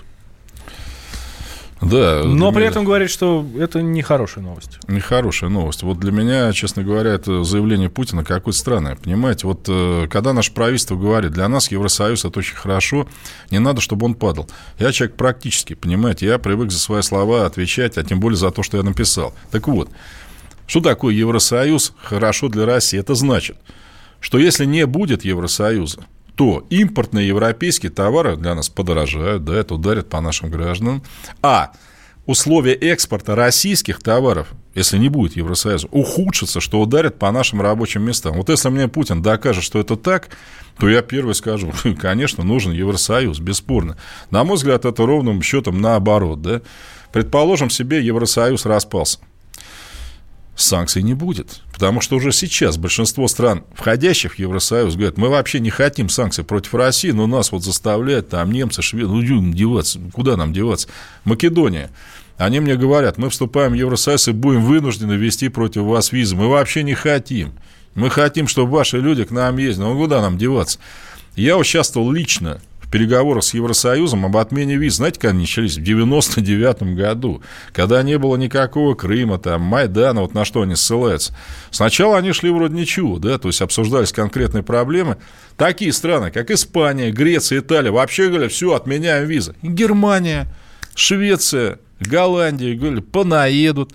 Да. 1.82 2.24
Но 2.24 2.52
при 2.52 2.60
меня... 2.60 2.70
этом 2.70 2.86
говорит, 2.86 3.12
что 3.12 3.46
это 3.60 3.82
не 3.82 4.02
хорошая 4.02 4.44
новость. 4.44 4.80
Не 4.88 5.00
хорошая 5.00 5.50
новость. 5.50 5.84
Вот 5.84 6.00
для 6.00 6.12
меня, 6.12 6.52
честно 6.54 6.84
говоря, 6.84 7.12
это 7.12 7.44
заявление 7.44 7.90
Путина 7.90 8.24
какое-то 8.24 8.58
странное. 8.58 8.96
Понимаете, 8.96 9.46
вот 9.46 9.66
э, 9.68 10.08
когда 10.10 10.34
наше 10.34 10.54
правительство 10.54 10.96
говорит, 10.96 11.34
для 11.34 11.48
нас 11.48 11.70
Евросоюз 11.70 12.26
это 12.26 12.40
очень 12.40 12.56
хорошо, 12.56 13.08
не 13.52 13.60
надо, 13.60 13.82
чтобы 13.82 14.06
он 14.06 14.16
падал. 14.16 14.50
Я 14.80 14.92
человек 14.92 15.16
практически, 15.16 15.76
понимаете, 15.76 16.26
я 16.26 16.40
привык 16.40 16.72
за 16.72 16.80
свои 16.80 17.02
слова 17.02 17.46
отвечать, 17.46 17.98
а 17.98 18.04
тем 18.04 18.20
более 18.20 18.38
за 18.38 18.52
то, 18.52 18.64
что 18.64 18.78
я 18.78 18.84
написал. 18.84 19.34
Так 19.52 19.68
вот, 19.68 19.90
что 20.68 20.82
такое 20.82 21.14
Евросоюз 21.14 21.94
хорошо 22.02 22.50
для 22.50 22.66
России? 22.66 23.00
Это 23.00 23.16
значит, 23.16 23.58
что 24.20 24.38
если 24.38 24.66
не 24.66 24.86
будет 24.86 25.24
Евросоюза, 25.24 26.06
то 26.36 26.66
импортные 26.70 27.28
европейские 27.28 27.92
товары 27.92 28.36
для 28.36 28.56
нас 28.56 28.70
подорожают, 28.70 29.46
да, 29.46 29.56
это 29.56 29.76
ударит 29.76 30.10
по 30.10 30.20
нашим 30.22 30.50
гражданам. 30.50 31.04
А 31.42 31.72
условия 32.26 32.74
экспорта 32.74 33.36
российских 33.36 34.02
товаров, 34.02 34.50
если 34.74 34.98
не 34.98 35.10
будет 35.10 35.38
Евросоюза, 35.38 35.88
ухудшатся, 35.92 36.60
что 36.60 36.82
ударит 36.82 37.18
по 37.20 37.32
нашим 37.32 37.62
рабочим 37.62 38.04
местам. 38.04 38.34
Вот 38.34 38.50
если 38.50 38.70
мне 38.70 38.88
Путин 38.88 39.22
докажет, 39.22 39.64
что 39.64 39.80
это 39.80 39.96
так, 39.96 40.30
то 40.78 40.90
я 40.90 41.02
первый 41.02 41.36
скажу, 41.36 41.72
конечно, 42.00 42.44
нужен 42.44 42.74
Евросоюз, 42.74 43.40
бесспорно. 43.40 43.96
На 44.32 44.44
мой 44.44 44.58
взгляд, 44.58 44.84
это 44.86 45.06
ровным 45.06 45.42
счетом 45.42 45.80
наоборот. 45.80 46.42
Да? 46.42 46.62
Предположим 47.14 47.70
себе, 47.70 48.04
Евросоюз 48.04 48.66
распался 48.66 49.20
санкций 50.56 51.04
не 51.04 51.14
будет. 51.14 51.62
Потому 51.74 52.02
что 52.02 52.16
уже 52.16 52.32
сейчас 52.32 52.78
большинство 52.78 53.28
стран, 53.28 53.64
входящих 53.74 54.36
в 54.36 54.40
Евросоюз, 54.40 54.96
говорят, 54.96 55.18
мы 55.18 55.30
вообще 55.30 55.60
не 55.60 55.70
хотим 55.70 56.10
санкций 56.10 56.44
против 56.44 56.74
России, 56.74 57.12
но 57.12 57.28
нас 57.28 57.52
вот 57.52 57.64
заставляют 57.64 58.30
там 58.30 58.52
немцы, 58.52 58.82
шведы, 58.82 59.10
ну, 59.10 59.54
деваться, 59.54 60.00
куда 60.14 60.38
нам 60.38 60.54
деваться? 60.54 60.88
Македония. 61.26 61.92
Они 62.38 62.60
мне 62.60 62.76
говорят, 62.76 63.18
мы 63.18 63.30
вступаем 63.30 63.72
в 63.72 63.76
Евросоюз 63.76 64.28
и 64.28 64.32
будем 64.32 64.64
вынуждены 64.64 65.14
ввести 65.14 65.50
против 65.50 65.84
вас 65.84 66.12
визы. 66.12 66.36
Мы 66.36 66.50
вообще 66.50 66.84
не 66.84 66.94
хотим. 66.94 67.54
Мы 67.94 68.10
хотим, 68.10 68.48
чтобы 68.48 68.72
ваши 68.74 69.00
люди 69.00 69.24
к 69.24 69.32
нам 69.32 69.58
ездили. 69.58 69.86
Ну, 69.86 69.98
куда 69.98 70.22
нам 70.22 70.38
деваться? 70.38 70.80
Я 71.36 71.58
участвовал 71.58 72.12
лично 72.12 72.62
переговорах 72.96 73.44
с 73.44 73.54
Евросоюзом 73.54 74.26
об 74.26 74.38
отмене 74.38 74.78
виз, 74.78 74.96
знаете, 74.96 75.20
когда 75.20 75.32
они 75.32 75.42
начались? 75.42 75.76
В 75.76 75.84
99 75.84 76.96
году, 76.96 77.42
когда 77.74 78.02
не 78.04 78.18
было 78.18 78.38
никакого 78.38 78.96
Крыма, 78.96 79.38
там, 79.38 79.64
Майдана, 79.64 80.22
вот 80.22 80.34
на 80.34 80.46
что 80.46 80.62
они 80.62 80.78
ссылаются. 80.78 81.36
Сначала 81.72 82.18
они 82.18 82.32
шли 82.32 82.50
вроде 82.52 82.74
ничего, 82.74 83.20
да, 83.20 83.38
то 83.38 83.50
есть 83.50 83.62
обсуждались 83.62 84.14
конкретные 84.14 84.64
проблемы. 84.64 85.18
Такие 85.58 85.92
страны, 85.92 86.32
как 86.32 86.52
Испания, 86.52 87.12
Греция, 87.12 87.60
Италия, 87.60 87.92
вообще 87.92 88.30
говорят, 88.30 88.54
все, 88.54 88.74
отменяем 88.74 89.28
визы. 89.28 89.56
Германия, 89.62 90.48
Швеция, 90.96 91.80
Голландия, 92.00 92.76
говорили, 92.76 93.02
понаедут 93.02 93.92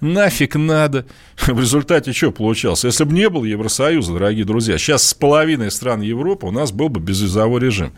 нафиг 0.00 0.56
надо. 0.56 1.06
В 1.36 1.60
результате 1.60 2.12
что 2.12 2.32
получалось? 2.32 2.84
Если 2.84 3.04
бы 3.04 3.12
не 3.12 3.28
было 3.28 3.44
Евросоюза, 3.44 4.14
дорогие 4.14 4.44
друзья, 4.44 4.78
сейчас 4.78 5.06
с 5.06 5.14
половиной 5.14 5.70
стран 5.70 6.00
Европы 6.00 6.46
у 6.46 6.50
нас 6.50 6.72
был 6.72 6.88
бы 6.88 7.00
безвизовой 7.00 7.60
режим. 7.60 7.92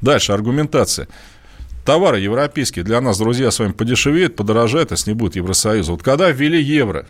Дальше 0.00 0.32
аргументация. 0.32 1.08
Товары 1.84 2.20
европейские 2.20 2.84
для 2.84 3.00
нас, 3.00 3.18
друзья, 3.18 3.50
с 3.50 3.58
вами 3.58 3.72
подешевеют, 3.72 4.36
подорожают, 4.36 4.90
если 4.90 5.12
не 5.12 5.14
будет 5.14 5.36
Евросоюза. 5.36 5.92
Вот 5.92 6.02
когда 6.02 6.30
ввели 6.30 6.62
евро, 6.62 7.06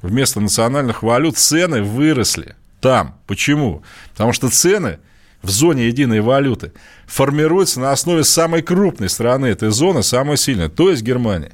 вместо 0.00 0.40
национальных 0.40 1.02
валют 1.02 1.36
цены 1.36 1.82
выросли 1.82 2.56
там. 2.80 3.18
Почему? 3.26 3.82
Потому 4.12 4.32
что 4.32 4.48
цены 4.48 4.98
в 5.42 5.50
зоне 5.50 5.86
единой 5.86 6.20
валюты 6.20 6.72
формируются 7.06 7.80
на 7.80 7.92
основе 7.92 8.24
самой 8.24 8.62
крупной 8.62 9.08
страны 9.08 9.46
этой 9.46 9.70
зоны, 9.70 10.02
самой 10.02 10.36
сильной, 10.36 10.68
то 10.68 10.90
есть 10.90 11.02
Германии. 11.02 11.52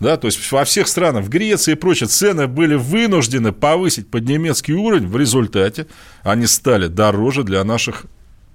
Да, 0.00 0.16
то 0.16 0.26
есть 0.26 0.52
во 0.52 0.64
всех 0.64 0.86
странах, 0.86 1.24
в 1.24 1.28
Греции 1.28 1.72
и 1.72 1.74
прочее, 1.74 2.08
цены 2.08 2.46
были 2.46 2.76
вынуждены 2.76 3.52
повысить 3.52 4.08
под 4.08 4.24
немецкий 4.24 4.74
уровень. 4.74 5.08
В 5.08 5.16
результате 5.16 5.88
они 6.22 6.46
стали 6.46 6.86
дороже 6.86 7.42
для 7.42 7.64
наших 7.64 8.04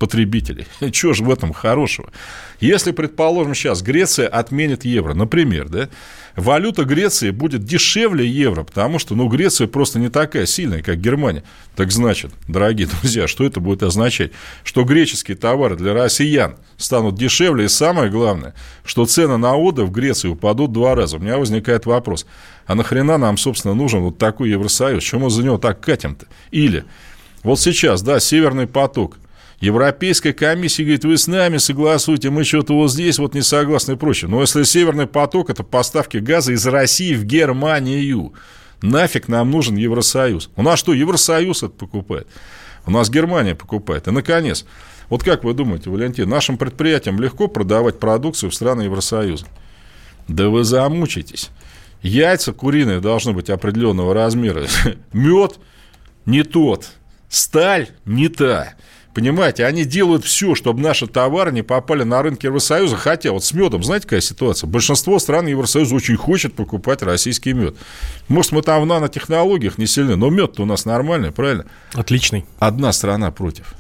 потребителей. 0.04 0.68
Чего 0.92 1.14
же 1.14 1.24
в 1.24 1.32
этом 1.32 1.54
хорошего? 1.54 2.12
Если, 2.60 2.92
предположим, 2.92 3.56
сейчас 3.56 3.82
Греция 3.82 4.28
отменит 4.28 4.84
евро, 4.84 5.14
например, 5.14 5.70
да, 5.70 5.88
валюта 6.36 6.84
Греции 6.84 7.30
будет 7.30 7.64
дешевле 7.64 8.28
евро, 8.28 8.64
потому 8.64 9.00
что, 9.00 9.16
ну, 9.16 9.30
Греция 9.30 9.68
просто 9.68 10.00
не 10.00 10.10
такая 10.10 10.46
сильная, 10.46 10.84
как 10.84 11.00
Германия. 11.00 11.46
Так 11.78 11.94
значит, 11.94 12.32
дорогие 12.50 12.90
друзья, 13.00 13.30
что 13.30 13.46
это 13.46 13.62
будет 13.62 13.82
означать? 13.82 14.34
Что 14.66 14.84
греческие 14.84 15.38
товары 15.38 15.78
для 15.78 15.94
россиян 15.94 16.58
станут 16.76 17.16
дешевле, 17.16 17.64
и 17.64 17.70
самое 17.70 18.12
главное, 18.12 18.56
что 18.84 19.06
цены 19.06 19.38
на 19.38 19.56
отдых 19.56 19.88
в 19.88 19.92
Греции 19.92 20.28
упадут 20.28 20.74
два 20.74 20.96
раза. 20.96 21.16
У 21.16 21.22
меня 21.22 21.38
возникает 21.38 21.86
вопрос, 21.86 22.26
а 22.66 22.76
нахрена 22.76 23.18
нам, 23.18 23.38
собственно, 23.38 23.74
нужен 23.74 24.02
вот 24.02 24.18
такой 24.18 24.50
Евросоюз? 24.50 25.02
Чему 25.02 25.30
за 25.30 25.44
него 25.44 25.58
так 25.58 25.80
катим-то? 25.80 26.26
Или 26.52 26.84
вот 27.42 27.62
сейчас, 27.62 28.02
да, 28.02 28.20
Северный 28.20 28.68
поток, 28.68 29.18
Европейская 29.64 30.34
комиссия 30.34 30.84
говорит, 30.84 31.06
вы 31.06 31.18
с 31.18 31.26
нами 31.26 31.56
согласуйте, 31.56 32.30
мы 32.30 32.44
что-то 32.44 32.74
вот 32.74 32.92
здесь 32.92 33.18
вот 33.18 33.34
не 33.34 33.42
согласны 33.42 33.94
и 33.94 33.96
прочее. 33.96 34.30
Но 34.30 34.42
если 34.42 34.64
Северный 34.64 35.08
поток– 35.08 35.50
это 35.52 35.64
поставки 35.64 36.18
газа 36.18 36.52
из 36.52 36.68
России 36.68 37.14
в 37.14 37.24
Германию, 37.24 38.34
нафиг 38.82 39.30
нам 39.30 39.52
нужен 39.52 39.78
Евросоюз? 39.78 40.50
У 40.58 40.64
нас 40.64 40.80
что, 40.80 40.94
Евросоюз 40.94 41.64
это 41.64 41.72
покупает? 41.72 42.28
У 42.86 42.92
нас 42.92 43.10
Германия 43.10 43.56
покупает. 43.56 44.10
И, 44.10 44.12
наконец, 44.12 44.66
вот 45.08 45.24
как 45.24 45.46
вы 45.46 45.54
думаете, 45.54 45.90
Валентин, 45.90 46.28
нашим 46.28 46.58
предприятиям 46.58 47.18
легко 47.22 47.48
продавать 47.48 48.02
продукцию 48.02 48.50
в 48.50 48.56
страны 48.56 48.82
Евросоюза? 48.82 49.46
Да 50.28 50.50
вы 50.50 50.66
замучитесь. 50.66 51.52
Яйца 52.02 52.52
куриные 52.52 53.00
должны 53.00 53.32
быть 53.32 53.50
определенного 53.50 54.14
размера. 54.14 54.68
Мед 55.14 55.58
не 56.26 56.44
тот. 56.44 56.90
Сталь 57.30 57.88
не 58.04 58.28
та. 58.28 58.74
Понимаете, 59.14 59.66
они 59.66 59.86
делают 59.86 60.26
все, 60.26 60.56
чтобы 60.56 60.82
наши 60.82 61.06
товары 61.06 61.52
не 61.52 61.62
попали 61.62 62.04
на 62.04 62.22
рынки 62.24 62.48
Евросоюза. 62.48 62.96
Хотя 62.96 63.32
вот 63.32 63.44
с 63.44 63.54
медом, 63.54 63.84
знаете, 63.84 64.08
какая 64.08 64.22
ситуация? 64.22 64.68
Большинство 64.68 65.20
стран 65.20 65.46
Евросоюза 65.46 65.94
очень 65.94 66.16
хочет 66.16 66.56
покупать 66.56 67.04
российский 67.04 67.54
мед. 67.54 67.76
Может, 68.28 68.54
мы 68.54 68.64
там 68.64 68.82
в 68.82 68.86
нанотехнологиях 68.88 69.78
не 69.78 69.86
сильны, 69.86 70.16
но 70.16 70.30
мед-то 70.30 70.64
у 70.64 70.66
нас 70.66 70.86
нормальный, 70.86 71.32
правильно? 71.32 71.66
Отличный. 71.94 72.46
Одна 72.58 72.92
страна 72.92 73.30
против. 73.30 73.76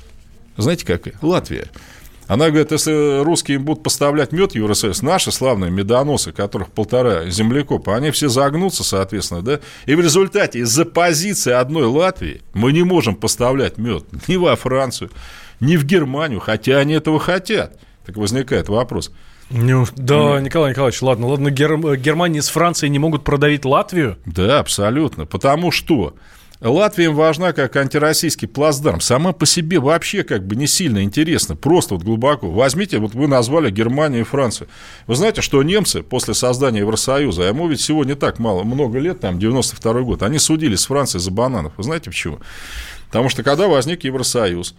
Знаете, 0.56 0.86
какая? 0.86 1.16
Латвия. 1.22 1.68
Она 2.34 2.50
говорит, 2.50 2.72
если 2.72 3.24
русские 3.24 3.58
им 3.58 3.64
будут 3.64 3.84
поставлять 3.84 4.32
мед 4.32 4.56
Евросоюз, 4.56 5.04
наши 5.04 5.32
славные 5.32 5.70
медоносы, 5.70 6.32
которых 6.32 6.72
полтора 6.72 7.30
землекопа, 7.30 7.96
они 7.96 8.10
все 8.10 8.28
загнутся, 8.28 8.84
соответственно, 8.84 9.44
да, 9.44 9.60
и 9.86 9.94
в 9.94 10.00
результате 10.00 10.58
из-за 10.62 10.86
позиции 10.86 11.52
одной 11.52 11.86
Латвии 11.86 12.42
мы 12.56 12.74
не 12.74 12.82
можем 12.82 13.16
поставлять 13.16 13.78
мед 13.78 14.06
ни 14.28 14.38
во 14.38 14.56
Францию, 14.56 15.12
ни 15.60 15.78
в 15.78 15.86
Германию, 15.86 16.40
хотя 16.40 16.80
они 16.80 16.96
этого 16.96 17.20
хотят. 17.20 17.78
Так 18.04 18.18
возникает 18.18 18.68
вопрос. 18.68 19.12
Ну, 19.52 19.86
да, 19.96 20.42
Николай 20.42 20.72
Николаевич, 20.72 21.04
ладно, 21.04 21.28
ладно, 21.28 21.52
Гер... 21.52 21.78
Германия 21.98 22.42
с 22.42 22.50
Францией 22.50 22.90
не 22.90 22.98
могут 22.98 23.24
продавить 23.24 23.64
Латвию? 23.64 24.18
Да, 24.26 24.58
абсолютно. 24.58 25.28
Потому 25.28 25.70
что 25.70 26.16
Латвия 26.70 27.06
им 27.06 27.16
важна 27.16 27.52
как 27.52 27.76
антироссийский 27.76 28.48
плацдарм. 28.48 29.02
Сама 29.02 29.34
по 29.34 29.46
себе 29.46 29.80
вообще 29.80 30.24
как 30.24 30.48
бы 30.48 30.56
не 30.56 30.66
сильно 30.66 31.04
интересна. 31.04 31.58
Просто 31.58 31.96
вот 31.96 32.04
глубоко. 32.04 32.50
Возьмите, 32.50 33.00
вот 33.00 33.14
вы 33.14 33.28
назвали 33.28 33.70
Германию 33.70 34.22
и 34.22 34.24
Францию. 34.24 34.70
Вы 35.06 35.16
знаете, 35.16 35.42
что 35.42 35.62
немцы 35.62 36.04
после 36.04 36.34
создания 36.34 36.80
Евросоюза, 36.80 37.44
а 37.44 37.48
ему 37.48 37.68
ведь 37.68 37.82
всего 37.82 38.06
не 38.06 38.16
так 38.16 38.40
мало, 38.40 38.64
много 38.64 38.98
лет, 39.00 39.20
там, 39.20 39.40
92 39.40 40.02
год, 40.02 40.24
они 40.24 40.40
судились 40.40 40.80
с 40.80 40.86
Францией 40.86 41.22
за 41.22 41.32
бананов. 41.32 41.74
Вы 41.76 41.84
знаете 41.84 42.10
почему? 42.10 42.40
Потому 43.08 43.28
что 43.28 43.44
когда 43.44 43.68
возник 43.68 44.06
Евросоюз, 44.06 44.74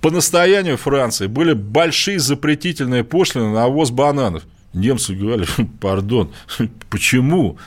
по 0.00 0.10
настоянию 0.10 0.76
Франции 0.76 1.26
были 1.26 1.52
большие 1.52 2.20
запретительные 2.20 3.02
пошлины 3.02 3.52
на 3.52 3.66
ввоз 3.66 3.90
бананов. 3.90 4.44
Немцы 4.72 5.14
говорили, 5.14 5.48
пардон, 5.80 6.30
почему? 6.90 7.58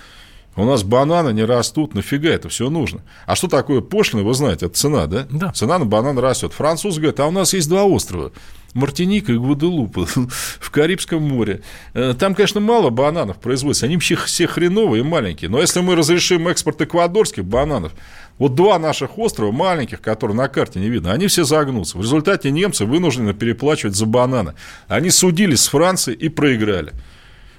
У 0.56 0.66
нас 0.66 0.84
бананы 0.84 1.32
не 1.32 1.46
растут, 1.46 1.96
нафига 1.96 2.30
это 2.30 2.50
все 2.50 2.70
нужно? 2.70 3.02
А 3.26 3.36
что 3.36 3.48
такое 3.48 3.80
пошлина, 3.80 4.24
вы 4.24 4.34
знаете, 4.34 4.66
это 4.66 4.76
цена, 4.76 5.08
да? 5.08 5.26
Да. 5.30 5.52
Цена 5.54 5.80
на 5.80 5.86
банан 5.86 6.20
растет. 6.20 6.52
Француз 6.52 6.98
говорит, 6.98 7.20
а 7.22 7.28
у 7.28 7.32
нас 7.32 7.54
есть 7.54 7.70
два 7.70 7.84
острова. 7.86 8.34
Мартиника 8.74 9.32
и 9.32 9.38
Гваделупа 9.38 10.06
в 10.60 10.72
Карибском 10.72 11.24
море. 11.24 11.62
Э, 11.94 12.14
там, 12.18 12.36
конечно, 12.36 12.60
мало 12.60 12.90
бананов 12.90 13.38
производится, 13.38 13.86
они 13.86 13.98
все, 13.98 14.16
все 14.16 14.48
хреновые 14.48 15.02
и 15.02 15.06
маленькие. 15.06 15.50
Но 15.50 15.60
если 15.60 15.82
мы 15.82 15.96
разрешим 15.96 16.48
экспорт 16.48 16.82
эквадорских 16.82 17.46
бананов, 17.46 17.94
вот 18.38 18.56
два 18.56 18.80
наших 18.80 19.18
острова 19.18 19.52
маленьких, 19.52 20.02
которые 20.02 20.36
на 20.36 20.48
карте 20.48 20.80
не 20.80 20.90
видно, 20.90 21.12
они 21.12 21.28
все 21.28 21.44
загнутся. 21.44 21.98
В 21.98 22.02
результате 22.02 22.52
немцы 22.52 22.86
вынуждены 22.86 23.34
переплачивать 23.34 23.96
за 23.96 24.06
бананы. 24.06 24.54
Они 24.88 25.12
судились 25.12 25.62
с 25.62 25.68
Францией 25.68 26.18
и 26.18 26.30
проиграли. 26.30 26.92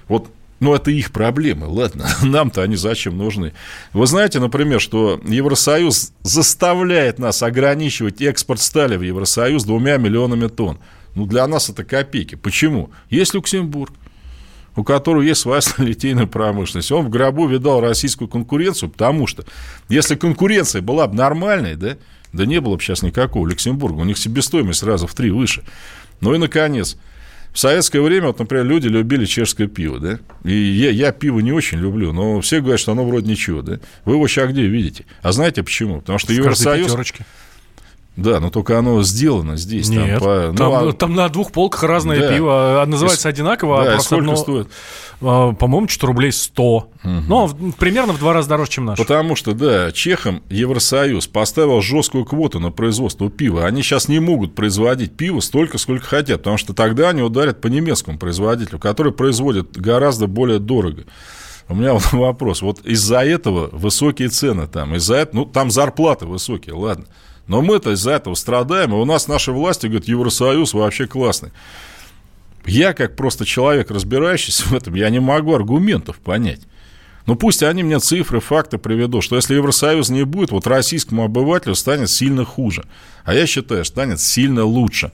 Вот 0.07 0.29
ну, 0.63 0.73
это 0.73 0.91
их 0.91 1.11
проблемы, 1.11 1.67
ладно, 1.67 2.07
нам-то 2.23 2.61
они 2.61 2.75
зачем 2.77 3.17
нужны? 3.17 3.53
Вы 3.91 4.07
знаете, 4.07 4.39
например, 4.39 4.79
что 4.79 5.19
Евросоюз 5.25 6.13
заставляет 6.21 7.19
нас 7.19 7.43
ограничивать 7.43 8.21
экспорт 8.21 8.61
стали 8.61 8.95
в 8.95 9.01
Евросоюз 9.01 9.65
двумя 9.65 9.97
миллионами 9.97 10.47
тонн. 10.47 10.79
Ну, 11.15 11.25
для 11.25 11.45
нас 11.47 11.69
это 11.69 11.83
копейки. 11.83 12.35
Почему? 12.35 12.91
Есть 13.09 13.33
Люксембург, 13.33 13.91
у 14.75 14.83
которого 14.83 15.21
есть 15.21 15.41
своя 15.41 15.61
сталелитейная 15.61 16.27
промышленность. 16.27 16.91
Он 16.91 17.05
в 17.05 17.09
гробу 17.09 17.45
видал 17.45 17.81
российскую 17.81 18.29
конкуренцию, 18.29 18.89
потому 18.89 19.27
что 19.27 19.43
если 19.89 20.15
конкуренция 20.15 20.81
была 20.81 21.07
бы 21.07 21.15
нормальной, 21.15 21.75
да, 21.75 21.97
да 22.31 22.45
не 22.45 22.61
было 22.61 22.77
бы 22.77 22.81
сейчас 22.81 23.03
никакого 23.03 23.47
Люксембурга. 23.47 23.99
У 23.99 24.05
них 24.05 24.17
себестоимость 24.17 24.83
раза 24.83 25.07
в 25.07 25.13
три 25.13 25.29
выше. 25.29 25.63
Ну 26.21 26.33
и, 26.33 26.37
наконец, 26.37 26.97
в 27.53 27.59
советское 27.59 28.01
время, 28.01 28.27
вот, 28.27 28.39
например, 28.39 28.65
люди 28.65 28.87
любили 28.87 29.25
чешское 29.25 29.67
пиво, 29.67 29.99
да? 29.99 30.19
И 30.43 30.53
я, 30.53 30.89
я 30.89 31.11
пиво 31.11 31.39
не 31.39 31.51
очень 31.51 31.77
люблю, 31.77 32.11
но 32.11 32.41
все 32.41 32.59
говорят, 32.59 32.79
что 32.79 32.93
оно 32.93 33.05
вроде 33.05 33.29
ничего, 33.29 33.61
да? 33.61 33.79
Вы 34.05 34.15
его 34.15 34.27
сейчас 34.27 34.49
где 34.49 34.65
видите? 34.65 35.05
А 35.21 35.31
знаете 35.31 35.61
почему? 35.61 35.99
Потому 35.99 36.17
что 36.17 36.33
в 36.33 36.35
Евросоюз... 36.35 36.91
Да, 38.15 38.39
но 38.39 38.51
только 38.51 38.77
оно 38.77 39.01
сделано 39.01 39.57
здесь. 39.57 39.89
Нет, 39.89 40.19
там, 40.19 40.19
по, 40.19 40.47
ну, 40.51 40.55
там, 40.55 40.73
а... 40.73 40.93
там 40.93 41.15
на 41.15 41.29
двух 41.29 41.51
полках 41.51 41.81
разное 41.83 42.19
да. 42.19 42.31
пиво. 42.31 42.81
А 42.83 42.85
называется 42.85 43.27
одинаково, 43.27 43.83
да, 43.83 43.89
а 43.89 43.93
просто 43.93 44.05
сколько 44.05 44.23
одно, 44.25 44.35
стоит? 44.35 44.67
А, 45.21 45.53
по-моему, 45.53 45.87
что-то 45.87 46.07
рублей 46.07 46.31
100. 46.31 46.63
Угу. 46.63 46.89
Ну, 47.03 47.49
примерно 47.79 48.13
в 48.13 48.19
два 48.19 48.33
раза 48.33 48.49
дороже, 48.49 48.69
чем 48.69 48.85
наш. 48.85 48.99
Потому 48.99 49.35
что, 49.35 49.53
да, 49.53 49.91
Чехам 49.91 50.43
Евросоюз 50.49 51.25
поставил 51.25 51.81
жесткую 51.81 52.25
квоту 52.25 52.59
на 52.59 52.69
производство 52.71 53.31
пива. 53.31 53.65
Они 53.65 53.81
сейчас 53.81 54.07
не 54.07 54.19
могут 54.19 54.53
производить 54.53 55.17
пиво 55.17 55.39
столько, 55.39 55.79
сколько 55.79 56.05
хотят, 56.05 56.41
потому 56.41 56.57
что 56.57 56.73
тогда 56.73 57.09
они 57.09 57.23
ударят 57.23 57.61
по 57.61 57.67
немецкому 57.67 58.19
производителю, 58.19 58.77
который 58.77 59.11
производит 59.11 59.75
гораздо 59.75 60.27
более 60.27 60.59
дорого. 60.59 61.05
У 61.67 61.73
меня 61.73 61.93
вот 61.93 62.11
вопрос. 62.11 62.61
Вот 62.61 62.85
из-за 62.85 63.23
этого 63.23 63.69
высокие 63.71 64.29
цены 64.29 64.67
там, 64.67 64.95
из-за 64.95 65.15
этого, 65.15 65.41
ну, 65.41 65.45
там 65.45 65.71
зарплаты 65.71 66.27
высокие, 66.27 66.75
ладно. 66.75 67.05
Но 67.47 67.61
мы-то 67.61 67.91
из-за 67.91 68.11
этого 68.11 68.35
страдаем, 68.35 68.93
и 68.93 68.95
у 68.95 69.05
нас 69.05 69.27
наши 69.27 69.51
власти 69.51 69.87
говорят, 69.87 70.07
Евросоюз 70.07 70.73
вообще 70.73 71.07
классный. 71.07 71.51
Я, 72.65 72.93
как 72.93 73.15
просто 73.15 73.45
человек, 73.45 73.91
разбирающийся 73.91 74.63
в 74.65 74.73
этом, 74.73 74.93
я 74.93 75.09
не 75.09 75.19
могу 75.19 75.53
аргументов 75.53 76.17
понять. 76.17 76.61
Ну, 77.25 77.35
пусть 77.35 77.63
они 77.63 77.83
мне 77.83 77.99
цифры, 77.99 78.39
факты 78.39 78.77
приведут, 78.77 79.23
что 79.23 79.35
если 79.35 79.55
Евросоюз 79.55 80.09
не 80.09 80.23
будет, 80.23 80.51
вот 80.51 80.67
российскому 80.67 81.23
обывателю 81.23 81.75
станет 81.75 82.09
сильно 82.09 82.45
хуже. 82.45 82.85
А 83.23 83.33
я 83.33 83.45
считаю, 83.45 83.83
станет 83.85 84.19
сильно 84.19 84.63
лучше. 84.63 85.11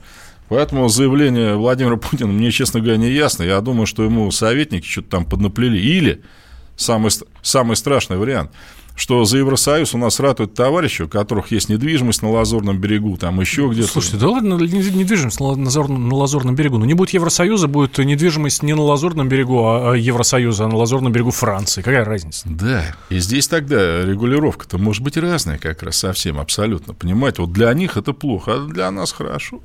Поэтому 0.48 0.88
заявление 0.88 1.54
Владимира 1.54 1.96
Путина 1.96 2.32
мне, 2.32 2.50
честно 2.50 2.80
говоря, 2.80 2.96
не 2.96 3.10
ясно. 3.10 3.44
Я 3.44 3.60
думаю, 3.60 3.86
что 3.86 4.02
ему 4.02 4.30
советники 4.32 4.86
что-то 4.86 5.10
там 5.10 5.24
поднаплели. 5.24 5.78
Или 5.78 6.22
самый, 6.76 7.12
самый 7.42 7.76
страшный 7.76 8.16
вариант– 8.16 8.52
что 9.00 9.24
за 9.24 9.38
Евросоюз 9.38 9.94
у 9.94 9.98
нас 9.98 10.20
ратуют 10.20 10.52
товарищи, 10.52 11.02
у 11.02 11.08
которых 11.08 11.52
есть 11.52 11.70
недвижимость 11.70 12.20
на 12.20 12.30
Лазурном 12.30 12.78
берегу, 12.78 13.16
там 13.16 13.40
еще 13.40 13.66
где-то. 13.66 13.88
Слушайте, 13.88 14.18
да 14.18 14.28
ладно, 14.28 14.54
недвижимость 14.56 15.40
на 15.40 15.46
Лазурном, 15.46 16.08
на 16.10 16.14
Лазурном 16.16 16.54
берегу. 16.54 16.74
Но 16.74 16.80
ну, 16.80 16.84
не 16.84 16.92
будет 16.92 17.14
Евросоюза, 17.14 17.66
будет 17.66 17.96
недвижимость 17.96 18.62
не 18.62 18.74
на 18.74 18.82
Лазурном 18.82 19.26
берегу, 19.26 19.64
а, 19.64 19.92
а 19.92 19.96
Евросоюза, 19.96 20.66
а 20.66 20.68
на 20.68 20.76
Лазурном 20.76 21.12
берегу 21.12 21.30
Франции. 21.30 21.80
Какая 21.80 22.04
разница? 22.04 22.42
Да, 22.44 22.94
и 23.08 23.20
здесь 23.20 23.48
тогда 23.48 24.04
регулировка-то 24.04 24.76
может 24.76 25.02
быть 25.02 25.16
разная 25.16 25.56
как 25.56 25.82
раз 25.82 25.96
совсем, 25.96 26.38
абсолютно. 26.38 26.92
Понимаете, 26.92 27.40
вот 27.40 27.52
для 27.52 27.72
них 27.72 27.96
это 27.96 28.12
плохо, 28.12 28.52
а 28.56 28.66
для 28.66 28.90
нас 28.90 29.12
хорошо. 29.12 29.62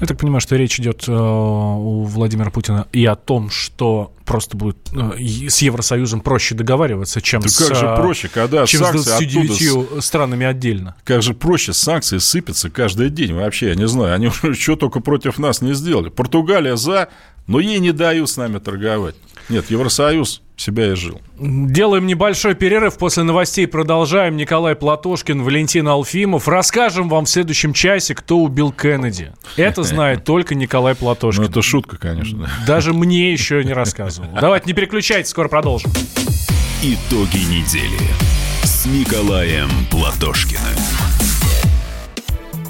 Я 0.00 0.06
так 0.06 0.18
понимаю, 0.18 0.40
что 0.40 0.56
речь 0.56 0.78
идет 0.80 1.04
э, 1.08 1.12
у 1.12 2.04
Владимира 2.04 2.50
Путина 2.50 2.86
и 2.92 3.04
о 3.06 3.14
том, 3.14 3.50
что 3.50 4.12
просто 4.24 4.56
будет 4.56 4.76
э, 4.92 5.48
с 5.48 5.62
Евросоюзом 5.62 6.20
проще 6.20 6.54
договариваться, 6.54 7.20
чем 7.20 7.42
да 7.42 7.48
с, 7.48 7.58
как 7.58 7.76
же 7.76 7.94
проще, 7.96 8.28
когда 8.28 8.66
чем 8.66 8.80
санкции 8.80 9.00
с 9.00 9.04
29 9.06 9.50
оттуда... 9.50 10.00
странами 10.00 10.46
отдельно. 10.46 10.94
Как 11.04 11.22
же 11.22 11.34
проще, 11.34 11.72
санкции 11.72 12.18
сыпятся 12.18 12.70
каждый 12.70 13.10
день 13.10 13.32
вообще, 13.34 13.68
я 13.68 13.74
не 13.74 13.86
знаю, 13.86 14.14
они 14.14 14.26
уже 14.42 14.54
что 14.54 14.76
только 14.76 15.00
против 15.00 15.38
нас 15.38 15.60
не 15.60 15.74
сделали. 15.74 16.08
Португалия 16.08 16.76
за, 16.76 17.08
но 17.46 17.60
ей 17.60 17.78
не 17.78 17.92
дают 17.92 18.30
с 18.30 18.36
нами 18.36 18.58
торговать. 18.58 19.16
Нет, 19.48 19.70
Евросоюз 19.70 20.42
себя 20.56 20.92
и 20.92 20.94
жил. 20.94 21.20
Делаем 21.38 22.06
небольшой 22.06 22.54
перерыв. 22.54 22.96
После 22.96 23.22
новостей 23.24 23.66
продолжаем. 23.66 24.36
Николай 24.36 24.74
Платошкин, 24.74 25.42
Валентин 25.42 25.88
Алфимов. 25.88 26.46
Расскажем 26.48 27.08
вам 27.08 27.24
в 27.24 27.28
следующем 27.28 27.72
часе, 27.72 28.14
кто 28.14 28.38
убил 28.38 28.72
Кеннеди. 28.72 29.32
Это 29.56 29.82
знает 29.82 30.24
только 30.24 30.54
Николай 30.54 30.94
Платошкин. 30.94 31.42
Ну, 31.42 31.50
это 31.50 31.62
шутка, 31.62 31.96
конечно. 31.96 32.48
Даже 32.66 32.92
мне 32.92 33.32
еще 33.32 33.64
не 33.64 33.72
рассказывал. 33.72 34.28
Давайте, 34.40 34.66
не 34.66 34.72
переключайтесь, 34.74 35.30
скоро 35.30 35.48
продолжим. 35.48 35.90
Итоги 36.82 37.38
недели 37.38 37.98
с 38.62 38.86
Николаем 38.86 39.68
Платошкиным. 39.90 40.83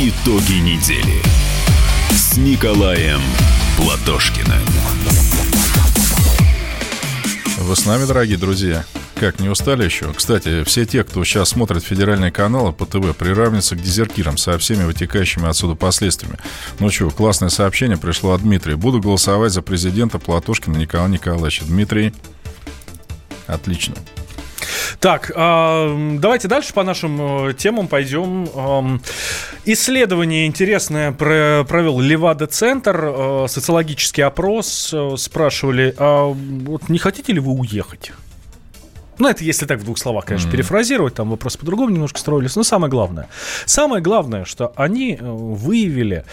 Итоги 0.00 0.60
недели 0.60 1.20
с 2.12 2.36
Николаем 2.36 3.20
Платошкиным. 3.76 4.62
Вы 7.58 7.74
с 7.74 7.84
нами, 7.84 8.06
дорогие 8.06 8.38
друзья? 8.38 8.84
Как, 9.16 9.40
не 9.40 9.48
устали 9.48 9.84
еще? 9.84 10.12
Кстати, 10.12 10.62
все 10.62 10.86
те, 10.86 11.02
кто 11.02 11.24
сейчас 11.24 11.48
смотрит 11.48 11.82
федеральные 11.82 12.30
каналы 12.30 12.72
по 12.72 12.86
ТВ, 12.86 13.12
приравниваются 13.16 13.74
к 13.74 13.82
дезертирам 13.82 14.36
со 14.36 14.56
всеми 14.58 14.84
вытекающими 14.84 15.48
отсюда 15.48 15.74
последствиями. 15.74 16.38
Ну 16.78 16.90
что, 16.90 17.10
классное 17.10 17.48
сообщение 17.48 17.96
пришло 17.96 18.34
от 18.34 18.42
Дмитрия. 18.42 18.76
Буду 18.76 19.00
голосовать 19.00 19.50
за 19.50 19.62
президента 19.62 20.20
Платошкина 20.20 20.76
Николая 20.76 21.08
Николаевича. 21.08 21.64
Дмитрий, 21.64 22.14
отлично. 23.48 23.96
Так, 25.00 25.30
э, 25.32 26.16
давайте 26.18 26.48
дальше 26.48 26.74
по 26.74 26.82
нашим 26.82 27.48
э, 27.48 27.54
темам 27.54 27.86
пойдем. 27.86 29.00
Исследование 29.64 30.46
интересное 30.46 31.12
про, 31.12 31.64
провел 31.68 32.00
Левада-центр, 32.00 33.04
э, 33.04 33.46
социологический 33.48 34.24
опрос. 34.24 34.92
Э, 34.92 35.14
спрашивали, 35.16 35.94
а 35.98 36.24
вот 36.24 36.88
не 36.88 36.98
хотите 36.98 37.32
ли 37.32 37.38
вы 37.38 37.52
уехать? 37.52 38.10
Ну, 39.18 39.28
это 39.28 39.44
если 39.44 39.66
так 39.66 39.80
в 39.80 39.84
двух 39.84 39.98
словах, 39.98 40.24
конечно, 40.24 40.48
mm-hmm. 40.48 40.52
перефразировать, 40.52 41.14
там 41.14 41.30
вопрос 41.30 41.56
по-другому 41.56 41.90
немножко 41.90 42.18
строились. 42.18 42.56
Но 42.56 42.64
самое 42.64 42.90
главное, 42.90 43.28
самое 43.66 44.02
главное, 44.02 44.44
что 44.44 44.72
они 44.74 45.16
выявили, 45.20 46.24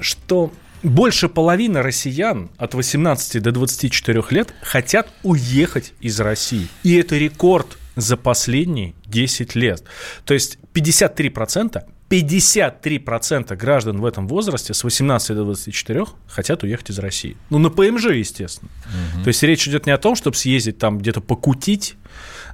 что 0.00 0.50
больше 0.82 1.28
половины 1.28 1.82
россиян 1.82 2.50
от 2.56 2.74
18 2.74 3.42
до 3.42 3.52
24 3.52 4.22
лет 4.30 4.54
хотят 4.62 5.08
уехать 5.22 5.92
из 6.00 6.20
России. 6.20 6.68
И 6.82 6.96
это 6.96 7.16
рекорд 7.16 7.78
за 7.96 8.16
последние 8.16 8.94
10 9.06 9.54
лет. 9.54 9.82
То 10.24 10.34
есть 10.34 10.58
53%, 10.74 11.82
53% 12.08 13.56
граждан 13.56 14.00
в 14.00 14.04
этом 14.04 14.28
возрасте 14.28 14.74
с 14.74 14.84
18 14.84 15.28
до 15.34 15.44
24 15.44 16.04
хотят 16.28 16.62
уехать 16.62 16.90
из 16.90 16.98
России. 16.98 17.36
Ну, 17.50 17.58
на 17.58 17.70
ПМЖ, 17.70 18.06
естественно. 18.06 18.70
Угу. 19.14 19.24
То 19.24 19.28
есть 19.28 19.42
речь 19.42 19.66
идет 19.66 19.86
не 19.86 19.92
о 19.92 19.98
том, 19.98 20.14
чтобы 20.14 20.36
съездить 20.36 20.78
там 20.78 20.98
где-то 20.98 21.20
покутить, 21.20 21.96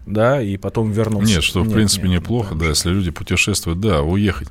да, 0.06 0.42
и 0.42 0.56
потом 0.56 0.90
вернуться. 0.90 1.34
Нет, 1.34 1.44
что 1.44 1.62
в 1.62 1.66
нет, 1.66 1.74
принципе 1.74 2.08
нет, 2.08 2.22
неплохо, 2.22 2.54
да, 2.54 2.66
если 2.68 2.90
люди 2.90 3.10
путешествуют, 3.10 3.80
да, 3.80 4.02
уехать. 4.02 4.48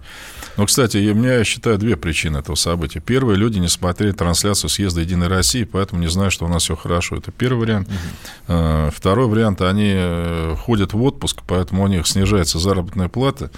Но, 0.58 0.66
кстати, 0.66 0.98
у 0.98 1.16
меня, 1.16 1.36
я 1.36 1.44
считаю, 1.44 1.78
две 1.78 1.96
причины 1.96 2.38
этого 2.38 2.56
события. 2.56 3.00
Первое, 3.00 3.36
люди 3.36 3.60
не 3.60 3.70
смотрели 3.70 4.12
трансляцию 4.12 4.70
съезда 4.70 5.02
Единой 5.02 5.28
России, 5.28 5.64
поэтому 5.64 6.02
не 6.02 6.10
знают, 6.10 6.34
что 6.34 6.46
у 6.46 6.50
нас 6.50 6.64
все 6.64 6.76
хорошо. 6.76 7.16
Это 7.16 7.32
первый 7.32 7.62
вариант. 7.62 7.88
Угу. 7.88 8.92
Второй 8.94 9.28
вариант, 9.28 9.62
они 9.62 9.94
э, 9.96 10.56
ходят 10.60 10.94
в 10.94 11.02
отпуск, 11.02 11.42
поэтому 11.48 11.84
у 11.84 11.88
них 11.88 12.06
снижается 12.06 12.60
заработная 12.60 13.08
плата, 13.08 13.50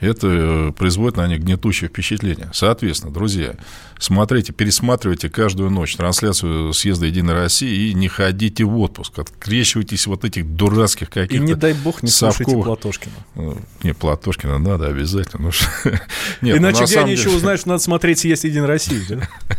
это 0.00 0.26
э, 0.28 0.72
производит 0.72 1.16
на 1.16 1.26
них 1.28 1.40
гнетущее 1.40 1.88
впечатление. 1.88 2.50
Соответственно, 2.52 3.14
друзья, 3.14 3.54
смотрите, 3.98 4.52
пересматривайте 4.52 5.30
каждую 5.30 5.70
ночь 5.70 5.96
трансляцию 5.96 6.72
съезда 6.72 7.06
Единой 7.06 7.34
России 7.34 7.88
и 7.88 7.94
не 7.94 8.08
ходите 8.08 8.64
в 8.64 8.76
отпуск. 8.78 9.18
Открещивайтесь 9.18 10.06
вот 10.06 10.24
этих 10.24 10.54
дурацких 10.54 11.08
каких-то 11.08 11.41
не 11.44 11.54
дай 11.54 11.72
бог 11.72 12.02
не 12.02 12.08
совковых... 12.08 12.36
слушайте 12.36 12.64
Платошкина. 12.64 13.14
Ну, 13.34 13.58
не, 13.82 13.92
Платошкина 13.92 14.58
надо 14.58 14.88
обязательно. 14.88 15.42
Ну, 15.42 15.50
нет, 16.40 16.56
Иначе 16.58 16.80
ну, 16.80 16.86
где 16.86 17.00
они 17.00 17.12
еще 17.12 17.30
узнают, 17.30 17.60
что 17.60 17.70
надо 17.70 17.82
смотреть 17.82 18.20
съезд 18.20 18.44
Единой 18.44 18.66
России, 18.66 19.00
да? 19.08 19.28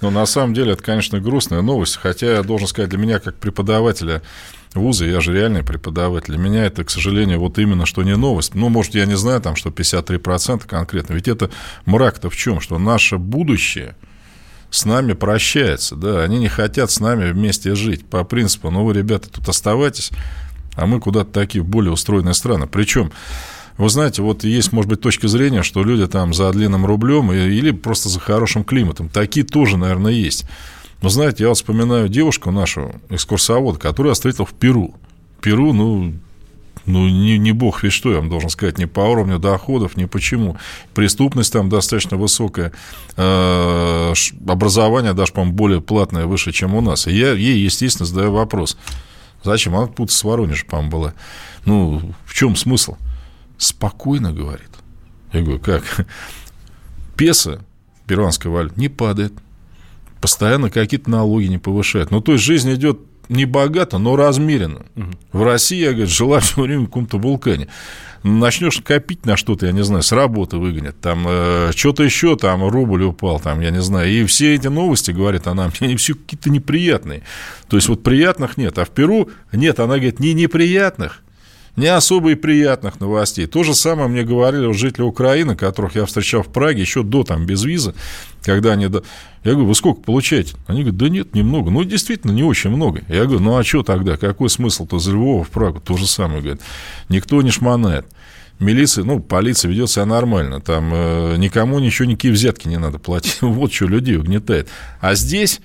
Ну, 0.00 0.10
на 0.10 0.24
самом 0.24 0.54
деле, 0.54 0.72
это, 0.72 0.82
конечно, 0.82 1.20
грустная 1.20 1.60
новость. 1.60 1.96
Хотя, 1.96 2.36
я 2.36 2.42
должен 2.42 2.66
сказать, 2.66 2.88
для 2.88 2.98
меня, 2.98 3.18
как 3.18 3.36
преподавателя 3.36 4.22
вуза, 4.74 5.04
я 5.04 5.20
же 5.20 5.32
реальный 5.32 5.62
преподаватель. 5.62 6.34
Для 6.34 6.38
меня 6.38 6.64
это, 6.64 6.84
к 6.84 6.90
сожалению, 6.90 7.40
вот 7.40 7.58
именно 7.58 7.84
что 7.84 8.02
не 8.02 8.16
новость. 8.16 8.54
Ну, 8.54 8.68
может, 8.68 8.94
я 8.94 9.04
не 9.04 9.16
знаю, 9.16 9.40
там, 9.40 9.56
что 9.56 9.70
53% 9.70 10.66
конкретно. 10.66 11.14
Ведь 11.14 11.28
это 11.28 11.50
мрак-то 11.84 12.30
в 12.30 12.36
чем? 12.36 12.60
Что 12.60 12.78
наше 12.78 13.18
будущее 13.18 13.94
с 14.70 14.84
нами 14.84 15.14
прощается, 15.14 15.96
да, 15.96 16.22
они 16.22 16.38
не 16.38 16.48
хотят 16.48 16.90
с 16.90 17.00
нами 17.00 17.30
вместе 17.30 17.74
жить 17.74 18.04
по 18.04 18.22
принципу, 18.24 18.70
ну, 18.70 18.84
вы, 18.84 18.92
ребята, 18.92 19.30
тут 19.30 19.48
оставайтесь, 19.48 20.10
а 20.78 20.86
мы 20.86 21.00
куда-то 21.00 21.30
такие 21.32 21.62
более 21.62 21.92
устроенные 21.92 22.34
страны. 22.34 22.66
Причем 22.66 23.10
вы 23.76 23.88
знаете, 23.88 24.22
вот 24.22 24.44
есть, 24.44 24.72
может 24.72 24.88
быть, 24.88 25.00
точка 25.00 25.28
зрения, 25.28 25.62
что 25.62 25.82
люди 25.84 26.06
там 26.06 26.34
за 26.34 26.50
длинным 26.50 26.86
рублем 26.86 27.32
или 27.32 27.70
просто 27.70 28.08
за 28.08 28.20
хорошим 28.20 28.64
климатом. 28.64 29.08
Такие 29.08 29.44
тоже, 29.44 29.76
наверное, 29.76 30.12
есть. 30.12 30.46
Но 31.00 31.08
знаете, 31.08 31.44
я 31.44 31.48
вот 31.48 31.58
вспоминаю 31.58 32.08
девушку 32.08 32.50
нашу, 32.50 32.92
экскурсовод, 33.08 33.78
которую 33.78 34.10
я 34.10 34.14
встретил 34.14 34.44
в 34.44 34.52
Перу. 34.52 34.94
Перу, 35.40 35.72
ну, 35.72 36.14
ну, 36.86 37.06
не, 37.06 37.38
не 37.38 37.52
бог 37.52 37.82
ведь 37.82 37.92
что, 37.92 38.10
я 38.10 38.16
вам 38.16 38.30
должен 38.30 38.50
сказать, 38.50 38.78
ни 38.78 38.86
по 38.86 39.00
уровню 39.00 39.38
доходов, 39.38 39.96
ни 39.96 40.06
почему. 40.06 40.56
Преступность 40.94 41.52
там 41.52 41.68
достаточно 41.68 42.16
высокая, 42.16 42.72
э, 43.16 44.14
образование 44.48 45.12
даже, 45.12 45.32
по-моему, 45.32 45.54
более 45.54 45.80
платное, 45.80 46.26
выше, 46.26 46.50
чем 46.50 46.74
у 46.74 46.80
нас. 46.80 47.06
И 47.06 47.12
я 47.12 47.32
ей, 47.32 47.58
естественно, 47.58 48.06
задаю 48.06 48.32
вопрос. 48.32 48.76
Зачем? 49.44 49.76
Она 49.76 49.86
тут 49.86 50.10
с 50.10 50.24
Воронежа, 50.24 50.64
по-моему, 50.66 50.90
была. 50.90 51.14
Ну, 51.64 52.14
в 52.24 52.34
чем 52.34 52.56
смысл? 52.56 52.96
Спокойно, 53.56 54.32
говорит. 54.32 54.70
Я 55.32 55.42
говорю, 55.42 55.60
как? 55.60 56.06
Песо, 57.16 57.64
перуанская 58.06 58.52
валюта, 58.52 58.78
не 58.78 58.88
падает 58.88 59.32
постоянно 60.20 60.70
какие-то 60.70 61.10
налоги 61.10 61.46
не 61.46 61.58
повышают. 61.58 62.10
Ну, 62.10 62.20
то 62.20 62.32
есть 62.32 62.44
жизнь 62.44 62.72
идет 62.74 63.00
не 63.28 63.44
богато, 63.44 63.98
но 63.98 64.16
размеренно. 64.16 64.86
Угу. 64.96 65.06
В 65.32 65.42
России, 65.42 65.78
я, 65.78 65.92
говорю, 65.92 66.08
жила 66.08 66.40
все 66.40 66.62
время 66.62 66.82
в 66.82 66.86
каком-то 66.86 67.18
вулкане. 67.18 67.68
Начнешь 68.24 68.80
копить 68.80 69.26
на 69.26 69.36
что-то, 69.36 69.66
я 69.66 69.72
не 69.72 69.84
знаю, 69.84 70.02
с 70.02 70.10
работы 70.10 70.56
выгонят, 70.56 71.00
там 71.00 71.24
э, 71.28 71.70
что-то 71.76 72.02
еще, 72.02 72.36
там 72.36 72.68
рубль 72.68 73.04
упал, 73.04 73.38
там, 73.38 73.60
я 73.60 73.70
не 73.70 73.80
знаю. 73.80 74.10
И 74.10 74.24
все 74.24 74.54
эти 74.54 74.66
новости, 74.66 75.12
говорит 75.12 75.46
она, 75.46 75.70
мне 75.80 75.96
все 75.98 76.14
какие-то 76.14 76.50
неприятные. 76.50 77.22
То 77.68 77.76
есть 77.76 77.88
вот 77.88 78.02
приятных 78.02 78.56
нет. 78.56 78.76
А 78.78 78.84
в 78.84 78.90
Перу 78.90 79.30
нет, 79.52 79.78
она 79.78 79.94
говорит, 79.94 80.18
не 80.18 80.34
неприятных, 80.34 81.22
не 81.78 81.86
особо 81.86 82.32
и 82.32 82.34
приятных 82.34 83.00
новостей. 83.00 83.46
То 83.46 83.62
же 83.62 83.74
самое 83.74 84.08
мне 84.08 84.24
говорили 84.24 84.70
жители 84.72 85.02
Украины, 85.02 85.56
которых 85.56 85.94
я 85.94 86.04
встречал 86.06 86.42
в 86.42 86.48
Праге 86.48 86.80
еще 86.80 87.02
до 87.02 87.24
там 87.24 87.46
без 87.46 87.64
визы, 87.64 87.94
когда 88.42 88.72
они... 88.72 88.84
Я 89.44 89.52
говорю, 89.52 89.66
вы 89.66 89.74
сколько 89.74 90.02
получаете? 90.02 90.56
Они 90.66 90.82
говорят, 90.82 90.98
да 90.98 91.08
нет, 91.08 91.34
немного. 91.34 91.70
Ну, 91.70 91.84
действительно, 91.84 92.32
не 92.32 92.42
очень 92.42 92.70
много. 92.70 93.02
Я 93.08 93.24
говорю, 93.24 93.40
ну, 93.40 93.56
а 93.56 93.62
что 93.62 93.82
тогда? 93.82 94.16
Какой 94.16 94.50
смысл-то 94.50 94.96
из 94.96 95.06
Львова 95.06 95.44
в 95.44 95.50
Прагу? 95.50 95.80
То 95.80 95.96
же 95.96 96.06
самое, 96.06 96.40
говорят. 96.40 96.60
Никто 97.08 97.40
не 97.40 97.50
шмонает. 97.50 98.06
Милиция, 98.58 99.04
ну, 99.04 99.20
полиция 99.20 99.70
ведет 99.70 99.88
себя 99.88 100.04
нормально. 100.04 100.60
Там 100.60 100.90
э, 100.92 101.36
никому 101.36 101.78
ничего, 101.78 102.08
никакие 102.08 102.34
взятки 102.34 102.66
не 102.66 102.78
надо 102.78 102.98
платить. 102.98 103.38
вот 103.40 103.72
что 103.72 103.86
людей 103.86 104.16
угнетает. 104.16 104.68
А 105.00 105.14
здесь, 105.14 105.60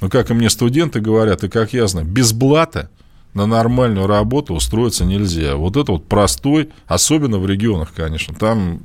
ну, 0.00 0.08
как 0.08 0.30
и 0.30 0.34
мне 0.34 0.48
студенты 0.48 1.00
говорят, 1.00 1.42
и 1.42 1.48
как 1.48 1.72
я 1.72 1.88
знаю, 1.88 2.06
без 2.06 2.32
блата 2.32 2.88
на 3.36 3.44
нормальную 3.46 4.06
работу 4.06 4.54
устроиться 4.54 5.04
нельзя. 5.04 5.56
Вот 5.56 5.76
это 5.76 5.92
вот 5.92 6.08
простой, 6.08 6.70
особенно 6.86 7.38
в 7.38 7.46
регионах, 7.46 7.92
конечно, 7.94 8.34
там 8.34 8.80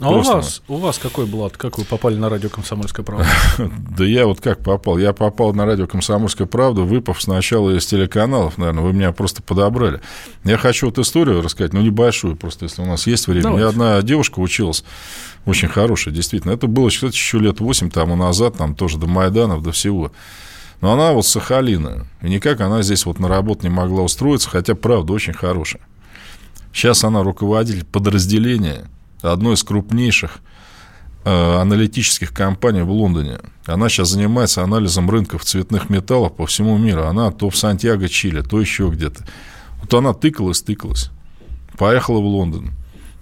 А 0.00 0.10
у 0.10 0.22
вас, 0.22 0.62
у 0.68 0.76
вас 0.76 0.98
какой 0.98 1.26
блат? 1.26 1.56
Как 1.56 1.78
вы 1.78 1.84
попали 1.84 2.14
на 2.14 2.28
радио 2.28 2.48
«Комсомольская 2.48 3.04
правда»? 3.04 3.26
Да 3.98 4.04
я 4.04 4.26
вот 4.26 4.40
как 4.40 4.60
попал? 4.60 4.98
Я 4.98 5.12
попал 5.12 5.52
на 5.52 5.66
радио 5.66 5.88
«Комсомольская 5.88 6.46
правда», 6.46 6.82
выпав 6.82 7.20
сначала 7.20 7.76
из 7.76 7.86
телеканалов, 7.86 8.56
наверное, 8.56 8.84
вы 8.84 8.92
меня 8.92 9.10
просто 9.10 9.42
подобрали. 9.42 10.00
Я 10.44 10.58
хочу 10.58 10.86
вот 10.86 10.98
историю 10.98 11.42
рассказать, 11.42 11.72
ну, 11.72 11.80
небольшую 11.82 12.36
просто, 12.36 12.66
если 12.66 12.82
у 12.82 12.86
нас 12.86 13.08
есть 13.08 13.26
время. 13.26 13.42
Давайте. 13.42 13.56
У 13.56 13.58
меня 13.58 13.68
одна 13.70 14.02
девушка 14.02 14.38
училась, 14.38 14.84
очень 15.44 15.66
хорошая, 15.66 16.14
действительно. 16.14 16.52
Это 16.52 16.68
было, 16.68 16.88
кстати, 16.88 17.14
еще 17.14 17.40
лет 17.40 17.58
8 17.58 17.90
тому 17.90 18.14
назад, 18.14 18.56
там 18.58 18.76
тоже 18.76 18.96
до 18.96 19.08
Майданов, 19.08 19.64
до 19.64 19.72
всего. 19.72 20.12
Но 20.80 20.92
она 20.92 21.12
вот 21.12 21.26
Сахалина, 21.26 22.06
и 22.22 22.28
никак 22.28 22.60
она 22.60 22.82
здесь 22.82 23.04
вот 23.04 23.18
на 23.18 23.28
работу 23.28 23.66
не 23.66 23.72
могла 23.72 24.02
устроиться, 24.02 24.48
хотя, 24.48 24.74
правда, 24.74 25.12
очень 25.12 25.32
хорошая. 25.32 25.82
Сейчас 26.72 27.02
она 27.02 27.22
руководитель 27.22 27.84
подразделения 27.84 28.86
одной 29.20 29.54
из 29.54 29.64
крупнейших 29.64 30.38
э, 31.24 31.60
аналитических 31.60 32.32
компаний 32.32 32.82
в 32.82 32.90
Лондоне. 32.90 33.40
Она 33.66 33.88
сейчас 33.88 34.10
занимается 34.10 34.62
анализом 34.62 35.10
рынков 35.10 35.44
цветных 35.44 35.90
металлов 35.90 36.36
по 36.36 36.46
всему 36.46 36.78
миру. 36.78 37.06
Она 37.06 37.32
то 37.32 37.50
в 37.50 37.56
Сантьяго, 37.56 38.08
Чили, 38.08 38.42
то 38.42 38.60
еще 38.60 38.88
где-то. 38.88 39.24
Вот 39.80 39.92
она 39.94 40.14
тыкалась, 40.14 40.62
тыкалась. 40.62 41.10
Поехала 41.76 42.20
в 42.20 42.26
Лондон. 42.26 42.70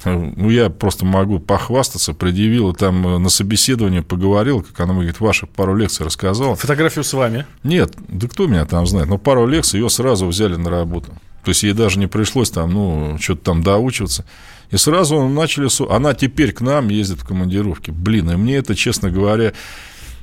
Ну, 0.06 0.50
я 0.50 0.70
просто 0.70 1.04
могу 1.04 1.38
похвастаться, 1.40 2.14
предъявила 2.14 2.72
там 2.72 3.06
э, 3.06 3.18
на 3.18 3.28
собеседовании, 3.28 4.00
поговорила, 4.00 4.62
как 4.62 4.78
она 4.80 4.92
мне 4.92 5.02
говорит, 5.02 5.20
ваши 5.20 5.46
пару 5.46 5.74
лекций 5.74 6.06
рассказала. 6.06 6.56
Фотографию 6.56 7.04
с 7.04 7.12
вами? 7.12 7.46
Нет, 7.62 7.92
да 8.08 8.28
кто 8.28 8.46
меня 8.46 8.64
там 8.64 8.86
знает, 8.86 9.08
но 9.08 9.18
пару 9.18 9.46
лекций 9.46 9.80
ее 9.80 9.90
сразу 9.90 10.26
взяли 10.26 10.56
на 10.56 10.70
работу. 10.70 11.12
То 11.44 11.50
есть 11.50 11.62
ей 11.62 11.72
даже 11.72 11.98
не 11.98 12.06
пришлось 12.06 12.50
там, 12.50 12.72
ну, 12.72 13.18
что-то 13.20 13.44
там 13.44 13.62
доучиваться. 13.62 14.24
И 14.70 14.76
сразу 14.76 15.28
начали... 15.28 15.68
Она 15.94 16.12
теперь 16.14 16.52
к 16.52 16.60
нам 16.60 16.88
ездит 16.88 17.20
в 17.20 17.24
командировки. 17.24 17.92
Блин, 17.92 18.30
и 18.30 18.36
мне 18.36 18.56
это, 18.56 18.74
честно 18.74 19.10
говоря, 19.10 19.52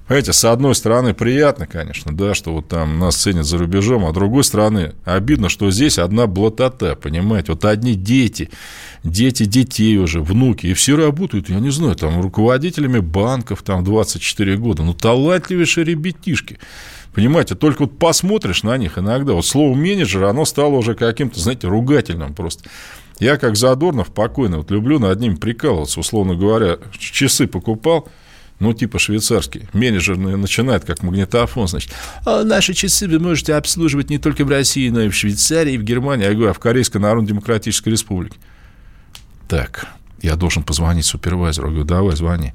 Понимаете, 0.08 0.34
с 0.34 0.44
одной 0.44 0.76
стороны, 0.76 1.14
приятно, 1.14 1.66
конечно, 1.66 2.16
да, 2.16 2.34
что 2.34 2.52
вот 2.52 2.68
там 2.68 3.00
нас 3.00 3.16
ценят 3.16 3.46
за 3.46 3.58
рубежом, 3.58 4.06
а 4.06 4.12
с 4.12 4.14
другой 4.14 4.44
стороны, 4.44 4.94
обидно, 5.06 5.48
что 5.48 5.72
здесь 5.72 5.98
одна 5.98 6.28
блатота, 6.28 6.98
понимаете, 6.98 7.54
вот 7.54 7.64
одни 7.64 7.96
дети, 7.96 8.50
дети 9.06 9.46
детей 9.46 9.98
уже, 9.98 10.22
внуки, 10.22 10.68
и 10.68 10.74
все 10.74 10.98
работают, 10.98 11.50
я 11.50 11.60
не 11.60 11.70
знаю, 11.70 11.96
там, 11.96 12.20
руководителями 12.20 13.00
банков, 13.00 13.64
там, 13.64 13.86
24 13.86 14.58
года, 14.58 14.84
ну, 14.84 14.94
талантливейшие 14.94 15.86
ребятишки. 15.86 16.60
Понимаете, 17.14 17.56
только 17.56 17.84
вот 17.84 17.98
посмотришь 17.98 18.64
на 18.64 18.76
них 18.76 18.98
иногда, 18.98 19.34
вот 19.34 19.46
слово 19.46 19.74
менеджер, 19.74 20.26
оно 20.26 20.44
стало 20.44 20.76
уже 20.76 20.96
каким-то, 20.96 21.40
знаете, 21.40 21.68
ругательным 21.70 22.34
просто. 22.34 22.70
Я, 23.20 23.38
как 23.38 23.56
Задорнов, 23.56 24.14
покойно, 24.14 24.58
вот 24.58 24.70
люблю 24.70 25.00
над 25.00 25.18
ним 25.22 25.38
прикалываться, 25.38 26.02
условно 26.02 26.36
говоря, 26.36 26.78
часы 26.98 27.48
покупал, 27.48 28.10
ну, 28.60 28.74
типа 28.74 29.00
швейцарский. 29.00 29.68
Менеджер 29.74 30.18
начинает 30.18 30.86
как 30.86 31.04
магнитофон, 31.04 31.68
значит, 31.68 31.92
а 32.26 32.44
наши 32.44 32.74
часы 32.74 33.08
вы 33.08 33.20
можете 33.20 33.56
обслуживать 33.56 34.10
не 34.10 34.20
только 34.20 34.46
в 34.46 34.50
России, 34.50 34.90
но 34.90 35.02
и 35.02 35.10
в 35.10 35.16
Швейцарии, 35.16 35.74
и 35.74 35.78
в 35.78 35.84
Германии, 35.84 36.26
я 36.26 36.34
говорю, 36.34 36.52
а 36.52 36.54
в 36.54 36.60
Корейской 36.60 36.98
Народно-Демократической 36.98 37.90
Республике. 37.90 38.38
Так, 39.48 39.88
я 40.24 40.38
должен 40.38 40.64
позвонить 40.64 41.06
супервайзеру. 41.06 41.68
Я 41.68 41.72
говорю, 41.74 41.88
давай, 41.88 42.16
звони. 42.16 42.54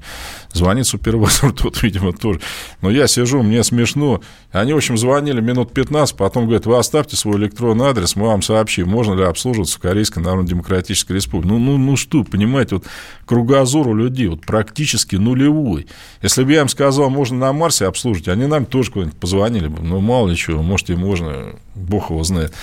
Звонит 0.51 0.87
супервайзер, 0.87 1.51
тот, 1.57 1.81
видимо, 1.83 2.13
тоже. 2.13 2.41
Но 2.81 2.89
я 2.89 3.07
сижу, 3.07 3.43
мне 3.43 3.63
смешно. 3.63 4.21
Они, 4.51 4.73
в 4.73 4.77
общем, 4.77 4.97
звонили 4.97 5.39
минут 5.39 5.71
15, 5.71 6.17
потом 6.17 6.45
говорят, 6.45 6.65
вы 6.65 6.77
оставьте 6.77 7.15
свой 7.15 7.37
электронный 7.37 7.85
адрес, 7.85 8.15
мы 8.15 8.25
вам 8.25 8.41
сообщим, 8.41 8.89
можно 8.89 9.13
ли 9.13 9.23
обслуживаться 9.23 9.77
в 9.77 9.81
Корейской 9.81 10.17
Народно-Демократической 10.19 11.13
Республике. 11.13 11.53
Ну, 11.53 11.59
ну, 11.59 11.77
ну 11.77 11.95
что, 11.95 12.23
понимаете, 12.23 12.75
вот 12.75 12.85
кругозор 13.27 13.87
у 13.87 13.93
людей 13.93 14.27
вот 14.27 14.41
практически 14.41 15.15
нулевой. 15.15 15.85
Если 16.23 16.43
бы 16.43 16.51
я 16.51 16.61
им 16.61 16.69
сказал, 16.69 17.11
можно 17.11 17.37
на 17.37 17.53
Марсе 17.53 17.85
обслуживать, 17.85 18.29
они 18.29 18.47
нам 18.47 18.65
тоже 18.65 18.91
куда-нибудь 18.91 19.19
позвонили 19.19 19.67
бы. 19.67 19.83
Ну, 19.83 19.99
мало 19.99 20.29
ли 20.29 20.35
чего, 20.35 20.63
может, 20.63 20.89
и 20.89 20.95
можно, 20.95 21.53
бог 21.79 22.09
его 22.09 22.23
знает. 22.23 22.53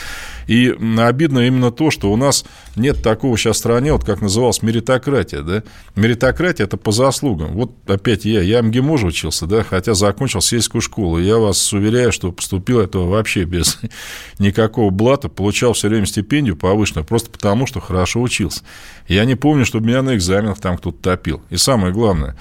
И 0.47 0.73
обидно 0.99 1.41
именно 1.41 1.73
то, 1.73 1.91
что 1.91 2.13
у 2.13 2.17
нас 2.17 2.45
нет 2.77 3.03
такого 3.03 3.37
сейчас 3.37 3.59
стране, 3.59 3.93
вот 3.93 4.05
как 4.05 4.21
называлась 4.21 4.63
меритократия. 4.63 5.43
Да? 5.43 5.63
Меритократия– 5.97 6.65
это 6.67 6.77
по 6.77 6.93
заслугам. 6.93 7.53
Вот 7.55 7.73
опять 7.89 8.25
я, 8.25 8.43
я 8.43 8.63
МГИМО 8.63 8.99
же 8.99 9.07
учился, 9.09 9.47
да, 9.47 9.65
хотя 9.65 9.95
закончил 9.95 10.41
сельскую 10.41 10.83
школу. 10.83 11.19
Я 11.19 11.39
вас 11.39 11.73
уверяю, 11.73 12.13
что 12.13 12.31
поступил 12.31 12.81
этого 12.81 13.11
вообще 13.11 13.45
без 13.45 13.81
никакого 14.39 14.91
блата, 14.91 15.29
получал 15.29 15.73
все 15.73 15.89
время 15.89 16.07
стипендию 16.07 16.57
повышенную, 16.57 17.05
просто 17.05 17.31
потому, 17.31 17.67
что 17.67 17.81
хорошо 17.81 18.23
учился. 18.23 18.63
Я 19.09 19.25
не 19.25 19.35
помню, 19.35 19.65
чтобы 19.65 19.87
меня 19.89 20.03
на 20.03 20.15
экзаменах 20.15 20.61
там 20.61 20.79
кто-то 20.79 20.99
топил. 21.03 21.43
И 21.51 21.57
самое 21.57 21.93
главное, 21.93 22.37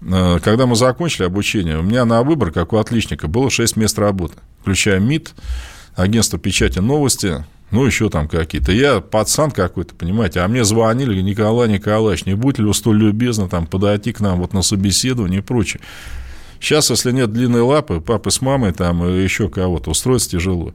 э, 0.00 0.38
когда 0.42 0.66
мы 0.66 0.74
закончили 0.74 1.24
обучение, 1.24 1.78
у 1.78 1.82
меня 1.82 2.04
на 2.04 2.24
выбор, 2.24 2.50
как 2.50 2.72
у 2.72 2.76
отличника, 2.76 3.28
было 3.28 3.50
6 3.50 3.76
мест 3.76 3.96
работы, 4.00 4.34
включая 4.62 4.98
МИД, 4.98 5.32
агентство 5.96 6.38
печати 6.38 6.78
новости, 6.78 7.44
ну, 7.72 7.84
еще 7.84 8.08
там 8.10 8.28
какие-то. 8.28 8.70
Я 8.70 9.00
пацан 9.00 9.50
какой-то, 9.50 9.94
понимаете, 9.94 10.40
а 10.40 10.48
мне 10.48 10.64
звонили, 10.64 11.20
Николай 11.20 11.68
Николаевич, 11.68 12.24
не 12.24 12.34
будь 12.34 12.58
ли 12.58 12.64
вы 12.64 12.74
столь 12.74 12.98
любезны 12.98 13.48
там 13.48 13.66
подойти 13.66 14.12
к 14.12 14.20
нам 14.20 14.38
вот 14.38 14.52
на 14.52 14.62
собеседование 14.62 15.40
и 15.40 15.42
прочее. 15.42 15.80
Сейчас, 16.60 16.90
если 16.90 17.12
нет 17.12 17.32
длинной 17.32 17.60
лапы, 17.62 18.00
папы 18.00 18.30
с 18.30 18.40
мамой 18.40 18.72
там 18.72 19.06
еще 19.22 19.48
кого-то, 19.48 19.90
устроиться 19.90 20.30
тяжело. 20.30 20.72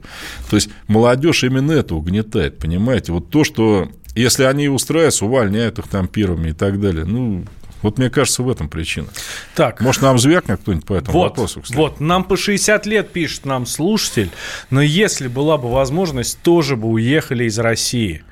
То 0.50 0.56
есть 0.56 0.68
молодежь 0.86 1.44
именно 1.44 1.72
это 1.72 1.94
угнетает, 1.94 2.58
понимаете? 2.58 3.12
Вот 3.12 3.30
то, 3.30 3.42
что 3.42 3.88
если 4.14 4.44
они 4.44 4.68
устраиваются, 4.68 5.24
увольняют 5.24 5.78
их 5.78 5.88
там 5.88 6.06
первыми 6.06 6.50
и 6.50 6.52
так 6.52 6.80
далее. 6.80 7.04
Ну, 7.04 7.44
вот 7.82 7.98
мне 7.98 8.10
кажется, 8.10 8.42
в 8.42 8.50
этом 8.50 8.68
причина. 8.68 9.08
Так. 9.54 9.80
Может, 9.80 10.02
нам 10.02 10.18
звякнет 10.18 10.60
кто-нибудь 10.60 10.86
по 10.86 10.94
этому 10.94 11.18
вот, 11.18 11.30
вопросу, 11.30 11.60
кстати? 11.60 11.76
Вот, 11.76 12.00
нам 12.00 12.24
по 12.24 12.36
60 12.36 12.86
лет 12.86 13.10
пишет 13.10 13.44
нам 13.44 13.66
слушатель, 13.66 14.30
но 14.70 14.80
если 14.80 15.28
была 15.28 15.58
бы 15.58 15.70
возможность, 15.70 16.40
тоже 16.42 16.76
бы 16.76 16.88
уехали 16.88 17.44
из 17.44 17.58
России. 17.58 18.24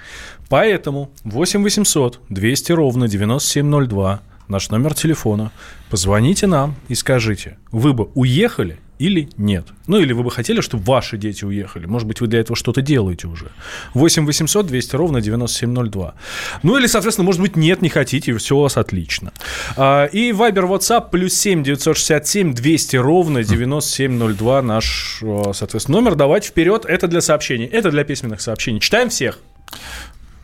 Поэтому 0.48 1.12
8 1.24 1.62
800 1.62 2.20
200 2.28 2.72
ровно 2.72 3.09
9702 3.09 4.20
наш 4.48 4.70
номер 4.70 4.94
телефона. 4.94 5.53
Позвоните 5.88 6.46
нам 6.46 6.74
и 6.88 6.94
скажите, 6.94 7.57
вы 7.70 7.92
бы 7.92 8.11
уехали 8.14 8.78
или 9.01 9.30
нет? 9.38 9.64
Ну, 9.86 9.98
или 9.98 10.12
вы 10.12 10.22
бы 10.22 10.30
хотели, 10.30 10.61
чтобы 10.61 10.84
ваши 10.84 11.16
дети 11.16 11.42
уехали? 11.46 11.86
Может 11.86 12.07
быть, 12.07 12.20
вы 12.20 12.26
для 12.26 12.40
этого 12.40 12.55
что-то 12.55 12.82
делаете 12.82 13.28
уже? 13.28 13.46
8 13.94 14.26
800 14.26 14.66
200 14.66 14.96
ровно 14.96 15.22
9702. 15.22 16.14
Ну, 16.62 16.76
или, 16.76 16.86
соответственно, 16.86 17.24
может 17.24 17.40
быть, 17.40 17.57
нет, 17.57 17.80
не 17.80 17.88
хотите, 17.88 18.36
все 18.36 18.57
у 18.57 18.61
вас 18.61 18.76
отлично. 18.76 19.32
А, 19.76 20.05
и 20.05 20.32
Viber, 20.32 20.68
WhatsApp, 20.68 21.11
плюс 21.11 21.32
7 21.32 21.62
967 21.62 22.53
200 22.53 22.96
ровно 22.96 23.42
9702 23.42 24.62
наш, 24.62 25.22
соответственно, 25.55 25.98
номер. 25.98 26.14
Давайте 26.14 26.48
вперед. 26.48 26.84
Это 26.84 27.09
для 27.09 27.22
сообщений, 27.22 27.64
это 27.64 27.90
для 27.90 28.05
письменных 28.05 28.42
сообщений. 28.42 28.80
Читаем 28.80 29.09
всех. 29.09 29.38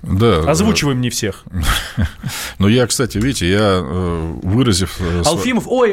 Да. 0.03 0.41
Озвучиваем 0.51 1.01
не 1.01 1.11
всех. 1.11 1.45
Но 2.59 2.69
я, 2.69 2.87
кстати, 2.87 3.19
видите, 3.19 3.51
я 3.51 3.81
э, 3.83 4.33
выразив... 4.43 5.01
Э, 5.01 5.23
Алфимов, 5.25 5.65
ой, 5.67 5.93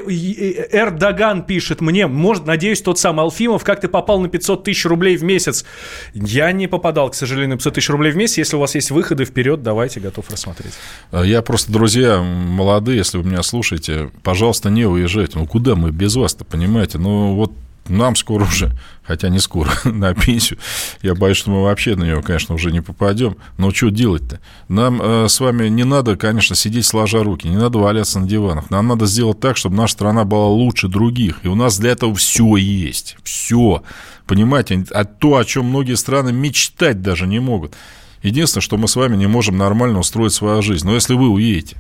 Эрдоган 0.72 1.44
пишет 1.44 1.82
мне, 1.82 2.06
может, 2.08 2.46
надеюсь, 2.46 2.82
тот 2.82 3.00
самый 3.00 3.22
Алфимов, 3.22 3.64
как 3.64 3.82
ты 3.82 3.88
попал 3.88 4.20
на 4.20 4.30
500 4.30 4.64
тысяч 4.64 4.86
рублей 4.86 5.18
в 5.18 5.24
месяц? 5.24 5.66
Я 6.14 6.52
не 6.52 6.68
попадал, 6.68 7.10
к 7.10 7.16
сожалению, 7.16 7.52
на 7.52 7.58
500 7.58 7.74
тысяч 7.74 7.90
рублей 7.90 8.12
в 8.12 8.16
месяц. 8.16 8.38
Если 8.38 8.56
у 8.56 8.60
вас 8.60 8.76
есть 8.76 8.92
выходы 8.92 9.26
вперед, 9.26 9.64
давайте, 9.64 10.00
готов 10.00 10.30
рассмотреть. 10.30 10.74
Э, 11.12 11.24
я 11.26 11.42
просто, 11.42 11.72
друзья, 11.72 12.22
молодые, 12.22 12.98
если 12.98 13.18
вы 13.18 13.24
меня 13.24 13.42
слушаете, 13.42 14.12
пожалуйста, 14.22 14.70
не 14.70 14.86
уезжайте. 14.86 15.40
Ну, 15.40 15.48
куда 15.48 15.76
мы 15.76 15.92
без 15.92 16.16
вас-то, 16.16 16.46
понимаете? 16.46 17.00
Ну, 17.00 17.34
вот 17.36 17.52
нам 17.88 18.16
скоро 18.16 18.46
уже, 18.46 18.72
хотя 19.04 19.30
не 19.30 19.40
скоро, 19.40 19.72
на 19.84 20.14
пенсию. 20.14 20.60
Я 21.02 21.16
боюсь, 21.16 21.38
что 21.38 21.52
мы 21.52 21.64
вообще 21.64 21.96
на 21.96 22.04
нее, 22.04 22.22
конечно, 22.22 22.56
уже 22.56 22.72
не 22.72 22.82
попадем. 22.82 23.36
Но 23.58 23.72
что 23.72 23.90
делать-то? 23.90 24.40
Нам 24.70 25.02
э, 25.02 25.28
с 25.28 25.40
вами 25.40 25.68
не 25.68 25.84
надо, 25.84 26.16
конечно, 26.16 26.56
сидеть 26.56 26.86
сложа 26.86 27.24
руки, 27.24 27.48
не 27.48 27.58
надо 27.58 27.80
валяться 27.80 28.20
на 28.20 28.28
диванах. 28.28 28.70
Нам 28.70 28.88
надо 28.88 29.06
сделать 29.06 29.40
так, 29.40 29.58
чтобы 29.58 29.76
наша 29.76 29.94
страна 29.94 30.24
была 30.24 30.48
лучше 30.48 30.88
других. 30.88 31.40
И 31.44 31.48
у 31.48 31.56
нас 31.56 31.78
для 31.78 31.92
этого 31.92 32.16
все 32.16 32.56
есть. 32.56 33.18
Все. 33.24 33.84
Понимаете? 34.26 34.86
А 34.92 35.04
то, 35.04 35.38
о 35.38 35.46
чем 35.46 35.66
многие 35.66 35.96
страны 35.96 36.32
мечтать 36.32 37.02
даже 37.02 37.28
не 37.28 37.40
могут. 37.40 37.74
Единственное, 38.22 38.62
что 38.62 38.78
мы 38.78 38.88
с 38.88 38.96
вами 38.96 39.18
не 39.18 39.28
можем 39.28 39.58
нормально 39.58 40.00
устроить 40.00 40.34
свою 40.34 40.62
жизнь. 40.62 40.86
Но 40.88 40.94
если 40.94 41.14
вы 41.14 41.28
уедете, 41.28 41.76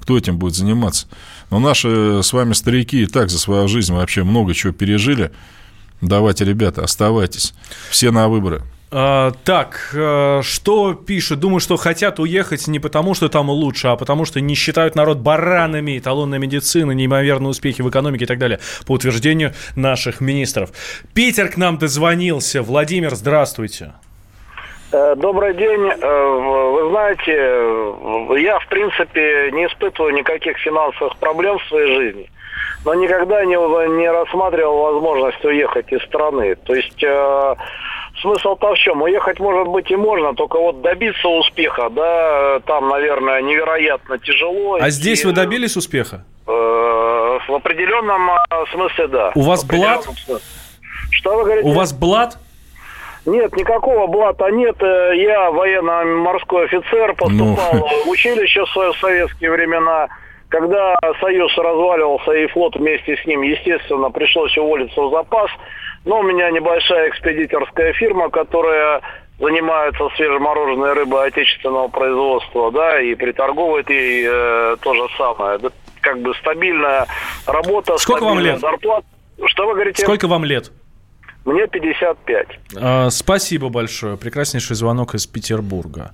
кто 0.00 0.16
этим 0.16 0.38
будет 0.38 0.54
заниматься? 0.54 1.06
Но 1.52 1.58
наши 1.58 2.22
с 2.22 2.32
вами 2.32 2.54
старики 2.54 3.02
и 3.02 3.06
так 3.06 3.28
за 3.28 3.38
свою 3.38 3.68
жизнь 3.68 3.92
вообще 3.92 4.24
много 4.24 4.54
чего 4.54 4.72
пережили. 4.72 5.32
Давайте, 6.00 6.46
ребята, 6.46 6.82
оставайтесь. 6.82 7.52
Все 7.90 8.10
на 8.10 8.28
выборы. 8.28 8.62
А, 8.90 9.32
так, 9.44 9.90
а, 9.94 10.40
что 10.42 10.94
пишет? 10.94 11.40
Думаю, 11.40 11.60
что 11.60 11.76
хотят 11.76 12.18
уехать 12.20 12.66
не 12.68 12.80
потому, 12.80 13.12
что 13.12 13.28
там 13.28 13.50
лучше, 13.50 13.88
а 13.88 13.96
потому, 13.96 14.24
что 14.24 14.40
не 14.40 14.54
считают 14.54 14.94
народ 14.94 15.18
баранами, 15.18 15.98
эталонная 15.98 16.38
медицина, 16.38 16.92
неимоверные 16.92 17.50
успехи 17.50 17.82
в 17.82 17.90
экономике 17.90 18.24
и 18.24 18.28
так 18.28 18.38
далее, 18.38 18.58
по 18.86 18.92
утверждению 18.92 19.52
наших 19.76 20.22
министров. 20.22 20.70
Питер 21.12 21.50
к 21.50 21.58
нам 21.58 21.76
дозвонился. 21.76 22.62
Владимир, 22.62 23.14
здравствуйте. 23.14 23.92
Э, 24.92 25.14
Добрый 25.16 25.54
день. 25.54 25.90
Э, 26.00 26.72
Вы 26.74 26.90
знаете, 26.90 28.42
я, 28.42 28.58
в 28.58 28.66
принципе, 28.68 29.50
не 29.52 29.66
испытываю 29.66 30.12
никаких 30.14 30.58
финансовых 30.58 31.16
проблем 31.16 31.58
в 31.58 31.64
своей 31.68 31.94
жизни, 31.96 32.30
но 32.84 32.94
никогда 32.94 33.44
не, 33.44 33.54
не 33.98 34.10
рассматривал 34.10 34.92
возможность 34.92 35.42
уехать 35.44 35.90
из 35.92 36.02
страны. 36.02 36.56
То 36.56 36.74
есть 36.74 37.02
э, 37.02 37.54
смысл-то 38.20 38.74
в 38.74 38.78
чем? 38.78 39.02
Уехать, 39.02 39.40
может 39.40 39.68
быть, 39.68 39.90
и 39.90 39.96
можно, 39.96 40.34
только 40.34 40.58
вот 40.58 40.82
добиться 40.82 41.28
успеха, 41.28 41.88
да, 41.90 42.60
там, 42.66 42.88
наверное, 42.88 43.40
невероятно 43.42 44.18
тяжело. 44.18 44.78
А 44.80 44.90
здесь 44.90 45.22
И, 45.22 45.26
вы 45.26 45.32
добились 45.32 45.76
успеха? 45.76 46.24
э, 46.46 46.50
в 47.48 47.54
определенном 47.54 48.30
э, 48.30 48.36
смысле, 48.72 49.06
да. 49.08 49.32
У 49.34 49.42
вас 49.42 49.64
блат? 49.64 50.02
смысле. 50.04 50.36
Что 51.12 51.36
вы 51.36 51.44
говорите? 51.44 51.68
У 51.68 51.72
вас 51.72 51.92
блат? 51.92 52.36
Нет, 53.26 53.54
никакого 53.56 54.06
блата 54.08 54.46
нет. 54.50 54.76
Э, 54.82 55.12
Я 55.16 55.50
военно-морской 55.50 56.64
офицер, 56.64 57.14
поступал 57.14 57.72
Ну. 57.72 57.86
в 58.04 58.08
училище 58.08 58.64
в 58.64 58.94
советские 59.00 59.50
времена. 59.50 60.08
Когда 60.48 60.94
Союз 61.20 61.56
разваливался 61.56 62.32
и 62.32 62.46
флот 62.48 62.76
вместе 62.76 63.16
с 63.16 63.24
ним, 63.26 63.42
естественно, 63.42 64.10
пришлось 64.10 64.56
уволиться 64.58 65.00
в 65.00 65.10
запас. 65.10 65.50
Но 66.04 66.18
у 66.18 66.22
меня 66.22 66.50
небольшая 66.50 67.08
экспедиторская 67.10 67.92
фирма, 67.94 68.28
которая 68.28 69.00
занимается 69.38 70.08
свежемороженой 70.16 70.92
рыбой 70.92 71.28
отечественного 71.28 71.88
производства, 71.88 72.70
да, 72.70 73.00
и 73.00 73.14
приторговывает 73.14 73.88
ей 73.88 74.26
э, 74.28 74.76
то 74.82 74.94
же 74.94 75.02
самое. 75.16 75.58
Да, 75.58 75.68
как 76.00 76.20
бы 76.20 76.34
стабильная 76.34 77.06
работа, 77.46 77.96
Сколько 77.98 78.24
вам 78.24 78.32
стабильная 78.34 78.52
лет? 78.52 78.60
зарплата. 78.60 79.06
Что 79.46 79.66
вы 79.66 79.74
говорите? 79.74 80.02
Сколько 80.02 80.26
вам 80.28 80.44
лет? 80.44 80.70
Мне 81.44 81.66
55. 81.66 82.46
А, 82.76 83.10
спасибо 83.10 83.68
большое. 83.68 84.16
Прекраснейший 84.16 84.76
звонок 84.76 85.14
из 85.14 85.26
Петербурга. 85.26 86.12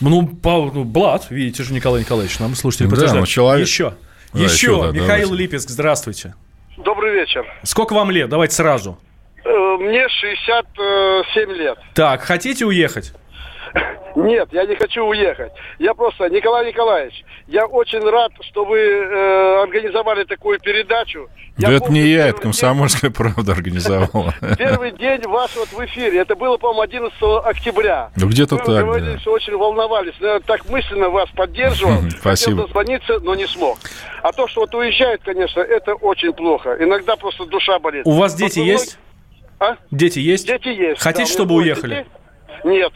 Ну, 0.00 0.26
по, 0.26 0.70
ну, 0.72 0.84
Блад, 0.84 1.30
видите 1.30 1.62
же, 1.64 1.74
Николай 1.74 2.00
Николаевич, 2.00 2.38
нам 2.38 2.54
слушатели 2.54 2.86
Да, 2.86 2.90
подтверждают. 2.90 3.22
ну, 3.22 3.26
человек- 3.26 3.66
Еще. 3.66 3.94
Да, 4.32 4.40
еще. 4.40 4.52
еще, 4.54 4.80
да, 4.82 4.88
Михаил 4.92 5.08
давайте. 5.28 5.34
Липецк, 5.34 5.68
здравствуйте. 5.68 6.34
Добрый 6.78 7.12
вечер. 7.12 7.44
Сколько 7.62 7.92
вам 7.94 8.10
лет? 8.10 8.28
Давайте 8.30 8.54
сразу. 8.54 8.98
Э, 9.44 9.76
Мне 9.80 10.06
67 10.08 11.52
лет. 11.52 11.78
Так, 11.94 12.22
хотите 12.22 12.64
уехать? 12.64 13.12
Нет, 14.16 14.48
я 14.52 14.66
не 14.66 14.74
хочу 14.74 15.04
уехать. 15.04 15.52
Я 15.78 15.94
просто, 15.94 16.28
Николай 16.28 16.66
Николаевич, 16.66 17.24
я 17.46 17.66
очень 17.66 18.00
рад, 18.00 18.32
что 18.40 18.64
вы 18.64 18.78
э, 18.78 19.62
организовали 19.62 20.24
такую 20.24 20.58
передачу. 20.60 21.28
Да 21.58 21.70
это 21.72 21.92
не 21.92 22.00
я, 22.00 22.28
это 22.28 22.40
комсомольская 22.40 23.10
правда 23.10 23.52
организовала. 23.52 24.34
Первый 24.58 24.92
день 24.92 25.22
ваш 25.26 25.54
вот 25.56 25.68
в 25.68 25.84
эфире, 25.84 26.18
это 26.18 26.34
было, 26.34 26.56
по-моему, 26.56 26.82
11 26.82 27.14
октября. 27.44 28.10
Ну, 28.16 28.28
где-то 28.28 28.56
Вы 28.56 28.64
так, 28.64 28.84
говорили, 28.84 29.12
да. 29.12 29.18
что 29.20 29.32
очень 29.32 29.56
волновались. 29.56 30.14
но 30.20 30.26
Я 30.28 30.40
так 30.40 30.68
мысленно 30.68 31.10
вас 31.10 31.28
поддерживал. 31.30 31.98
Спасибо. 32.10 32.62
Хотел 32.62 32.66
дозвониться, 32.66 33.18
но 33.20 33.34
не 33.34 33.46
смог. 33.46 33.78
А 34.22 34.32
то, 34.32 34.48
что 34.48 34.62
вот 34.62 34.74
уезжает, 34.74 35.22
конечно, 35.24 35.60
это 35.60 35.94
очень 35.94 36.32
плохо. 36.32 36.76
Иногда 36.80 37.16
просто 37.16 37.46
душа 37.46 37.78
болит. 37.78 38.02
У 38.04 38.12
вас 38.12 38.34
дети 38.34 38.60
есть? 38.60 38.98
А? 39.58 39.76
Дети 39.90 40.18
есть? 40.18 40.46
Дети 40.46 40.68
есть. 40.68 41.02
Хотите, 41.02 41.26
да, 41.26 41.32
чтобы 41.32 41.54
уехали? 41.56 42.06
Нет. 42.64 42.92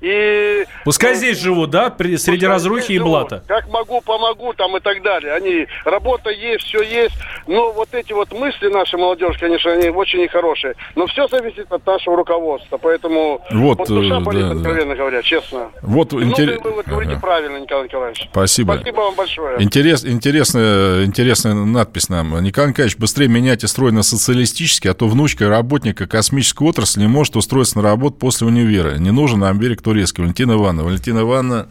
И 0.00 0.64
Пускай 0.84 1.14
здесь 1.16 1.38
живут, 1.40 1.70
да, 1.70 1.90
при- 1.90 2.16
среди 2.16 2.46
разрухи 2.46 2.92
и 2.92 2.98
живут. 2.98 3.10
блата. 3.10 3.44
Как 3.48 3.68
могу, 3.68 4.00
помогу 4.00 4.52
там 4.54 4.76
и 4.76 4.80
так 4.80 5.02
далее. 5.02 5.32
Они, 5.34 5.66
работа 5.84 6.30
есть, 6.30 6.64
все 6.64 6.82
есть. 6.82 7.14
Но 7.46 7.72
вот 7.72 7.88
эти 7.92 8.12
вот 8.12 8.32
мысли 8.32 8.68
нашей 8.68 8.98
молодежи, 8.98 9.38
конечно, 9.38 9.72
они 9.72 9.88
очень 9.88 10.20
нехорошие. 10.22 10.74
Но 10.94 11.06
все 11.06 11.26
зависит 11.28 11.66
от 11.70 11.84
нашего 11.86 12.16
руководства. 12.16 12.78
Поэтому 12.78 13.40
Вот, 13.50 13.78
душа 13.88 14.18
э, 14.18 14.20
болит, 14.20 14.42
да, 14.42 14.48
да. 14.50 14.54
откровенно 14.56 14.94
говоря, 14.94 15.22
честно. 15.22 15.70
Вот 15.82 16.12
И 16.12 16.16
интерес- 16.16 16.54
многое 16.54 16.70
вы 16.70 16.72
вот 16.76 16.86
говорите 16.86 17.12
Ага. 17.12 17.20
правильно, 17.20 17.56
Николай 17.58 17.84
Николаевич. 17.84 18.28
Спасибо. 18.30 18.74
Спасибо 18.74 18.96
вам 19.00 19.14
большое. 19.16 19.62
Интерес, 19.62 20.04
интересная, 20.04 21.04
интересная 21.04 21.54
надпись 21.54 22.08
нам. 22.08 22.40
Николай 22.42 22.70
Николаевич, 22.70 22.96
быстрее 22.98 23.28
меняйте 23.28 23.66
строй 23.66 23.90
на 23.92 24.02
социалистический, 24.02 24.90
а 24.90 24.94
то 24.94 25.06
внучка 25.08 25.48
работника 25.48 26.06
космической 26.06 26.64
отрасли 26.68 27.00
не 27.00 27.08
может 27.08 27.34
устроиться 27.36 27.78
на 27.78 27.82
работу 27.84 28.16
после 28.16 28.46
универа. 28.46 28.96
Не 28.98 29.10
нужен 29.10 29.40
нам 29.40 29.58
берег 29.58 29.82
турецкий. 29.88 30.22
Валентина 30.22 30.52
Ивановна. 30.52 30.84
Валентина 30.84 31.20
Ивановна, 31.20 31.66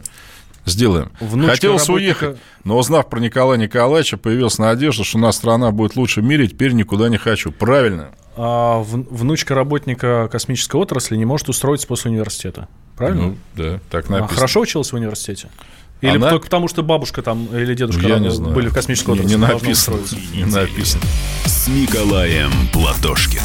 сделаем. 0.64 1.10
Внучка 1.20 1.52
Хотелось 1.52 1.88
работника- 1.88 1.94
уехать, 2.24 2.36
но 2.64 2.76
узнав 2.76 3.08
про 3.08 3.20
Николая 3.20 3.58
Николаевича, 3.58 4.16
появилась 4.16 4.58
надежда, 4.58 5.04
что 5.04 5.18
у 5.18 5.20
нас 5.20 5.36
страна 5.36 5.70
будет 5.70 5.94
лучше 5.94 6.20
в 6.20 6.24
мире, 6.24 6.48
теперь 6.48 6.72
никуда 6.72 7.08
не 7.08 7.16
хочу. 7.16 7.52
Правильно. 7.52 8.08
А 8.36 8.80
внучка 8.82 9.54
работника 9.54 10.28
космической 10.32 10.76
отрасли 10.80 11.16
не 11.16 11.24
может 11.24 11.48
устроиться 11.48 11.86
после 11.86 12.10
университета. 12.10 12.66
Правильно? 12.96 13.22
Ну, 13.22 13.36
да, 13.56 13.78
так 13.90 14.06
А 14.08 14.12
написано. 14.12 14.34
хорошо 14.36 14.60
училась 14.60 14.90
в 14.92 14.96
университете? 14.96 15.48
Или 16.00 16.16
Она- 16.16 16.30
только 16.30 16.44
потому, 16.46 16.66
что 16.68 16.82
бабушка 16.82 17.22
там 17.22 17.46
или 17.56 17.74
дедушка 17.74 18.06
Я 18.06 18.18
не 18.18 18.30
знаю. 18.30 18.52
были 18.54 18.68
в 18.68 18.74
космической 18.74 19.10
Не- 19.10 19.14
отрасли? 19.20 19.34
не 19.34 19.40
должна 19.40 19.58
написано. 19.68 19.96
устроиться? 19.96 20.36
Не 20.36 20.44
написано. 20.44 21.02
С 21.44 21.68
Николаем 21.68 22.50
Платошкиным. 22.72 23.44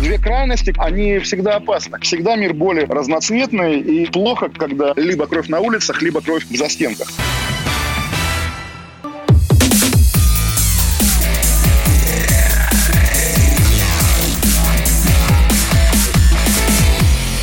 Две 0.00 0.18
крайности, 0.18 0.74
они 0.78 1.18
всегда 1.18 1.56
опасны. 1.56 1.98
Всегда 2.00 2.36
мир 2.36 2.54
более 2.54 2.86
разноцветный 2.86 3.80
и 3.80 4.06
плохо, 4.06 4.48
когда 4.48 4.92
либо 4.96 5.26
кровь 5.26 5.48
на 5.48 5.60
улицах, 5.60 6.02
либо 6.02 6.20
кровь 6.20 6.44
в 6.44 6.56
застенках. 6.56 7.08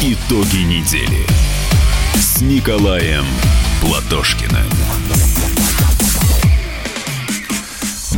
Итоги 0.01 0.63
недели 0.63 1.25
с 2.15 2.41
Николаем 2.41 3.25
Платошкиным. 3.81 4.78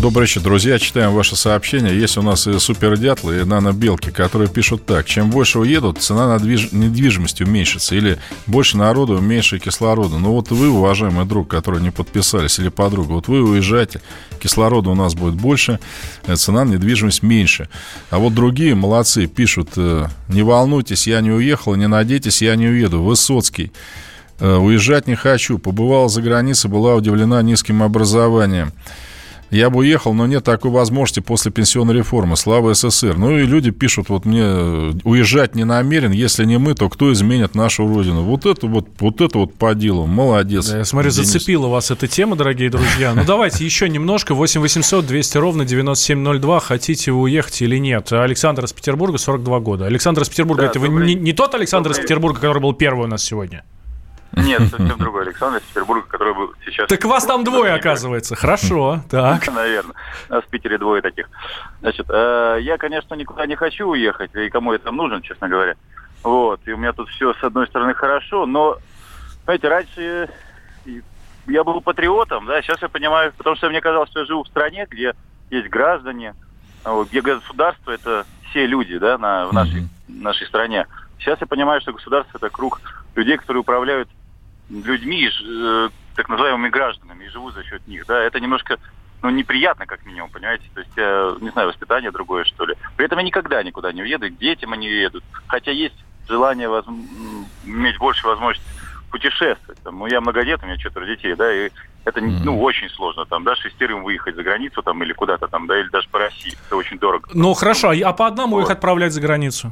Добрый 0.02 0.24
вечер, 0.24 0.42
друзья. 0.42 0.80
Читаем 0.80 1.14
ваши 1.14 1.36
сообщения. 1.36 1.94
Есть 1.94 2.18
у 2.18 2.24
нас 2.24 2.48
и 2.48 2.58
супердятлы, 2.58 3.42
и 3.42 3.44
нанобелки, 3.44 4.10
которые 4.10 4.50
пишут 4.50 4.84
так. 4.84 5.06
Чем 5.06 5.30
больше 5.30 5.60
уедут, 5.60 6.02
цена 6.02 6.28
на 6.28 6.44
движ- 6.44 6.70
недвижимости 6.72 7.44
уменьшится. 7.44 7.94
Или 7.94 8.18
больше 8.48 8.78
народу, 8.78 9.20
меньше 9.20 9.60
кислорода. 9.60 10.18
Ну 10.18 10.32
вот 10.32 10.50
вы, 10.50 10.70
уважаемый 10.70 11.26
друг, 11.26 11.48
который 11.50 11.82
не 11.82 11.92
подписались, 11.92 12.58
или 12.58 12.70
подруга, 12.70 13.12
вот 13.12 13.28
вы 13.28 13.44
уезжаете, 13.44 14.02
кислорода 14.40 14.90
у 14.90 14.96
нас 14.96 15.14
будет 15.14 15.36
больше, 15.36 15.80
э, 16.26 16.36
цена 16.36 16.66
на 16.66 16.72
недвижимость 16.72 17.22
меньше. 17.22 17.70
А 18.10 18.18
вот 18.18 18.34
другие 18.34 18.74
молодцы 18.74 19.28
пишут, 19.28 19.70
э, 19.76 20.08
не 20.30 20.42
волнуйтесь, 20.42 21.06
я 21.06 21.22
не 21.22 21.30
уехал, 21.30 21.76
не 21.76 21.88
надейтесь, 21.88 22.42
я 22.42 22.56
не 22.56 22.68
уеду. 22.68 23.04
Высоцкий. 23.04 23.72
Э, 24.40 24.56
Уезжать 24.56 25.06
не 25.06 25.14
хочу. 25.14 25.60
Побывала 25.60 26.10
за 26.10 26.24
границей, 26.24 26.72
была 26.72 26.96
удивлена 26.96 27.44
низким 27.44 27.84
образованием. 27.84 28.72
Я 29.52 29.70
бы 29.70 29.80
уехал, 29.80 30.14
но 30.14 30.28
нет 30.28 30.46
такой 30.46 30.72
возможности 30.72 31.20
после 31.20 31.52
пенсионной 31.52 31.94
реформы. 31.94 32.38
Слава 32.38 32.74
СССР. 32.74 33.18
Ну 33.18 33.38
и 33.38 33.46
люди 33.46 33.72
пишут, 33.72 34.08
вот 34.08 34.24
мне 34.24 34.44
э, 34.44 34.92
уезжать 35.04 35.56
не 35.56 35.66
намерен, 35.66 36.12
если 36.12 36.46
не 36.46 36.58
мы, 36.58 36.74
то 36.74 36.90
кто 36.90 37.12
изменит 37.12 37.54
нашу 37.54 37.86
родину? 37.86 38.24
Вот 38.24 38.46
это 38.46 38.66
вот, 38.68 38.88
вот 39.00 39.20
это 39.20 39.40
вот 39.40 39.54
по 39.56 39.76
делу. 39.76 40.08
Молодец. 40.08 40.70
Да, 40.70 40.78
я 40.80 40.86
смотрю, 40.86 41.12
Денис. 41.12 41.28
зацепила 41.28 41.68
вас 41.68 41.92
эта 41.92 42.08
тема, 42.08 42.38
дорогие 42.38 42.70
друзья. 42.70 43.14
Ну 43.14 43.24
давайте 43.26 43.66
еще 43.66 43.90
немножко. 43.90 44.34
8 44.34 44.62
800 44.62 45.06
200 45.06 45.38
ровно 45.38 45.66
9702. 45.66 46.60
Хотите 46.62 47.12
вы 47.12 47.22
уехать 47.24 47.62
или 47.62 47.78
нет? 47.78 48.12
Александр 48.14 48.64
из 48.64 48.72
Петербурга, 48.72 49.18
42 49.18 49.60
года. 49.60 49.86
Александр 49.86 50.22
из 50.22 50.30
Петербурга, 50.30 50.64
Да, 50.64 50.68
это 50.70 50.80
вы 50.80 50.88
не, 50.88 51.14
не 51.14 51.34
тот 51.34 51.54
Александр 51.56 51.92
из 51.92 52.00
Петербурга, 52.00 52.40
который 52.40 52.62
был 52.62 52.74
первый 52.74 53.04
у 53.04 53.08
нас 53.08 53.22
сегодня? 53.22 53.66
Нет, 54.34 54.62
совсем 54.70 54.98
другой 54.98 55.24
Александр 55.24 55.58
из 55.58 55.64
Петербурга, 55.64 56.08
который 56.08 56.34
был 56.34 56.54
сейчас... 56.66 56.88
Так 56.88 57.04
вас 57.06 57.26
там 57.26 57.44
двое, 57.44 57.74
оказывается. 57.74 58.36
Хорошо, 58.36 59.02
так. 59.10 59.48
Наверное. 59.54 59.96
Нас 60.30 60.44
в 60.44 60.48
Питере 60.48 60.78
двое 60.78 61.02
таких. 61.02 61.30
Значит, 61.82 62.06
э, 62.10 62.58
я, 62.62 62.78
конечно, 62.78 63.14
никуда 63.16 63.46
не 63.46 63.56
хочу 63.56 63.88
уехать, 63.90 64.34
и 64.36 64.50
кому 64.50 64.74
я 64.74 64.80
там 64.80 64.96
нужен, 64.96 65.22
честно 65.22 65.50
говоря. 65.50 65.76
Вот, 66.24 66.62
и 66.66 66.72
у 66.72 66.78
меня 66.78 66.94
тут 66.94 67.10
все, 67.10 67.34
с 67.34 67.44
одной 67.44 67.68
стороны, 67.68 67.94
хорошо, 67.94 68.46
но, 68.46 68.78
знаете, 69.44 69.68
раньше 69.68 70.30
и- 70.86 71.02
я 71.48 71.64
был 71.64 71.82
патриотом, 71.82 72.46
да, 72.46 72.62
сейчас 72.62 72.82
я 72.82 72.90
понимаю, 72.90 73.34
потому 73.36 73.56
что 73.56 73.70
мне 73.70 73.82
казалось, 73.82 74.10
что 74.12 74.20
я 74.20 74.26
живу 74.26 74.44
в 74.44 74.48
стране, 74.48 74.86
где 74.90 75.14
есть 75.50 75.68
граждане, 75.70 76.36
а 76.86 77.04
где 77.04 77.22
государство– 77.22 77.92
это 77.92 78.26
все 78.50 78.66
люди, 78.68 78.98
да, 78.98 79.18
на, 79.18 79.48
в 79.48 79.54
нашей, 79.54 79.88
нашей 80.08 80.48
стране. 80.48 80.86
Сейчас 81.20 81.42
я 81.42 81.48
понимаю, 81.48 81.82
что 81.82 81.92
государство– 81.94 82.38
это 82.40 82.50
круг 82.50 82.80
людей, 83.16 83.38
которые 83.38 83.62
управляют 83.62 84.08
людьми, 84.72 85.30
э, 85.30 85.90
так 86.16 86.30
называемыми 86.30 86.70
гражданами, 86.70 87.26
и 87.26 87.30
живут 87.30 87.54
за 87.54 87.64
счет 87.64 87.86
них, 87.88 88.06
да, 88.06 88.22
это 88.22 88.40
немножко, 88.40 88.78
ну, 89.22 89.30
неприятно, 89.30 89.86
как 89.86 90.06
минимум, 90.06 90.30
понимаете, 90.30 90.64
то 90.74 90.80
есть, 90.80 90.92
я, 90.96 91.34
не 91.42 91.50
знаю, 91.50 91.68
воспитание 91.70 92.12
другое, 92.12 92.44
что 92.46 92.66
ли. 92.66 92.76
При 92.98 93.06
этом 93.06 93.20
я 93.20 93.24
никогда 93.26 93.62
никуда 93.64 93.92
не 93.92 94.02
уеду, 94.02 94.28
к 94.30 94.38
детям 94.38 94.74
они 94.74 94.88
едут, 94.88 95.24
хотя 95.48 95.72
есть 95.72 95.96
желание 96.28 96.70
воз- 96.70 96.86
иметь 97.66 97.98
больше 97.98 98.26
возможности 98.28 98.68
путешествовать, 99.10 99.82
там, 99.84 100.00
ну, 100.00 100.06
я 100.08 100.22
многодетный, 100.22 100.68
у 100.70 100.72
меня 100.72 100.78
четверо 100.82 101.06
детей, 101.06 101.36
да, 101.36 101.54
и 101.54 101.70
это, 102.06 102.22
ну, 102.22 102.62
очень 102.62 102.90
сложно, 102.90 103.26
там, 103.26 103.44
да, 103.44 103.56
шестерым 103.56 104.04
выехать 104.04 104.36
за 104.36 104.44
границу, 104.44 104.82
там, 104.82 105.04
или 105.04 105.14
куда-то 105.14 105.48
там, 105.48 105.68
да, 105.68 105.80
или 105.80 105.90
даже 105.90 106.08
по 106.10 106.20
России, 106.20 106.54
это 106.68 106.76
очень 106.78 106.98
дорого. 106.98 107.30
Ну 107.34 107.54
хорошо, 107.54 107.90
а 107.90 107.96
а 108.10 108.14
по 108.14 108.26
одному 108.28 108.60
их 108.62 108.70
отправлять 108.70 109.12
за 109.14 109.22
границу? 109.22 109.72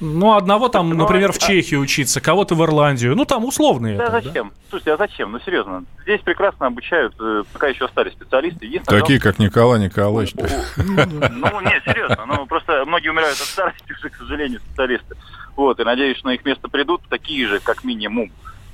Ну, 0.00 0.34
одного 0.34 0.68
там, 0.68 0.90
например, 0.90 1.32
в 1.32 1.38
Чехию 1.38 1.80
учиться, 1.80 2.20
кого-то 2.20 2.54
в 2.54 2.62
Ирландию. 2.62 3.16
Ну, 3.16 3.24
там 3.24 3.44
условные. 3.44 3.96
Да 3.96 4.04
это, 4.04 4.12
да? 4.12 4.20
зачем? 4.20 4.52
Слушайте, 4.68 4.92
а 4.92 4.96
зачем? 4.96 5.32
Ну, 5.32 5.40
серьезно. 5.40 5.84
Здесь 6.02 6.20
прекрасно 6.20 6.66
обучают, 6.66 7.14
э, 7.18 7.44
пока 7.52 7.68
еще 7.68 7.86
остались 7.86 8.12
специалисты. 8.12 8.66
Единственное, 8.66 9.00
Такие, 9.00 9.20
как 9.20 9.38
Николай 9.38 9.80
Николаевич. 9.80 10.34
Ну, 10.76 11.60
нет, 11.60 11.82
серьезно. 11.84 12.26
Ну, 12.26 12.46
просто 12.46 12.84
многие 12.86 13.08
умирают 13.08 13.38
от 13.40 13.46
старости 13.46 13.90
уже, 13.92 14.10
к 14.10 14.16
сожалению, 14.16 14.60
специалисты. 14.60 15.16
Вот, 15.56 15.80
и 15.80 15.84
надеюсь, 15.84 16.18
что 16.18 16.28
на 16.28 16.34
их 16.34 16.44
место 16.44 16.68
придут 16.68 17.02
такие 17.08 17.46
же, 17.46 17.60
как 17.60 17.82
минимум, 17.82 18.30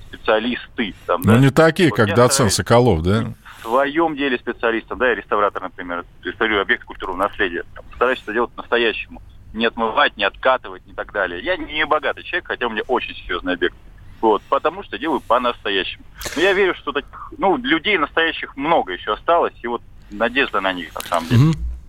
специалисты. 0.08 0.94
Там, 1.06 1.22
Ну, 1.24 1.34
да. 1.34 1.38
не 1.38 1.50
такие, 1.50 1.90
Вот 1.90 1.96
как 1.96 2.14
доцент 2.14 2.52
Соколов, 2.52 3.02
да? 3.02 3.32
В 3.60 3.62
своем 3.68 4.16
деле 4.16 4.38
специалистом, 4.38 4.98
да, 4.98 5.08
я 5.10 5.14
реставратор, 5.14 5.62
например, 5.62 6.04
реставрирую 6.24 6.62
объект 6.62 6.84
культурного 6.84 7.28
наследия. 7.28 7.64
Там, 7.74 7.84
стараюсь 7.94 8.20
это 8.24 8.32
делать 8.32 8.50
по-настоящему. 8.50 9.22
Не 9.53 9.66
отмывать, 9.66 10.16
не 10.16 10.24
откатывать 10.24 10.82
и 10.86 10.92
так 10.92 11.12
далее. 11.12 11.42
Я 11.42 11.57
не 11.57 11.84
богатый 11.84 12.22
человек, 12.24 12.48
хотя 12.48 12.66
у 12.66 12.70
меня 12.70 12.82
очень 12.88 13.14
серьезный 13.14 13.55
объект. 13.55 13.76
Вот, 14.20 14.40
потому 14.48 14.82
что 14.84 14.98
делаю 14.98 15.20
по-настоящему. 15.20 16.05
Но 16.36 16.42
я 16.42 16.53
верю, 16.53 16.74
что 16.74 16.92
таких, 16.92 17.32
ну, 17.38 17.57
людей 17.57 17.98
настоящих 17.98 18.57
много 18.57 18.92
еще 18.92 19.14
осталось, 19.14 19.55
и 19.62 19.66
вот 19.66 19.82
надежда 20.11 20.61
на 20.61 20.72
них, 20.72 20.94
на 20.94 21.00
самом 21.00 21.28
деле. 21.28 21.42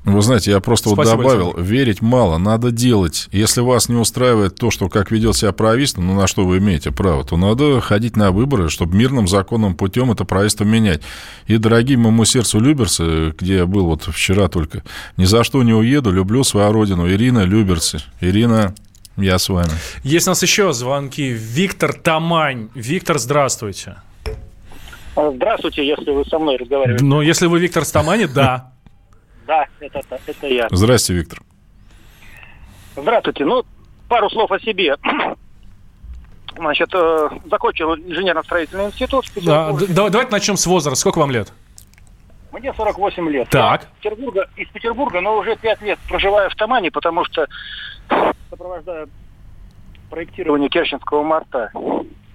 Вы 0.06 0.22
знаете, 0.22 0.52
я 0.52 0.60
просто 0.60 0.90
вот 0.90 0.96
Спасибо, 0.96 1.18
добавил, 1.18 1.48
Александр. 1.48 1.72
верить 1.72 2.02
мало, 2.02 2.38
надо 2.38 2.72
делать. 2.72 3.30
Если 3.32 3.62
вас 3.62 3.88
не 3.88 3.96
устраивает 3.96 4.56
то, 4.56 4.70
что 4.70 4.90
как 4.90 5.12
ведет 5.12 5.38
себя 5.38 5.54
правительство, 5.54 6.02
ну 6.02 6.14
на 6.14 6.28
что 6.28 6.46
вы 6.46 6.58
имеете 6.58 6.92
право, 6.92 7.24
то 7.24 7.38
надо 7.38 7.80
ходить 7.80 8.18
на 8.18 8.32
выборы, 8.32 8.70
чтобы 8.70 8.98
мирным 8.98 9.30
законным 9.30 9.76
путем 9.76 10.12
это 10.12 10.26
правительство 10.26 10.66
менять. 10.66 11.02
И, 11.48 11.56
дорогие 11.58 11.98
моему 11.98 12.26
сердцу 12.26 12.60
Люберцы, 12.60 13.34
где 13.40 13.58
я 13.58 13.66
был 13.66 13.86
вот 13.86 14.04
вчера 14.04 14.50
только, 14.50 14.84
ни 15.16 15.24
за 15.24 15.46
что 15.46 15.64
не 15.64 15.74
уеду, 15.74 16.12
люблю 16.12 16.44
свою 16.44 16.74
родину. 16.74 17.10
Ирина 17.10 17.44
Люберцы. 17.44 18.00
Ирина, 18.20 18.76
я 19.16 19.40
с 19.40 19.48
вами. 19.48 19.72
Есть 20.04 20.28
у 20.28 20.32
нас 20.32 20.42
еще 20.42 20.74
звонки. 20.74 21.30
Виктор 21.30 21.94
Тамань. 21.94 22.68
Виктор, 22.76 23.20
здравствуйте. 23.20 23.96
Здравствуйте, 25.16 25.88
если 25.88 26.12
вы 26.12 26.26
со 26.26 26.40
мной 26.40 26.58
разговариваете. 26.58 27.06
Ну, 27.06 27.22
если 27.22 27.46
вы 27.46 27.60
Виктор 27.60 27.86
с 27.86 27.92
Тамани, 27.92 28.26
да. 28.26 28.73
Да, 29.46 29.66
это, 29.80 30.02
это 30.26 30.48
я. 30.48 30.68
Здрасте, 30.72 31.14
Виктор. 31.14 31.40
Здравствуйте. 32.96 33.46
Ну, 33.46 33.64
пару 34.08 34.30
слов 34.30 34.52
о 34.52 34.60
себе. 34.60 34.96
Значит, 36.56 36.90
э, 36.94 37.30
закончил 37.50 37.96
инженерно-строительный 37.96 38.86
институт. 38.86 39.26
Да, 39.44 39.70
Петербурге. 39.74 39.88
д- 39.88 40.10
давайте 40.12 40.32
начнем 40.32 40.56
с 40.56 40.68
возраста. 40.68 41.00
Сколько 41.00 41.18
вам 41.20 41.32
лет? 41.32 41.52
Мне 42.52 42.72
48 42.72 43.28
лет. 43.30 43.50
Так. 43.50 43.82
Я 43.82 43.88
из 43.88 44.16
Петербурга, 44.16 44.50
из 44.56 44.68
Петербурга, 44.70 45.22
но 45.22 45.38
уже 45.40 45.56
5 45.56 45.82
лет 45.82 45.98
проживаю 46.08 46.52
в 46.52 46.56
Тамане, 46.56 46.92
потому 46.92 47.26
что 47.26 47.48
сопровождаю 48.52 49.10
проектирование 50.12 50.70
Керченского 50.70 51.24
моста. 51.24 51.72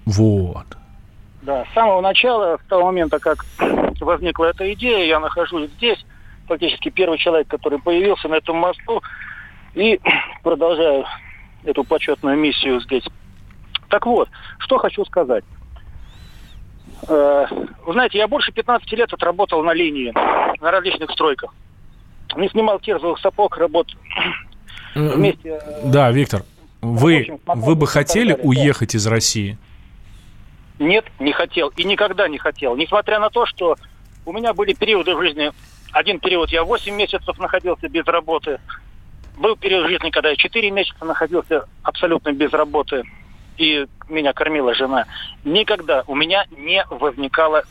Вот. 0.05 0.65
Да, 1.41 1.63
с 1.71 1.73
самого 1.73 2.01
начала, 2.01 2.57
с 2.57 2.67
того 2.67 2.83
момента, 2.87 3.19
как 3.19 3.45
возникла 4.01 4.45
эта 4.47 4.71
идея, 4.73 5.05
я 5.05 5.19
нахожусь 5.21 5.69
здесь, 5.77 6.05
фактически 6.49 6.89
первый 6.89 7.17
человек, 7.17 7.47
который 7.47 7.79
появился 7.79 8.27
на 8.27 8.35
этом 8.35 8.57
мосту, 8.57 9.01
и 9.75 9.99
продолжаю 10.43 11.05
эту 11.63 11.83
почетную 11.83 12.37
миссию 12.37 12.81
здесь. 12.81 13.03
Так 13.87 14.05
вот, 14.05 14.29
что 14.57 14.77
хочу 14.77 15.05
сказать. 15.05 15.45
Э, 17.07 17.45
Вы 17.85 17.93
знаете, 17.93 18.17
я 18.17 18.27
больше 18.27 18.51
15 18.51 18.91
лет 18.93 19.13
отработал 19.13 19.63
на 19.63 19.73
линии, 19.73 20.11
на 20.61 20.71
различных 20.71 21.11
стройках. 21.11 21.53
Не 22.35 22.49
снимал 22.49 22.79
терзовых 22.79 23.19
сапог, 23.19 23.57
работал 23.57 23.97
вместе 24.95 25.59
э, 25.61 25.81
Да, 25.85 26.11
Виктор, 26.11 26.43
вы, 26.81 27.19
общем, 27.19 27.39
вы 27.45 27.75
бы 27.75 27.87
хотели 27.87 28.29
далее, 28.29 28.43
да. 28.43 28.49
уехать 28.49 28.95
из 28.95 29.05
России? 29.07 29.57
Нет, 30.79 31.05
не 31.19 31.33
хотел. 31.33 31.69
И 31.75 31.83
никогда 31.83 32.27
не 32.27 32.37
хотел. 32.37 32.75
Несмотря 32.75 33.19
на 33.19 33.29
то, 33.29 33.45
что 33.45 33.75
у 34.25 34.31
меня 34.31 34.53
были 34.53 34.73
периоды 34.73 35.15
в 35.15 35.21
жизни. 35.21 35.51
Один 35.91 36.19
период 36.19 36.51
я 36.51 36.63
8 36.63 36.93
месяцев 36.93 37.37
находился 37.39 37.87
без 37.89 38.05
работы. 38.05 38.59
Был 39.37 39.55
период 39.55 39.87
жизни, 39.87 40.09
когда 40.09 40.29
я 40.29 40.35
4 40.35 40.71
месяца 40.71 41.05
находился 41.05 41.65
абсолютно 41.83 42.31
без 42.33 42.51
работы. 42.51 43.03
И 43.57 43.87
меня 44.07 44.33
кормила 44.33 44.73
жена. 44.73 45.05
Никогда 45.43 46.03
у 46.07 46.15
меня 46.15 46.45
не 46.51 46.85
возникало 46.89 47.63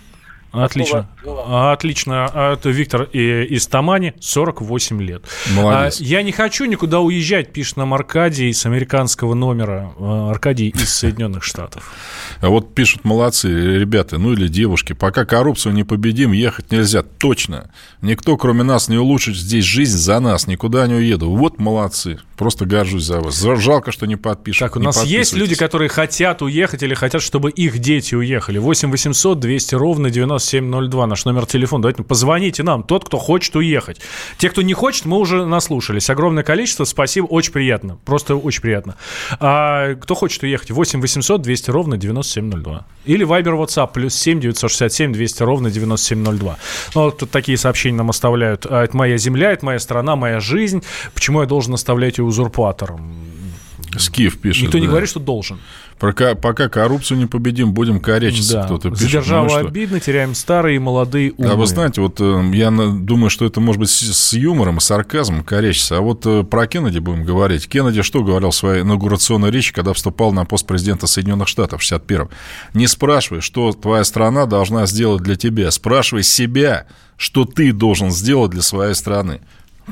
Отлично. 0.51 1.09
Отлично. 1.47 2.31
А 2.33 2.55
Это 2.55 2.71
Виктор 2.71 3.03
и- 3.13 3.45
из 3.45 3.67
Тамани, 3.67 4.15
48 4.21 5.03
лет. 5.03 5.25
Молодец. 5.55 6.01
А, 6.01 6.05
Я 6.05 6.23
не 6.23 6.33
хочу 6.33 6.65
никуда 6.65 7.01
уезжать, 7.01 7.53
пишет 7.53 7.77
нам 7.77 7.93
Аркадий 7.95 8.53
с 8.53 8.65
американского 8.65 9.35
номера. 9.35 9.93
А, 9.99 10.31
Аркадий 10.31 10.69
из 10.71 10.93
Соединенных 10.93 11.45
Штатов. 11.45 11.93
А 12.41 12.49
вот 12.49 12.75
пишут 12.75 13.05
молодцы 13.05 13.49
ребята, 13.79 14.19
ну 14.19 14.33
или 14.33 14.49
девушки, 14.49 14.93
пока 14.95 15.25
коррупцию 15.25 15.75
не 15.75 15.85
победим, 15.85 16.33
ехать 16.33 16.71
нельзя. 16.71 17.03
Точно. 17.03 17.71
Никто, 18.01 18.37
кроме 18.37 18.63
нас, 18.63 18.89
не 18.89 18.97
улучшит 18.97 19.37
здесь 19.37 19.65
жизнь 19.65 19.99
за 19.99 20.19
нас. 20.21 20.47
Никуда 20.47 20.87
не 20.87 20.95
уеду. 20.95 21.31
Вот 21.31 21.59
молодцы. 21.59 22.19
Просто 22.37 22.65
горжусь 22.67 23.03
за 23.05 23.21
вас. 23.21 23.41
Жалко, 23.41 23.91
что 23.93 24.07
не 24.07 24.17
подпишут. 24.17 24.61
Так, 24.61 24.77
у 24.77 24.81
нас 24.81 25.05
есть 25.05 25.35
люди, 25.35 25.57
которые 25.57 25.89
хотят 25.89 26.41
уехать 26.41 26.83
или 26.83 26.95
хотят, 26.95 27.21
чтобы 27.21 27.51
их 27.51 27.79
дети 27.81 28.15
уехали. 28.15 28.59
8 28.59 28.91
800 28.91 29.41
200 29.41 29.75
ровно 29.75 30.09
9702 30.39 31.07
наш 31.07 31.25
номер 31.25 31.47
телефона. 31.47 31.83
Давайте 31.83 32.03
позвоните 32.03 32.63
нам, 32.63 32.83
тот, 32.83 33.05
кто 33.05 33.19
хочет 33.19 33.57
уехать. 33.57 34.01
Те, 34.39 34.51
кто 34.51 34.63
не 34.63 34.75
хочет, 34.75 35.05
мы 35.05 35.19
уже 35.19 35.45
наслушались. 35.47 36.11
Огромное 36.11 36.43
количество, 36.43 36.85
спасибо, 36.85 37.27
очень 37.27 37.53
приятно. 37.53 37.99
Просто 38.05 38.37
очень 38.37 38.63
приятно. 38.63 38.97
А 39.41 39.95
кто 39.95 40.15
хочет 40.15 40.43
уехать? 40.43 40.71
8 40.71 41.01
800 41.01 41.43
200 41.43 41.71
ровно 41.71 41.97
9702. 41.97 42.87
Или 43.05 43.27
Viber 43.27 43.65
WhatsApp 43.65 43.91
плюс 43.93 44.15
7 44.15 44.41
967 44.41 45.13
200 45.13 45.43
ровно 45.43 45.71
9702. 45.71 46.59
Ну, 46.95 47.03
вот 47.03 47.19
тут 47.19 47.31
такие 47.31 47.59
сообщения 47.59 47.97
нам 47.97 48.11
оставляют. 48.11 48.67
А, 48.69 48.85
Это 48.85 48.97
моя 48.97 49.17
земля, 49.19 49.53
это 49.53 49.65
моя 49.65 49.79
страна, 49.79 50.17
моя 50.17 50.41
жизнь. 50.41 50.83
Почему 51.15 51.41
я 51.41 51.47
должен 51.47 51.75
оставлять 51.75 52.19
ее 52.19 52.25
узурпатором? 52.25 53.28
Скиф 53.97 54.39
пишет. 54.39 54.65
Никто 54.65 54.79
не 54.79 54.87
да. 54.87 54.91
говорит, 54.91 55.09
что 55.09 55.21
должен. 55.21 55.59
Пока, 55.99 56.37
пока 56.37 56.69
коррупцию 56.69 57.19
не 57.19 57.27
победим, 57.27 57.73
будем 57.73 57.99
корячиться, 57.99 58.55
Да. 58.55 58.65
кто-то 58.65 58.91
пишет. 58.91 59.03
За 59.05 59.11
державу 59.11 59.49
Ну 59.51 59.57
обидно, 59.67 59.99
теряем 59.99 60.35
старые 60.35 60.77
и 60.77 60.79
молодые 60.79 61.33
умы. 61.33 61.51
А 61.51 61.57
вы 61.57 61.67
знаете, 61.67 62.01
вот 62.01 62.21
э, 62.21 62.51
я 62.55 62.71
думаю, 62.71 63.31
что 63.31 63.45
это 63.45 63.61
может 63.61 63.81
быть 63.81 63.91
с, 63.91 64.01
с 64.01 64.33
юмором 64.33 64.79
и 64.79 64.81
сарказмом 64.81 65.43
корячится. 65.43 65.97
А 65.97 66.01
вот 66.01 66.25
э, 66.25 66.45
про 66.45 66.67
Кеннеди 66.69 67.01
будем 67.01 67.25
говорить. 67.25 67.69
Кеннеди 67.69 68.03
что 68.03 68.23
говорил 68.23 68.51
в 68.51 68.55
своей 68.55 68.83
инаугурационной 68.83 69.51
речи, 69.51 69.73
когда 69.73 69.93
вступал 69.93 70.33
на 70.33 70.45
пост 70.45 70.67
президента 70.67 71.09
Соединенных 71.09 71.49
Штатов 71.49 71.83
в 71.83 71.93
61-м? 71.93 72.29
Не 72.75 72.87
спрашивай, 72.87 73.41
что 73.41 73.73
твоя 73.73 74.05
страна 74.05 74.47
должна 74.47 74.87
сделать 74.87 75.23
для 75.23 75.35
тебя. 75.35 75.71
Спрашивай 75.73 76.23
себя, 76.23 76.87
что 77.17 77.45
ты 77.45 77.73
должен 77.73 78.13
сделать 78.13 78.53
для 78.53 78.63
своей 78.63 78.95
страны. 78.95 79.41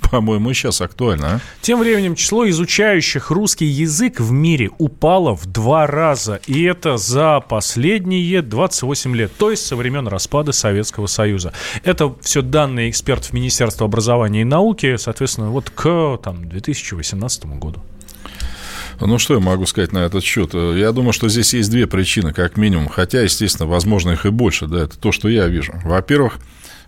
По-моему, 0.10 0.52
сейчас 0.52 0.80
актуально, 0.80 1.26
а? 1.26 1.40
Тем 1.60 1.80
временем 1.80 2.14
число 2.14 2.48
изучающих 2.48 3.30
русский 3.30 3.66
язык 3.66 4.20
в 4.20 4.32
мире 4.32 4.70
упало 4.78 5.34
в 5.36 5.46
два 5.46 5.86
раза. 5.86 6.40
И 6.46 6.62
это 6.62 6.96
за 6.96 7.40
последние 7.40 8.42
28 8.42 9.16
лет, 9.16 9.32
то 9.36 9.50
есть 9.50 9.66
со 9.66 9.76
времен 9.76 10.06
распада 10.08 10.52
Советского 10.52 11.06
Союза. 11.06 11.52
Это 11.84 12.14
все 12.20 12.42
данные 12.42 12.90
экспертов 12.90 13.32
Министерства 13.32 13.86
образования 13.86 14.42
и 14.42 14.44
науки, 14.44 14.96
соответственно, 14.96 15.50
вот 15.50 15.70
к 15.70 16.18
там, 16.22 16.48
2018 16.48 17.46
году. 17.46 17.82
Ну, 19.00 19.18
что 19.18 19.34
я 19.34 19.40
могу 19.40 19.66
сказать 19.66 19.92
на 19.92 19.98
этот 19.98 20.24
счет? 20.24 20.54
Я 20.54 20.92
думаю, 20.92 21.12
что 21.12 21.28
здесь 21.28 21.52
есть 21.52 21.70
две 21.70 21.86
причины, 21.86 22.32
как 22.32 22.56
минимум. 22.56 22.88
Хотя, 22.88 23.20
естественно, 23.20 23.68
возможно, 23.68 24.12
их 24.12 24.24
и 24.24 24.30
больше. 24.30 24.66
Да, 24.66 24.84
это 24.84 24.98
то, 24.98 25.12
что 25.12 25.28
я 25.28 25.48
вижу. 25.48 25.74
Во-первых, 25.84 26.38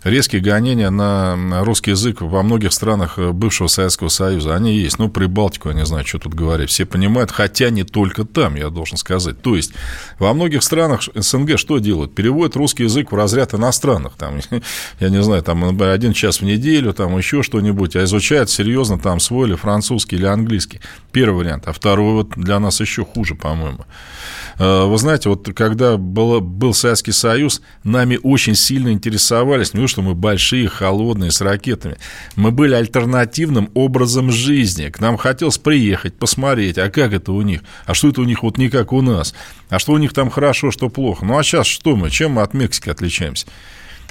резкие 0.04 0.40
гонения 0.40 0.90
на 0.90 1.64
русский 1.64 1.92
язык 1.92 2.20
во 2.20 2.42
многих 2.42 2.72
странах 2.72 3.18
бывшего 3.18 3.68
Советского 3.68 4.08
Союза, 4.08 4.54
они 4.54 4.76
есть. 4.76 4.98
Ну, 4.98 5.08
Прибалтику, 5.08 5.68
я 5.68 5.74
не 5.74 5.86
знаю, 5.86 6.06
что 6.06 6.18
тут 6.18 6.34
говорить. 6.34 6.70
Все 6.70 6.86
понимают, 6.86 7.30
хотя 7.30 7.70
не 7.70 7.84
только 7.84 8.24
там, 8.24 8.54
я 8.54 8.70
должен 8.70 8.96
сказать. 8.96 9.40
То 9.42 9.56
есть, 9.56 9.72
во 10.18 10.32
многих 10.34 10.62
странах 10.62 11.02
СНГ 11.14 11.58
что 11.58 11.78
делают? 11.78 12.14
Переводят 12.14 12.56
русский 12.56 12.84
язык 12.84 13.12
в 13.12 13.16
разряд 13.16 13.54
иностранных. 13.54 14.14
Там, 14.14 14.40
я 15.00 15.08
не 15.08 15.22
знаю, 15.22 15.42
там, 15.42 15.60
например, 15.60 15.90
один 15.90 16.12
час 16.12 16.40
в 16.40 16.44
неделю, 16.44 16.92
там, 16.92 17.16
еще 17.16 17.42
что-нибудь, 17.42 17.96
а 17.96 18.04
изучают 18.04 18.50
серьезно 18.50 18.98
там 18.98 19.20
свой 19.20 19.48
или 19.48 19.56
французский, 19.56 20.16
или 20.16 20.26
английский. 20.26 20.80
Первый 21.12 21.44
вариант. 21.44 21.64
А 21.66 21.72
второй 21.72 22.12
вот 22.14 22.30
для 22.36 22.58
нас 22.58 22.80
еще 22.80 23.04
хуже, 23.04 23.34
по-моему. 23.34 23.84
Вы 24.58 24.98
знаете, 24.98 25.28
вот 25.28 25.48
когда 25.54 25.96
было, 25.96 26.40
был 26.40 26.74
Советский 26.74 27.12
Союз, 27.12 27.62
нами 27.84 28.18
очень 28.20 28.56
сильно 28.56 28.92
интересовались, 28.92 29.72
не 29.72 29.86
что 29.86 30.02
мы 30.02 30.14
большие, 30.14 30.68
холодные, 30.68 31.30
с 31.30 31.40
ракетами. 31.40 31.96
Мы 32.34 32.50
были 32.50 32.74
альтернативным 32.74 33.70
образом 33.74 34.32
жизни. 34.32 34.88
К 34.88 34.98
нам 34.98 35.16
хотелось 35.16 35.58
приехать, 35.58 36.18
посмотреть, 36.18 36.76
а 36.76 36.90
как 36.90 37.12
это 37.12 37.30
у 37.32 37.42
них? 37.42 37.62
А 37.86 37.94
что 37.94 38.08
это 38.08 38.20
у 38.20 38.24
них 38.24 38.42
вот 38.42 38.58
не 38.58 38.68
как 38.68 38.92
у 38.92 39.00
нас? 39.00 39.32
А 39.68 39.78
что 39.78 39.92
у 39.92 39.98
них 39.98 40.12
там 40.12 40.28
хорошо, 40.28 40.72
что 40.72 40.88
плохо? 40.88 41.24
Ну, 41.24 41.38
а 41.38 41.44
сейчас 41.44 41.68
что 41.68 41.94
мы? 41.94 42.10
Чем 42.10 42.32
мы 42.32 42.42
от 42.42 42.52
Мексики 42.52 42.90
отличаемся? 42.90 43.46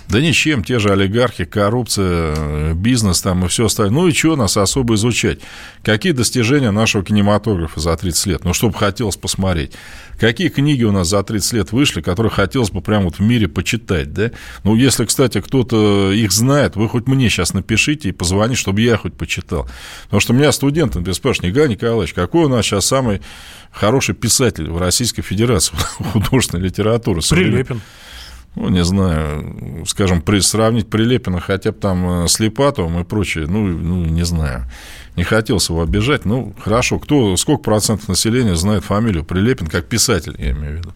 Да 0.10 0.22
ничем, 0.22 0.64
те 0.64 0.80
же 0.80 0.92
олигархи, 0.92 1.44
коррупция, 1.44 2.74
бизнес 2.74 3.22
там 3.22 3.46
и 3.46 3.48
все 3.50 3.66
остальное. 3.66 4.04
Ну 4.04 4.08
и 4.08 4.14
что 4.14 4.38
нас 4.38 4.56
особо 4.56 4.96
изучать? 4.96 5.40
Какие 5.84 6.14
достижения 6.14 6.72
нашего 6.72 7.04
кинематографа 7.04 7.80
за 7.80 7.96
30 7.96 8.26
лет? 8.28 8.44
Ну, 8.46 8.54
чтобы 8.54 8.74
хотелось 8.78 9.18
посмотреть. 9.18 9.74
Какие 10.18 10.48
книги 10.48 10.84
у 10.84 10.92
нас 10.92 11.10
за 11.10 11.22
30 11.24 11.54
лет 11.54 11.72
вышли, 11.74 12.02
которые 12.02 12.32
хотелось 12.32 12.72
бы 12.72 12.82
прямо 12.82 13.06
вот 13.06 13.20
в 13.20 13.22
мире 13.22 13.50
почитать, 13.50 14.14
да? 14.14 14.32
Ну, 14.64 14.76
если, 14.76 15.06
кстати, 15.06 15.42
кто-то 15.42 16.12
их 16.12 16.32
знает, 16.32 16.78
вы 16.78 16.88
хоть 16.88 17.08
мне 17.08 17.30
сейчас 17.30 17.54
напишите 17.54 18.10
и 18.10 18.12
позвоните, 18.14 18.62
чтобы 18.62 18.82
я 18.82 18.96
хоть 18.96 19.14
почитал. 19.14 19.68
Потому 20.06 20.22
что 20.22 20.34
у 20.34 20.36
меня 20.38 20.52
студенты 20.54 21.00
например, 21.00 21.16
спрашивают, 21.16 21.54
Николай 21.54 21.70
Николаевич, 21.70 22.14
какой 22.14 22.46
у 22.46 22.50
нас 22.50 22.66
сейчас 22.66 22.86
самый 22.86 23.22
хороший 23.72 24.16
писатель 24.16 24.70
в 24.70 24.78
Российской 24.78 25.22
Федерации 25.22 25.76
художественной 26.14 26.64
литературы? 26.64 27.22
Прилепин 27.30 27.82
ну, 28.58 28.70
не 28.70 28.84
знаю, 28.84 29.86
скажем, 29.86 30.22
при, 30.22 30.40
сравнить 30.40 30.90
Прилепина 30.90 31.40
хотя 31.40 31.72
бы 31.72 31.78
там 31.78 32.28
с 32.28 32.40
Липатовым 32.40 33.00
и 33.00 33.04
прочее, 33.04 33.46
ну, 33.48 33.68
ну, 33.68 34.04
не 34.04 34.26
знаю. 34.26 34.66
Не 35.16 35.24
хотелось 35.24 35.70
его 35.70 35.84
обижать. 35.84 36.26
Ну, 36.26 36.54
хорошо, 36.60 36.98
кто, 36.98 37.38
сколько 37.38 37.62
процентов 37.62 38.08
населения 38.08 38.56
знает 38.56 38.84
фамилию 38.84 39.24
Прилепин 39.24 39.68
как 39.68 39.86
писатель, 39.86 40.36
я 40.40 40.52
имею 40.52 40.74
в 40.74 40.78
виду? 40.78 40.94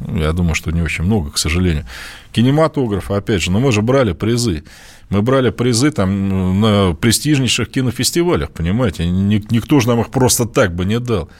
Ну, 0.00 0.18
я 0.18 0.32
думаю, 0.32 0.56
что 0.56 0.72
не 0.72 0.82
очень 0.82 1.04
много, 1.04 1.30
к 1.30 1.38
сожалению. 1.38 1.86
Кинематограф, 2.32 3.12
опять 3.12 3.42
же, 3.42 3.52
но 3.52 3.60
мы 3.60 3.70
же 3.70 3.80
брали 3.80 4.12
призы. 4.12 4.64
Мы 5.08 5.22
брали 5.22 5.50
призы 5.50 5.92
там 5.92 6.60
на 6.60 6.94
престижнейших 6.94 7.70
кинофестивалях, 7.70 8.50
понимаете? 8.50 9.06
Никто 9.06 9.78
же 9.78 9.86
нам 9.86 10.00
их 10.00 10.10
просто 10.10 10.46
так 10.46 10.74
бы 10.74 10.84
не 10.84 10.98
дал. 10.98 11.30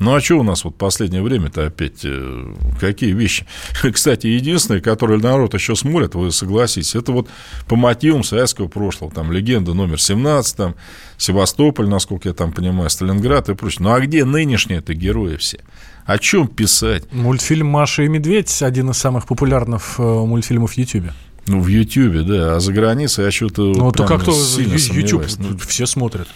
Ну, 0.00 0.14
а 0.14 0.20
что 0.20 0.40
у 0.40 0.42
нас 0.42 0.64
вот 0.64 0.76
последнее 0.76 1.22
время-то 1.22 1.66
опять? 1.66 2.00
э, 2.04 2.54
Какие 2.80 3.12
вещи? 3.12 3.46
Кстати, 3.92 4.26
единственное, 4.26 4.80
которое 4.80 5.18
народ 5.18 5.54
еще 5.54 5.76
смотрит, 5.76 6.14
вы 6.14 6.32
согласитесь, 6.32 6.94
это 6.94 7.12
вот 7.12 7.28
по 7.68 7.76
мотивам 7.76 8.24
советского 8.24 8.66
прошлого. 8.66 9.12
Там 9.12 9.30
легенда 9.30 9.72
номер 9.72 10.00
17, 10.00 10.56
там 10.56 10.74
Севастополь, 11.16 11.88
насколько 11.88 12.28
я 12.28 12.34
там 12.34 12.52
понимаю, 12.52 12.90
Сталинград 12.90 13.48
и 13.48 13.54
прочее. 13.54 13.84
Ну, 13.84 13.92
а 13.92 14.00
где 14.00 14.24
нынешние 14.24 14.80
это 14.80 14.94
герои 14.94 15.36
все? 15.36 15.60
О 16.04 16.18
чем 16.18 16.48
писать? 16.48 17.10
Мультфильм 17.12 17.66
«Маша 17.66 18.02
и 18.02 18.08
медведь» 18.08 18.62
один 18.62 18.90
из 18.90 18.98
самых 18.98 19.26
популярных 19.26 19.94
э, 19.98 20.02
мультфильмов 20.02 20.72
в 20.72 20.76
Ютьюбе. 20.76 21.12
Ну, 21.46 21.60
в 21.60 21.66
Ютьюбе, 21.68 22.22
да. 22.22 22.56
А 22.56 22.60
за 22.60 22.72
границей 22.72 23.24
я 23.26 23.30
что-то 23.30 23.62
Ну, 23.62 23.92
то 23.92 24.06
как-то 24.06 24.32
сомневаюсь. 24.32 25.36
Ну, 25.38 25.56
все 25.58 25.86
смотрят. 25.86 26.26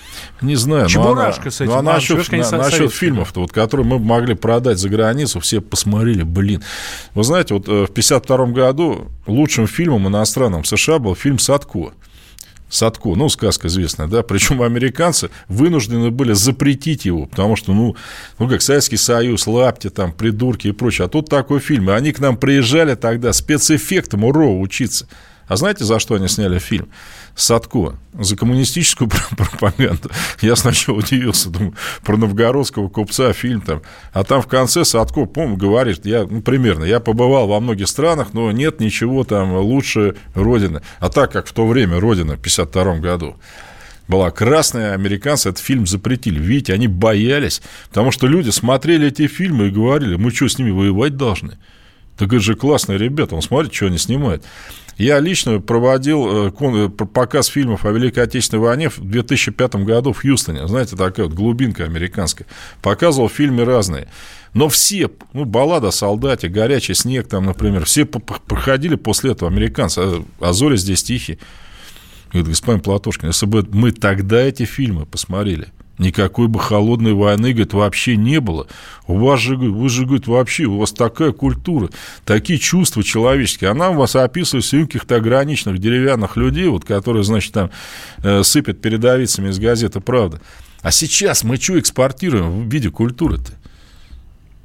Не 0.43 0.55
знаю. 0.57 0.83
но 0.83 0.89
Чебурашка 0.89 1.43
она- 1.43 1.51
с 1.51 1.61
этим. 1.61 1.73
Ну, 1.73 1.79
а 1.79 1.83
насчет, 1.83 2.09
Чебурашка 2.09 2.37
на- 2.37 2.59
насчет 2.59 2.77
советский, 2.77 2.99
фильмов, 2.99 3.33
вот, 3.35 3.53
которые 3.53 3.87
мы 3.87 3.99
могли 3.99 4.35
продать 4.35 4.79
за 4.79 4.89
границу, 4.89 5.41
все 5.41 5.61
посмотрели, 5.61 6.23
блин. 6.23 6.63
Вы 7.15 7.25
знаете, 7.25 7.55
вот 7.55 7.69
э, 7.69 7.87
в 7.87 7.91
52 7.93 8.47
году 8.53 9.09
лучшим 9.27 9.67
фильмом 9.67 10.09
иностранным 10.09 10.63
в 10.63 10.67
США 10.69 10.99
был 10.99 11.15
фильм 11.15 11.39
«Садко». 11.39 11.93
Садко, 12.69 13.15
ну, 13.15 13.29
сказка 13.29 13.69
известная, 13.69 14.07
да, 14.07 14.23
причем 14.23 14.63
американцы 14.63 15.31
вынуждены 15.49 16.11
были 16.11 16.33
запретить 16.35 17.05
его, 17.05 17.27
потому 17.27 17.57
что, 17.57 17.73
ну, 17.73 17.97
ну, 18.39 18.49
как 18.49 18.63
Советский 18.63 18.97
Союз, 18.97 19.47
лапти 19.47 19.89
там, 19.91 20.13
придурки 20.13 20.69
и 20.69 20.73
прочее, 20.73 21.07
а 21.07 21.09
тут 21.09 21.29
такой 21.29 21.61
фильм, 21.61 21.91
и 21.91 21.95
они 21.95 22.13
к 22.13 22.19
нам 22.19 22.37
приезжали 22.37 22.95
тогда 22.95 23.33
спецэффектом 23.33 24.25
УРО 24.25 24.59
учиться, 24.61 25.09
а 25.49 25.57
знаете, 25.57 25.85
за 25.85 25.99
что 25.99 26.15
они 26.15 26.29
сняли 26.29 26.59
фильм? 26.59 26.91
Садко. 27.35 27.99
За 28.13 28.37
коммунистическую 28.37 29.11
пропаганду. 29.37 30.11
Я 30.41 30.57
сначала 30.57 30.99
удивился, 30.99 31.49
думаю, 31.51 31.75
про 32.05 32.17
новгородского 32.17 32.89
купца 32.89 33.33
фильм 33.33 33.63
там. 33.63 33.83
А 34.13 34.25
там 34.25 34.43
в 34.43 34.47
конце 34.47 34.85
Садко, 34.85 35.25
помню, 35.25 35.57
говорит, 35.57 36.05
я, 36.05 36.27
ну, 36.29 36.43
примерно, 36.43 36.85
я 36.85 37.01
побывал 37.01 37.49
во 37.49 37.61
многих 37.61 37.89
странах, 37.89 38.29
но 38.35 38.53
нет 38.53 38.81
ничего 38.81 39.25
там 39.25 39.57
лучше 39.57 40.17
Родины. 40.35 40.83
А 41.01 41.09
так 41.09 41.33
как 41.33 41.47
в 41.47 41.53
то 41.53 41.67
время 41.67 41.99
Родина 41.99 42.37
в 42.37 42.41
52 42.41 42.99
году 42.99 43.37
была 44.09 44.31
красная, 44.31 44.95
американцы 44.95 45.51
этот 45.51 45.63
фильм 45.63 45.87
запретили. 45.87 46.41
Видите, 46.41 46.73
они 46.73 46.89
боялись, 46.89 47.63
потому 47.89 48.11
что 48.11 48.27
люди 48.27 48.51
смотрели 48.51 49.09
эти 49.09 49.27
фильмы 49.27 49.69
и 49.69 49.71
говорили, 49.71 50.17
мы 50.17 50.31
что, 50.31 50.49
с 50.49 50.59
ними 50.59 50.71
воевать 50.71 51.17
должны? 51.17 51.59
Так 52.19 52.29
это 52.29 52.41
же 52.41 52.57
классные 52.57 52.99
ребята, 52.99 53.37
он 53.37 53.43
смотрит, 53.43 53.73
что 53.73 53.87
они 53.87 53.97
снимают. 53.97 54.45
Я 54.99 55.21
лично 55.21 55.61
проводил 55.61 56.49
э, 56.49 56.53
э, 56.61 56.89
показ 56.89 57.47
фильмов 57.47 57.85
о 57.85 57.93
Великой 57.93 58.25
Отечественной 58.25 58.65
войне 58.65 58.89
в 58.91 58.99
2005 58.99 59.77
году 59.77 60.13
в 60.13 60.23
Хьюстоне. 60.23 60.67
Знаете, 60.67 60.97
такая 60.97 61.27
вот 61.27 61.37
глубинка 61.37 61.85
американская. 61.85 62.49
Показывал 62.83 63.29
фильмы 63.29 63.65
разные. 63.65 64.09
Но 64.55 64.69
все, 64.69 65.09
ну, 65.35 65.45
баллада 65.45 65.89
о 65.89 65.93
солдате, 65.93 66.49
горячий 66.49 66.95
снег 66.95 67.29
там, 67.29 67.47
например, 67.47 67.85
все 67.85 68.05
проходили 68.07 68.97
после 68.97 69.33
этого 69.33 69.49
американцы. 69.49 69.99
А, 70.01 70.25
а 70.41 70.53
зори 70.53 70.77
здесь 70.77 71.05
тихие. 71.05 71.39
Говорит, 72.33 72.49
господин 72.49 72.81
Платошкин, 72.81 73.29
если 73.29 73.47
бы 73.47 73.65
мы 73.71 73.93
тогда 73.93 74.41
эти 74.41 74.65
фильмы 74.65 75.07
посмотрели, 75.07 75.69
никакой 75.99 76.49
бы 76.49 76.61
холодной 76.61 77.13
войны, 77.13 77.53
говорит, 77.53 77.75
вообще 77.75 78.17
не 78.17 78.41
было. 78.41 78.67
У 79.07 79.19
вас 79.19 79.41
же, 79.41 79.57
вы 79.57 79.89
же, 79.89 80.05
говорит, 80.05 80.27
вообще, 80.27 80.65
у 80.65 80.79
вас 80.79 80.93
такая 80.93 81.33
культура, 81.33 81.91
такие 82.25 82.59
чувства 82.59 83.03
человеческие. 83.03 83.71
А 83.71 83.75
нам 83.75 83.97
вас 83.97 84.17
описывают 84.17 84.65
все 84.65 84.87
каких-то 84.87 85.17
ограниченных 85.17 85.79
деревянных 85.79 86.37
людей, 86.37 86.69
вот, 86.69 86.85
которые, 86.85 87.25
значит, 87.25 87.53
там 87.53 87.71
э, 88.23 88.43
сыпят 88.43 88.81
передовицами 88.81 89.51
из 89.51 89.59
газеты 89.59 90.01
«Правда». 90.01 90.41
А 90.81 90.93
сейчас 90.93 91.43
мы 91.43 91.57
что 91.57 91.79
экспортируем 91.79 92.69
в 92.69 92.73
виде 92.73 92.91
культуры-то? 92.91 93.58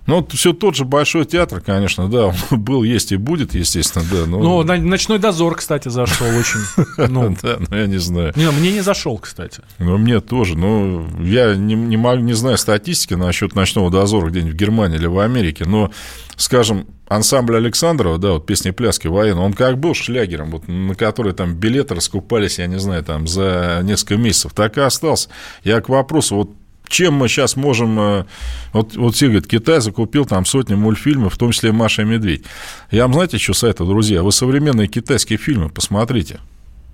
Ну, 0.05 0.15
вот 0.17 0.33
все 0.33 0.53
тот 0.53 0.75
же 0.75 0.83
Большой 0.85 1.25
театр, 1.25 1.61
конечно, 1.61 2.09
да, 2.09 2.27
он 2.27 2.35
был, 2.51 2.83
есть 2.83 3.11
и 3.11 3.15
будет, 3.15 3.53
естественно, 3.55 4.05
да. 4.11 4.25
Но... 4.25 4.63
Ну, 4.63 4.63
«Ночной 4.63 5.17
дозор», 5.19 5.55
кстати, 5.55 5.89
зашел 5.89 6.27
очень. 6.27 6.59
Ну, 7.09 7.35
Да, 7.41 7.57
ну, 7.69 7.77
я 7.77 7.87
не 7.87 7.97
знаю. 7.97 8.33
не, 8.35 8.49
мне 8.51 8.71
не 8.71 8.81
зашел, 8.81 9.17
кстати. 9.17 9.61
Ну, 9.79 9.97
мне 9.97 10.19
тоже. 10.19 10.57
Ну, 10.57 11.07
я 11.21 11.55
не, 11.55 11.75
не, 11.75 11.97
могу- 11.97 12.21
не 12.21 12.33
знаю 12.33 12.57
статистики 12.57 13.13
насчет 13.13 13.55
ночного 13.55 13.89
дозора 13.89 14.29
где-нибудь 14.29 14.53
в 14.53 14.57
Германии 14.57 14.97
или 14.97 15.07
в 15.07 15.19
Америке, 15.19 15.65
но, 15.65 15.91
скажем, 16.35 16.85
ансамбль 17.07 17.55
Александрова, 17.57 18.17
да, 18.17 18.31
вот 18.33 18.45
песни 18.45 18.71
пляски 18.71 19.07
военные, 19.07 19.45
он 19.45 19.53
как 19.53 19.77
был 19.79 19.93
шлягером, 19.93 20.51
вот, 20.51 20.67
на 20.67 20.95
который 20.95 21.33
там 21.33 21.55
билеты 21.55 21.95
раскупались, 21.95 22.59
я 22.59 22.67
не 22.67 22.79
знаю, 22.79 23.03
там 23.03 23.27
за 23.27 23.81
несколько 23.83 24.17
месяцев, 24.17 24.53
так 24.53 24.77
и 24.77 24.81
остался. 24.81 25.29
Я 25.63 25.79
к 25.81 25.89
вопросу, 25.89 26.35
вот 26.35 26.49
чем 26.87 27.15
мы 27.15 27.27
сейчас 27.27 27.55
можем... 27.55 27.99
э, 27.99 28.25
Вот, 28.73 28.95
вот 28.95 29.15
все 29.15 29.27
говорят, 29.27 29.47
Китай 29.47 29.81
закупил 29.81 30.25
там 30.25 30.45
сотни 30.45 30.75
мультфильмов, 30.75 31.33
в 31.33 31.37
том 31.37 31.51
числе 31.51 31.71
«Маша 31.71 32.03
и 32.03 32.05
медведь». 32.05 32.43
Я 32.91 33.03
вам 33.03 33.13
знаете, 33.13 33.37
что 33.37 33.53
сайта, 33.53 33.85
друзья? 33.85 34.21
Вы 34.23 34.31
современные 34.31 34.87
китайские 34.87 35.37
фильмы 35.37 35.69
посмотрите. 35.69 36.39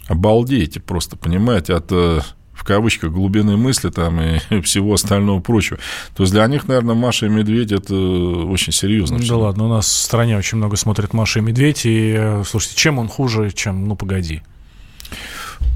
Обалдеете 0.08 0.80
просто, 0.80 1.18
понимаете, 1.18 1.74
от 1.76 1.86
э, 1.92 2.22
в 2.54 2.64
кавычках 2.64 3.12
глубины 3.12 3.58
мысли 3.58 3.90
там 3.90 4.20
и 4.22 4.40
всего 4.62 4.94
остального 4.94 5.40
прочего. 5.40 5.80
То 6.16 6.24
есть 6.24 6.34
для 6.34 6.46
них, 6.48 6.68
наверное, 6.68 6.96
Маша 6.96 7.28
и 7.28 7.30
Медведь 7.30 7.72
это 7.72 7.96
очень 7.96 8.74
серьезно. 8.74 9.18
Да 9.18 9.24
всё. 9.24 9.40
ладно, 9.40 9.66
у 9.66 9.70
нас 9.70 9.86
в 9.88 10.02
стране 10.02 10.38
очень 10.38 10.58
много 10.58 10.76
смотрят 10.78 11.14
Маша 11.14 11.40
и 11.40 11.42
Медведь, 11.42 11.86
и, 11.86 12.16
э, 12.18 12.44
слушайте, 12.46 12.76
чем 12.76 13.00
он 13.00 13.08
хуже, 13.08 13.52
чем 13.52 13.88
«Ну, 13.88 13.96
погоди»? 13.96 14.42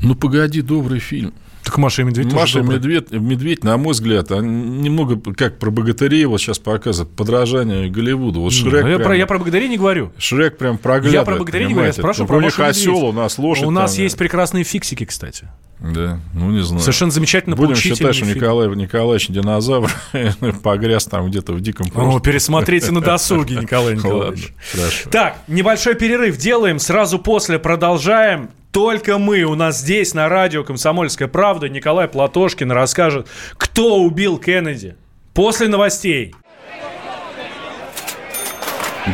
Ну, 0.02 0.16
погоди, 0.16 0.62
добрый 0.62 1.00
фильм. 1.00 1.34
Так 1.64 1.78
Маша 1.78 2.02
и 2.02 2.06
Медведь 2.06 2.26
тоже 2.26 2.36
Маша 2.40 2.60
и 2.60 2.62
добрый. 2.62 2.78
Медведь, 2.80 3.12
Медведь, 3.12 3.64
на 3.64 3.78
мой 3.78 3.94
взгляд, 3.94 4.30
немного 4.32 5.20
как 5.34 5.60
про 5.60 5.72
богатырей 5.72 6.26
вот 6.26 6.40
сейчас 6.42 6.60
показывают, 6.60 7.16
подражание 7.16 7.90
Голливуду. 7.90 8.42
Вот 8.42 8.52
Ну, 8.54 8.70
Шрек 8.70 8.86
я, 8.86 8.96
прям- 8.98 9.02
про, 9.04 9.16
я 9.16 9.26
про 9.28 9.40
богатырей 9.40 9.70
не 9.70 9.78
говорю. 9.78 10.12
Шрек 10.18 10.58
прям 10.58 10.78
проглядывает. 10.78 11.14
Я 11.14 11.24
про 11.24 11.40
богатырей 11.40 11.68
не 11.68 11.74
говорю, 11.74 11.88
я 11.88 11.94
спрашиваю 11.94 12.24
Ну, 12.26 12.28
про 12.28 12.38
У 12.38 12.42
них 12.42 12.58
Машу 12.58 12.68
и 12.68 12.70
осел, 12.72 13.06
у 13.06 13.12
нас 13.14 13.38
лошадь. 13.38 13.66
У 13.66 13.72
нас 13.72 13.94
там, 13.96 14.04
есть 14.04 14.18
прекрасные 14.18 14.64
фиксики, 14.64 15.06
кстати. 15.06 15.50
Да, 15.84 16.18
ну 16.34 16.50
не 16.50 16.64
знаю. 16.64 16.80
Совершенно 16.80 17.12
замечательно 17.12 17.58
Будем 17.58 17.76
считать, 17.76 18.16
что 18.16 18.26
фильм. 18.26 18.38
Николай 18.38 18.70
Николаевич 18.70 19.28
динозавр 19.28 19.92
погряз 20.64 21.06
там 21.06 21.30
где-то 21.30 21.52
в 21.52 21.60
диком 21.60 21.88
О, 21.94 22.22
пересмотрите 22.22 22.92
на 22.92 23.02
досуге, 23.02 23.58
Николай 23.58 23.96
Николаевич. 23.98 24.54
Ладно. 24.74 25.12
Так, 25.12 25.38
небольшой 25.50 25.96
перерыв 25.96 26.38
делаем, 26.38 26.80
сразу 26.80 27.20
после 27.20 27.60
продолжаем. 27.60 28.50
Только 28.72 29.18
мы 29.18 29.44
у 29.44 29.56
нас 29.56 29.82
здесь 29.82 30.14
на 30.14 30.30
радио 30.30 30.64
«Комсомольская 30.64 31.28
правда» 31.28 31.68
Николай 31.68 32.08
Платошкин 32.08 32.72
расскажет, 32.72 33.28
кто 33.58 34.02
убил 34.02 34.38
Кеннеди. 34.38 34.96
После 35.34 35.68
новостей. 35.68 36.34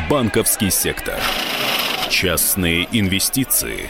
Банковский 0.08 0.70
сектор. 0.70 1.16
Частные 2.10 2.88
инвестиции. 2.92 3.90